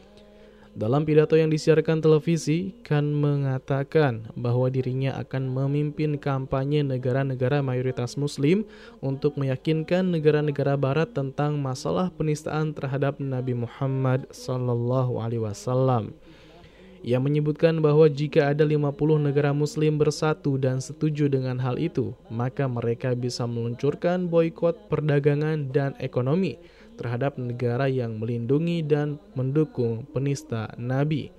Dalam 0.72 1.04
pidato 1.04 1.36
yang 1.36 1.52
disiarkan 1.52 2.00
televisi, 2.00 2.72
Khan 2.80 3.12
mengatakan 3.12 4.32
bahwa 4.32 4.72
dirinya 4.72 5.12
akan 5.20 5.52
memimpin 5.52 6.16
kampanye 6.16 6.80
negara-negara 6.80 7.60
mayoritas 7.60 8.16
muslim 8.16 8.64
untuk 9.04 9.36
meyakinkan 9.36 10.08
negara-negara 10.08 10.80
barat 10.80 11.12
tentang 11.12 11.60
masalah 11.60 12.08
penistaan 12.08 12.72
terhadap 12.72 13.20
Nabi 13.20 13.52
Muhammad 13.52 14.24
sallallahu 14.32 15.20
alaihi 15.20 15.44
wasallam. 15.44 16.16
Ia 17.04 17.20
menyebutkan 17.20 17.84
bahwa 17.84 18.08
jika 18.08 18.48
ada 18.56 18.64
50 18.64 18.96
negara 19.20 19.52
muslim 19.52 20.00
bersatu 20.00 20.56
dan 20.56 20.80
setuju 20.80 21.28
dengan 21.28 21.60
hal 21.60 21.76
itu, 21.76 22.16
maka 22.32 22.64
mereka 22.64 23.12
bisa 23.12 23.44
meluncurkan 23.44 24.24
boykot 24.24 24.88
perdagangan 24.88 25.68
dan 25.68 25.92
ekonomi 26.00 26.56
terhadap 27.03 27.34
negara 27.34 27.90
yang 27.90 28.22
melindungi 28.22 28.86
dan 28.86 29.18
mendukung 29.34 30.07
penista 30.14 30.70
Nabi. 30.78 31.34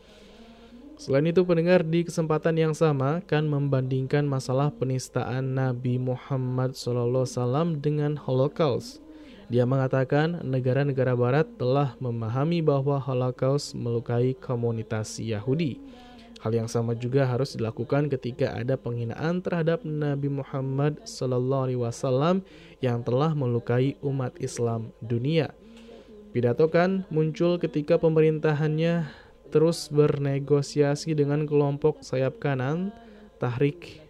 Selain 1.00 1.24
itu, 1.24 1.42
pendengar 1.48 1.88
di 1.88 2.04
kesempatan 2.04 2.60
yang 2.60 2.76
sama 2.76 3.24
kan 3.24 3.48
membandingkan 3.48 4.28
masalah 4.28 4.70
penistaan 4.76 5.56
Nabi 5.56 5.96
Muhammad 5.96 6.76
SAW 6.76 7.80
dengan 7.80 8.20
Holocaust. 8.20 9.00
Dia 9.48 9.64
mengatakan 9.64 10.44
negara-negara 10.44 11.16
Barat 11.16 11.48
telah 11.56 11.96
memahami 12.00 12.60
bahwa 12.64 13.00
Holocaust 13.00 13.76
melukai 13.76 14.36
komunitas 14.36 15.20
Yahudi. 15.20 15.80
Hal 16.44 16.52
yang 16.52 16.68
sama 16.68 16.92
juga 16.92 17.24
harus 17.24 17.56
dilakukan 17.56 18.12
ketika 18.12 18.52
ada 18.52 18.76
penghinaan 18.76 19.40
terhadap 19.40 19.88
Nabi 19.88 20.28
Muhammad 20.28 21.00
SAW 21.08 22.44
yang 22.84 23.00
telah 23.00 23.32
melukai 23.32 23.96
umat 24.04 24.36
Islam 24.44 24.92
dunia. 25.00 25.56
Pidato 26.36 26.68
kan 26.68 27.08
muncul 27.08 27.56
ketika 27.64 27.96
pemerintahannya 27.96 29.08
terus 29.56 29.88
bernegosiasi 29.88 31.16
dengan 31.16 31.48
kelompok 31.48 32.04
sayap 32.04 32.44
kanan 32.44 32.92
Tahrik 33.40 34.04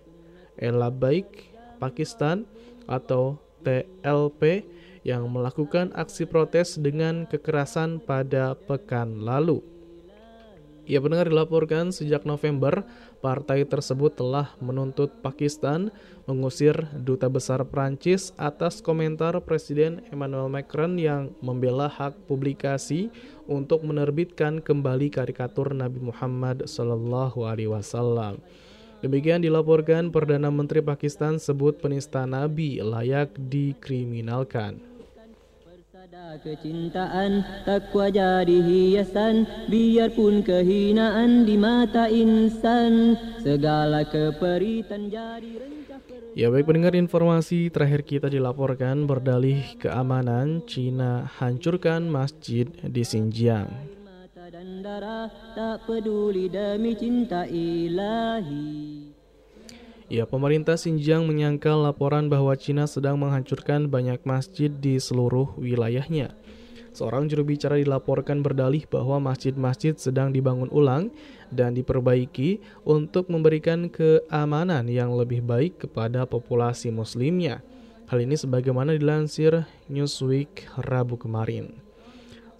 Elabaik 0.57 1.53
Pakistan 1.77 2.49
atau 2.89 3.37
TLP 3.61 4.65
yang 5.05 5.29
melakukan 5.29 5.93
aksi 5.93 6.25
protes 6.25 6.81
dengan 6.81 7.29
kekerasan 7.29 8.01
pada 8.01 8.57
pekan 8.57 9.21
lalu. 9.21 9.72
Ia 10.83 10.99
benar 10.99 11.31
dilaporkan 11.31 11.95
sejak 11.95 12.27
November, 12.27 12.83
partai 13.23 13.63
tersebut 13.63 14.19
telah 14.19 14.51
menuntut 14.59 15.15
Pakistan 15.23 15.95
mengusir 16.27 16.75
duta 16.99 17.31
besar 17.31 17.63
Prancis 17.63 18.35
atas 18.35 18.83
komentar 18.83 19.31
Presiden 19.47 20.03
Emmanuel 20.11 20.51
Macron 20.51 20.99
yang 20.99 21.31
membela 21.39 21.87
hak 21.87 22.27
publikasi 22.27 23.07
untuk 23.47 23.87
menerbitkan 23.87 24.59
kembali 24.59 25.07
karikatur 25.07 25.71
Nabi 25.71 26.03
Muhammad 26.03 26.67
Sallallahu 26.67 27.47
Alaihi 27.47 27.71
Wasallam. 27.71 28.43
Demikian 28.99 29.43
dilaporkan 29.43 30.11
Perdana 30.11 30.51
Menteri 30.51 30.83
Pakistan 30.83 31.39
sebut 31.39 31.79
penista 31.79 32.27
Nabi 32.27 32.83
layak 32.83 33.35
dikriminalkan. 33.35 34.92
Ada 36.13 36.37
kecintaan 36.45 37.41
takwa 37.65 38.05
jadi 38.13 38.61
hiasan. 38.61 39.49
Biarpun 39.65 40.45
kehinaan 40.45 41.41
di 41.41 41.57
mata 41.57 42.05
insan. 42.05 43.17
Segala 43.41 44.05
keperitan 44.05 45.09
jadi 45.09 45.57
rencah 45.57 45.97
Ya 46.37 46.53
baik 46.53 46.69
pendengar 46.69 46.93
informasi 46.93 47.73
terakhir 47.73 48.05
kita 48.05 48.29
dilaporkan 48.29 49.09
berdalih 49.09 49.65
keamanan 49.81 50.61
Cina 50.69 51.25
hancurkan 51.41 52.05
masjid 52.05 52.69
di 52.85 53.01
Xinjiang. 53.01 53.73
dan 54.53 54.85
darah 54.85 55.33
tak 55.57 55.89
peduli 55.89 56.45
demi 56.45 56.93
cinta 56.93 57.49
ilahi 57.49 59.12
Ya, 60.13 60.29
pemerintah 60.29 60.77
Xinjiang 60.77 61.25
menyangkal 61.25 61.81
laporan 61.81 62.29
bahwa 62.29 62.53
Cina 62.53 62.85
sedang 62.85 63.17
menghancurkan 63.17 63.89
banyak 63.89 64.21
masjid 64.29 64.69
di 64.69 65.01
seluruh 65.01 65.57
wilayahnya. 65.57 66.37
Seorang 66.93 67.25
juru 67.25 67.49
bicara 67.49 67.81
dilaporkan 67.81 68.45
berdalih 68.45 68.85
bahwa 68.85 69.33
masjid-masjid 69.33 69.97
sedang 69.97 70.29
dibangun 70.29 70.69
ulang 70.69 71.09
dan 71.49 71.73
diperbaiki 71.73 72.61
untuk 72.85 73.25
memberikan 73.33 73.89
keamanan 73.89 74.85
yang 74.85 75.17
lebih 75.17 75.41
baik 75.41 75.89
kepada 75.89 76.29
populasi 76.29 76.93
muslimnya. 76.93 77.65
Hal 78.05 78.21
ini 78.21 78.37
sebagaimana 78.37 78.93
dilansir 78.93 79.65
Newsweek 79.89 80.69
Rabu 80.77 81.17
kemarin. 81.17 81.73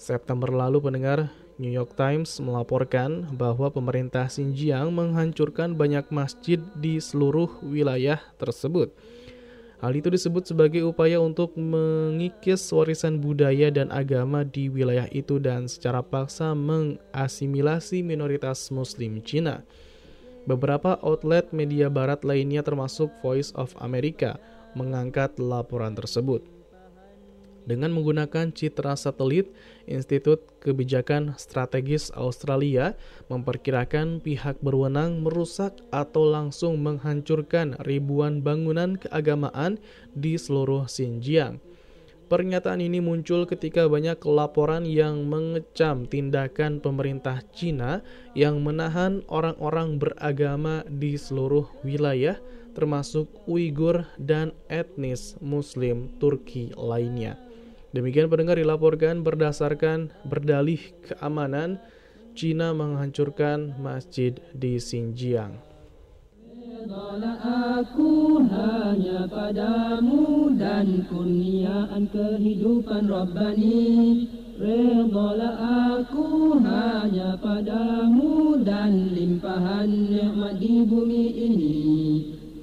September 0.02 0.50
lalu 0.50 0.82
pendengar 0.82 1.30
New 1.64 1.72
York 1.72 1.96
Times 1.96 2.44
melaporkan 2.44 3.24
bahwa 3.40 3.72
pemerintah 3.72 4.28
Xinjiang 4.28 4.92
menghancurkan 4.92 5.80
banyak 5.80 6.04
masjid 6.12 6.60
di 6.76 7.00
seluruh 7.00 7.48
wilayah 7.64 8.20
tersebut. 8.36 8.92
Hal 9.80 9.96
itu 9.96 10.12
disebut 10.12 10.44
sebagai 10.48 10.84
upaya 10.84 11.20
untuk 11.24 11.56
mengikis 11.56 12.68
warisan 12.72 13.20
budaya 13.20 13.72
dan 13.72 13.92
agama 13.92 14.44
di 14.44 14.68
wilayah 14.68 15.08
itu 15.12 15.40
dan 15.40 15.68
secara 15.72 16.04
paksa 16.04 16.52
mengasimilasi 16.52 18.04
minoritas 18.04 18.72
muslim 18.72 19.24
Cina. 19.24 19.64
Beberapa 20.44 21.00
outlet 21.00 21.52
media 21.56 21.88
barat 21.88 22.28
lainnya 22.28 22.60
termasuk 22.64 23.08
Voice 23.24 23.56
of 23.56 23.72
America 23.80 24.36
mengangkat 24.76 25.36
laporan 25.40 25.96
tersebut. 25.96 26.53
Dengan 27.64 27.96
menggunakan 27.96 28.52
citra 28.52 29.00
satelit, 29.00 29.48
Institut 29.88 30.44
Kebijakan 30.60 31.40
Strategis 31.40 32.12
Australia 32.12 33.00
memperkirakan 33.32 34.20
pihak 34.20 34.60
berwenang 34.60 35.24
merusak 35.24 35.80
atau 35.88 36.28
langsung 36.28 36.84
menghancurkan 36.84 37.80
ribuan 37.88 38.44
bangunan 38.44 39.00
keagamaan 39.00 39.80
di 40.12 40.36
seluruh 40.36 40.92
Xinjiang. 40.92 41.64
Pernyataan 42.28 42.82
ini 42.82 42.98
muncul 42.98 43.46
ketika 43.46 43.86
banyak 43.86 44.18
laporan 44.26 44.88
yang 44.90 45.28
mengecam 45.28 46.08
tindakan 46.10 46.82
pemerintah 46.82 47.44
Cina 47.54 48.02
yang 48.34 48.64
menahan 48.64 49.22
orang-orang 49.30 50.02
beragama 50.02 50.82
di 50.90 51.14
seluruh 51.14 51.70
wilayah, 51.86 52.40
termasuk 52.74 53.30
Uighur 53.46 54.10
dan 54.18 54.50
etnis 54.66 55.38
Muslim 55.40 56.10
Turki 56.18 56.74
lainnya. 56.74 57.53
Demikian 57.94 58.26
pendengar 58.26 58.58
dilaporkan 58.58 59.22
berdasarkan 59.22 60.10
berdalih 60.26 60.82
keamanan 61.06 61.78
Cina 62.34 62.74
menghancurkan 62.74 63.78
masjid 63.78 64.34
di 64.58 64.82
Xinjiang. 64.82 65.54
aku 66.90 68.42
hanya 68.50 69.30
padamu 69.30 70.52
dan 70.58 71.06
kurniaan 71.06 72.10
kehidupan 72.10 73.08
Rabbani 73.08 74.26
Redalah 74.58 76.02
aku 76.02 76.58
hanya 76.60 77.38
padamu 77.40 78.58
dan 78.66 79.14
limpahan 79.14 79.90
nikmat 80.10 80.58
di 80.58 80.82
bumi 80.84 81.26
ini 81.30 81.78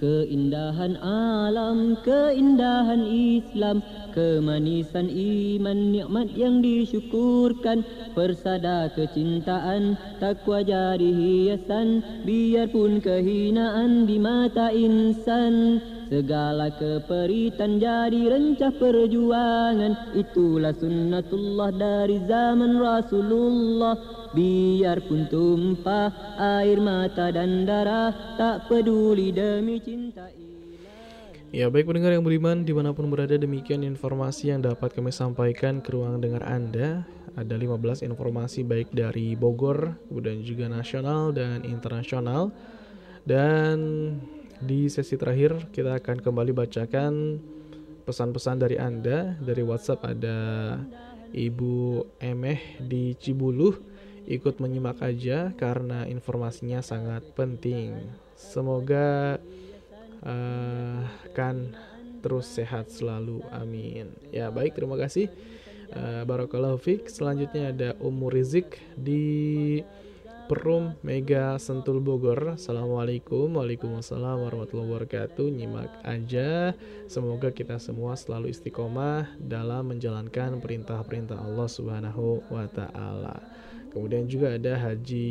Keindahan 0.00 0.96
alam, 1.04 1.92
keindahan 2.00 3.04
Islam 3.04 3.84
Kemanisan 4.10 5.06
iman, 5.06 5.94
nikmat 5.94 6.34
yang 6.34 6.58
disyukurkan. 6.58 7.86
Persada 8.12 8.90
kecintaan, 8.90 9.94
takwa 10.18 10.66
jadi 10.66 10.98
hiasan. 10.98 12.02
Biarpun 12.26 12.98
kehinaan 12.98 14.10
di 14.10 14.18
mata 14.18 14.74
insan. 14.74 15.78
Segala 16.10 16.74
keperitan 16.74 17.78
jadi 17.78 18.34
rencah 18.34 18.74
perjuangan. 18.74 20.10
Itulah 20.18 20.74
sunnatullah 20.74 21.70
dari 21.70 22.18
zaman 22.26 22.82
Rasulullah. 22.82 23.94
Biarpun 24.34 25.30
tumpah 25.30 26.10
air 26.38 26.78
mata 26.82 27.34
dan 27.34 27.66
darah 27.66 28.14
Tak 28.38 28.70
peduli 28.70 29.34
demi 29.34 29.82
cinta 29.82 30.30
Ya 31.50 31.66
baik 31.66 31.90
pendengar 31.90 32.14
yang 32.14 32.22
beriman 32.22 32.62
di 32.62 32.70
mana 32.70 32.94
pun 32.94 33.10
berada 33.10 33.34
demikian 33.34 33.82
informasi 33.82 34.54
yang 34.54 34.62
dapat 34.62 34.94
kami 34.94 35.10
sampaikan 35.10 35.82
ke 35.82 35.90
ruang 35.90 36.22
dengar 36.22 36.46
Anda. 36.46 37.02
Ada 37.34 37.58
15 37.58 38.06
informasi 38.06 38.62
baik 38.62 38.94
dari 38.94 39.34
Bogor 39.34 39.98
kemudian 40.06 40.46
juga 40.46 40.70
nasional 40.70 41.34
dan 41.34 41.66
internasional. 41.66 42.54
Dan 43.26 43.78
di 44.62 44.86
sesi 44.86 45.18
terakhir 45.18 45.74
kita 45.74 45.98
akan 45.98 46.22
kembali 46.22 46.54
bacakan 46.54 47.42
pesan-pesan 48.06 48.62
dari 48.62 48.78
Anda. 48.78 49.34
Dari 49.42 49.66
Whatsapp 49.66 50.06
ada 50.06 50.78
Ibu 51.34 52.06
Emeh 52.22 52.78
di 52.78 53.18
Cibuluh. 53.18 53.74
Ikut 54.30 54.62
menyimak 54.62 55.02
aja 55.02 55.50
karena 55.58 56.06
informasinya 56.06 56.78
sangat 56.78 57.26
penting. 57.34 58.06
Semoga 58.38 59.42
uh, 60.24 61.04
kan 61.32 61.72
terus 62.20 62.48
sehat 62.48 62.92
selalu 62.92 63.40
amin. 63.52 64.12
Ya 64.30 64.52
baik 64.52 64.76
terima 64.76 65.00
kasih. 65.00 65.32
Uh, 65.90 66.22
Barakallahu 66.28 66.78
Fik. 66.78 67.10
Selanjutnya 67.10 67.74
ada 67.74 67.90
Umur 67.98 68.36
Rizik 68.36 68.78
di 68.94 69.80
Perum 70.46 70.98
Mega 71.06 71.58
Sentul 71.62 72.02
Bogor. 72.02 72.58
Assalamualaikum 72.58 73.54
Waalaikumsalam 73.54 74.46
warahmatullahi 74.46 74.90
wabarakatuh. 74.90 75.46
Nyimak 75.46 75.90
aja. 76.02 76.74
Semoga 77.06 77.54
kita 77.54 77.78
semua 77.78 78.18
selalu 78.18 78.50
istiqomah 78.50 79.34
Dalam 79.38 79.94
menjalankan 79.94 80.58
perintah-perintah 80.58 81.38
Allah 81.38 81.68
subhanahu 81.70 82.42
wa 82.50 82.66
ta'ala 82.66 83.59
Kemudian 83.90 84.30
juga 84.30 84.54
ada 84.54 84.78
Haji 84.78 85.26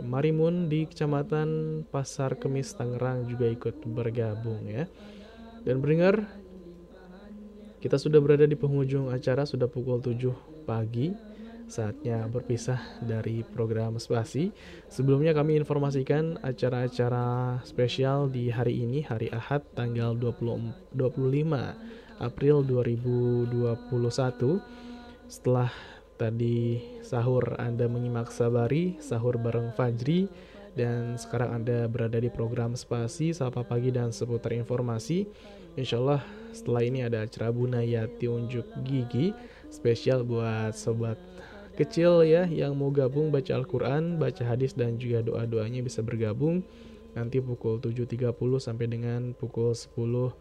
Marimun 0.00 0.72
di 0.72 0.88
Kecamatan 0.88 1.82
Pasar 1.92 2.40
Kemis 2.40 2.72
Tangerang 2.72 3.28
juga 3.28 3.52
ikut 3.52 3.84
bergabung 3.84 4.64
ya. 4.64 4.88
Dan 5.60 5.84
beringar 5.84 6.24
kita 7.84 8.00
sudah 8.00 8.16
berada 8.22 8.48
di 8.48 8.56
penghujung 8.56 9.12
acara 9.12 9.44
sudah 9.44 9.68
pukul 9.68 10.00
7 10.00 10.64
pagi. 10.64 11.12
Saatnya 11.72 12.28
berpisah 12.28 12.76
dari 13.00 13.40
program 13.48 13.96
Spasi. 13.96 14.52
Sebelumnya 14.92 15.32
kami 15.32 15.56
informasikan 15.56 16.36
acara-acara 16.44 17.64
spesial 17.64 18.28
di 18.28 18.52
hari 18.52 18.84
ini, 18.84 19.00
hari 19.00 19.32
Ahad 19.32 19.64
tanggal 19.72 20.12
20, 20.12 20.92
25 20.92 22.20
April 22.20 22.60
2021. 22.60 24.60
Setelah 25.32 25.72
Tadi 26.22 26.78
sahur 27.02 27.58
Anda 27.58 27.90
menyimak 27.90 28.30
Sabari, 28.30 28.94
sahur 29.02 29.42
bareng 29.42 29.74
Fajri, 29.74 30.30
dan 30.78 31.18
sekarang 31.18 31.50
Anda 31.58 31.90
berada 31.90 32.14
di 32.14 32.30
program 32.30 32.78
Spasi, 32.78 33.34
Sapa 33.34 33.66
Pagi 33.66 33.90
dan 33.90 34.14
seputar 34.14 34.54
informasi. 34.54 35.26
Insya 35.74 35.98
Allah 35.98 36.22
setelah 36.54 36.86
ini 36.86 37.02
ada 37.02 37.26
acara 37.26 37.50
Bunayati 37.50 38.30
Unjuk 38.30 38.70
Gigi, 38.86 39.34
spesial 39.66 40.22
buat 40.22 40.78
sobat 40.78 41.18
kecil 41.74 42.22
ya 42.22 42.46
yang 42.46 42.78
mau 42.78 42.94
gabung 42.94 43.34
baca 43.34 43.58
Al-Quran, 43.58 44.22
baca 44.22 44.46
hadis 44.46 44.78
dan 44.78 45.02
juga 45.02 45.26
doa-doanya 45.26 45.82
bisa 45.82 46.06
bergabung 46.06 46.62
nanti 47.18 47.42
pukul 47.42 47.82
7.30 47.82 48.30
sampai 48.62 48.86
dengan 48.86 49.34
pukul 49.34 49.74
10.00 49.74 50.38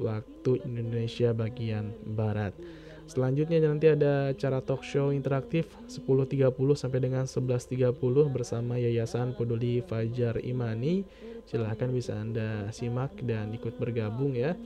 waktu 0.00 0.52
Indonesia 0.64 1.36
bagian 1.36 1.92
Barat. 2.16 2.56
Selanjutnya 3.04 3.60
nanti 3.60 3.92
ada 3.92 4.32
acara 4.32 4.64
talk 4.64 4.80
show 4.80 5.12
interaktif 5.12 5.68
10.30 5.92 6.48
sampai 6.72 7.00
dengan 7.04 7.28
11.30 7.28 7.92
bersama 8.32 8.80
Yayasan 8.80 9.36
Peduli 9.36 9.84
Fajar 9.84 10.40
Imani. 10.40 11.04
Silahkan 11.44 11.92
bisa 11.92 12.16
Anda 12.16 12.72
simak 12.72 13.20
dan 13.20 13.52
ikut 13.52 13.76
bergabung 13.76 14.32
ya. 14.32 14.56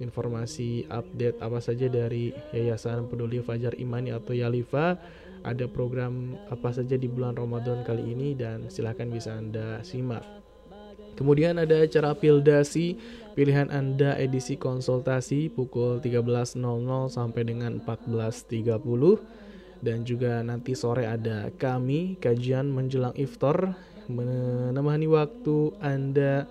Informasi 0.00 0.88
update 0.88 1.38
apa 1.44 1.60
saja 1.60 1.86
dari 1.86 2.32
Yayasan 2.56 3.06
Peduli 3.06 3.44
Fajar 3.44 3.76
Imani 3.76 4.16
atau 4.16 4.32
Yalifa. 4.32 4.96
Ada 5.44 5.68
program 5.68 6.40
apa 6.48 6.72
saja 6.72 6.96
di 6.96 7.04
bulan 7.04 7.36
Ramadan 7.36 7.84
kali 7.84 8.16
ini 8.16 8.32
dan 8.32 8.72
silahkan 8.72 9.12
bisa 9.12 9.36
Anda 9.36 9.84
simak. 9.84 10.43
Kemudian 11.14 11.62
ada 11.62 11.86
acara 11.86 12.10
Pildasi 12.14 12.98
pilihan 13.34 13.70
Anda 13.70 14.14
edisi 14.18 14.54
konsultasi 14.54 15.50
pukul 15.50 15.98
13.00 15.98 16.54
sampai 17.10 17.42
dengan 17.42 17.82
14.30 17.82 19.44
dan 19.84 20.06
juga 20.06 20.40
nanti 20.40 20.72
sore 20.72 21.04
ada 21.04 21.52
kami 21.60 22.16
kajian 22.16 22.72
menjelang 22.72 23.12
iftar 23.18 23.76
menemani 24.08 25.04
waktu 25.10 25.76
Anda 25.82 26.48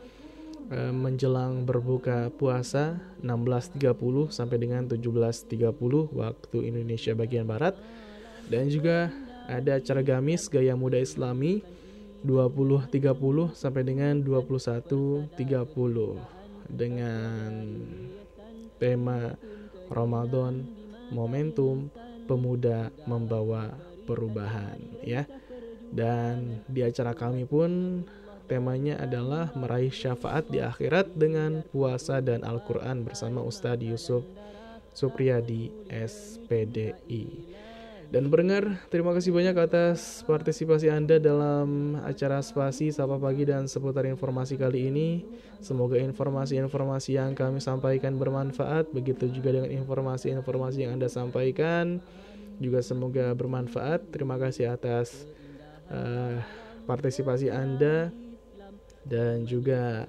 e, 0.70 0.80
menjelang 0.94 1.66
berbuka 1.66 2.30
puasa 2.36 3.02
16.30 3.26 4.30
sampai 4.30 4.58
dengan 4.62 4.86
17.30 4.86 5.66
waktu 6.14 6.58
Indonesia 6.62 7.18
bagian 7.18 7.50
barat. 7.50 7.74
Dan 8.44 8.68
juga 8.68 9.08
ada 9.48 9.80
acara 9.80 10.04
gamis 10.04 10.52
gaya 10.52 10.76
muda 10.76 11.00
islami 11.00 11.64
20.30 12.24 12.88
sampai 13.52 13.84
dengan 13.84 14.24
21.30 14.24 15.36
dengan 16.72 17.52
tema 18.80 19.36
Ramadan 19.92 20.64
momentum 21.12 21.92
pemuda 22.26 22.90
membawa 23.04 23.76
perubahan 24.08 24.80
ya. 25.04 25.28
Dan 25.94 26.66
di 26.66 26.82
acara 26.82 27.14
kami 27.14 27.46
pun 27.46 28.02
temanya 28.50 28.98
adalah 28.98 29.54
meraih 29.54 29.94
syafaat 29.94 30.50
di 30.50 30.58
akhirat 30.58 31.14
dengan 31.14 31.62
puasa 31.70 32.18
dan 32.18 32.42
Al-Qur'an 32.42 33.06
bersama 33.06 33.46
Ustadz 33.46 33.86
Yusuf 33.86 34.26
Supriyadi 34.94 35.70
SPDI. 35.90 37.26
Dan 38.14 38.30
pendengar, 38.30 38.78
terima 38.94 39.10
kasih 39.10 39.34
banyak 39.34 39.58
atas 39.58 40.22
partisipasi 40.30 40.86
Anda 40.86 41.18
dalam 41.18 41.98
acara 42.06 42.46
Spasi 42.46 42.94
Sapa 42.94 43.18
Pagi 43.18 43.42
dan 43.42 43.66
seputar 43.66 44.06
informasi 44.06 44.54
kali 44.54 44.94
ini. 44.94 45.26
Semoga 45.58 45.98
informasi-informasi 45.98 47.18
yang 47.18 47.34
kami 47.34 47.58
sampaikan 47.58 48.14
bermanfaat, 48.22 48.94
begitu 48.94 49.34
juga 49.34 49.58
dengan 49.58 49.74
informasi-informasi 49.74 50.86
yang 50.86 51.02
Anda 51.02 51.10
sampaikan 51.10 52.06
juga 52.62 52.86
semoga 52.86 53.34
bermanfaat. 53.34 54.14
Terima 54.14 54.38
kasih 54.38 54.78
atas 54.78 55.26
uh, 55.90 56.38
partisipasi 56.86 57.50
Anda 57.50 58.14
dan 59.10 59.50
juga 59.50 60.06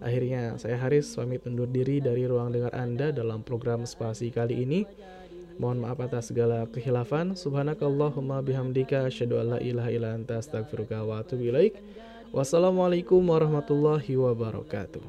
akhirnya 0.00 0.56
saya 0.56 0.80
Haris 0.80 1.12
pamit 1.20 1.44
undur 1.44 1.68
diri 1.68 2.00
dari 2.00 2.24
ruang 2.24 2.48
dengar 2.48 2.72
Anda 2.72 3.12
dalam 3.12 3.44
program 3.44 3.84
Spasi 3.84 4.32
kali 4.32 4.64
ini. 4.64 4.80
Mohon 5.60 5.78
maaf 5.84 5.98
atas 6.00 6.32
segala 6.32 6.64
kehilafan. 6.68 7.36
Subhanakallahumma 7.36 8.40
bihamdika 8.40 9.08
asyhadu 9.08 9.40
an 9.40 9.46
la 9.56 9.58
ilaha 9.60 9.90
illa 9.92 10.16
anta 10.16 10.40
astaghfiruka 10.40 11.04
wa 11.04 11.20
atubu 11.20 11.52
ilaik. 11.52 11.76
Wassalamualaikum 12.32 13.20
warahmatullahi 13.20 14.16
wabarakatuh. 14.16 15.04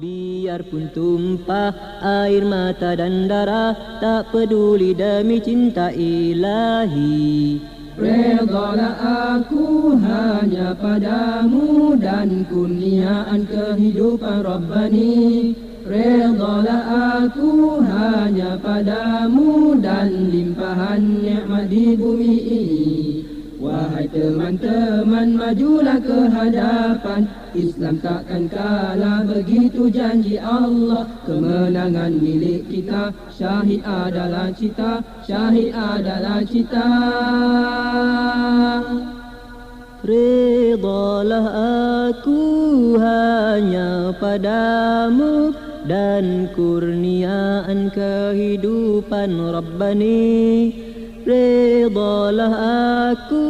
Biarpun 0.00 0.90
tumpah 0.90 1.70
air 2.02 2.42
mata 2.42 2.96
dan 2.98 3.30
darah 3.30 4.00
Tak 4.00 4.34
peduli 4.34 4.96
demi 4.96 5.38
cinta 5.38 5.92
ilahi 5.94 7.60
Redalah 7.94 9.38
aku 9.38 9.94
hanya 10.02 10.74
padamu 10.74 11.94
dan 11.94 12.42
kurniaan 12.50 13.46
kehidupan 13.46 14.42
Rabbani 14.42 15.54
Redalah 15.84 17.20
aku 17.28 17.84
hanya 17.84 18.56
padamu 18.56 19.76
dan 19.84 20.32
limpahan 20.32 21.20
nikmat 21.20 21.68
di 21.68 21.92
bumi 21.92 22.36
ini. 22.40 23.04
Wahai 23.60 24.08
teman-teman 24.08 25.36
majulah 25.36 26.00
ke 26.00 26.32
hadapan. 26.32 27.28
Islam 27.52 28.00
takkan 28.00 28.48
kalah 28.48 29.28
begitu 29.28 29.92
janji 29.92 30.40
Allah. 30.40 31.04
Kemenangan 31.28 32.16
milik 32.16 32.64
kita 32.64 33.12
Syahid 33.28 33.84
adalah 33.84 34.56
cita 34.56 35.04
Syahid 35.28 35.68
adalah 35.76 36.40
cita. 36.48 36.88
Redalah 40.00 41.46
aku 42.08 42.40
hanya 42.96 44.16
padamu 44.16 45.52
Dan 45.84 46.48
kurniaan 46.56 47.92
kehidupan 47.92 49.36
Rabbani. 49.36 50.72
Redalah 51.24 52.52
aku 53.16 53.44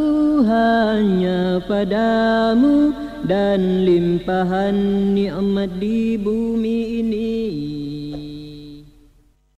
hanya 0.47 1.59
padamu 1.67 2.95
Dan 3.27 3.83
limpahan 3.83 5.11
nikmat 5.11 5.75
di 5.83 6.15
bumi 6.15 7.03
ini 7.03 7.35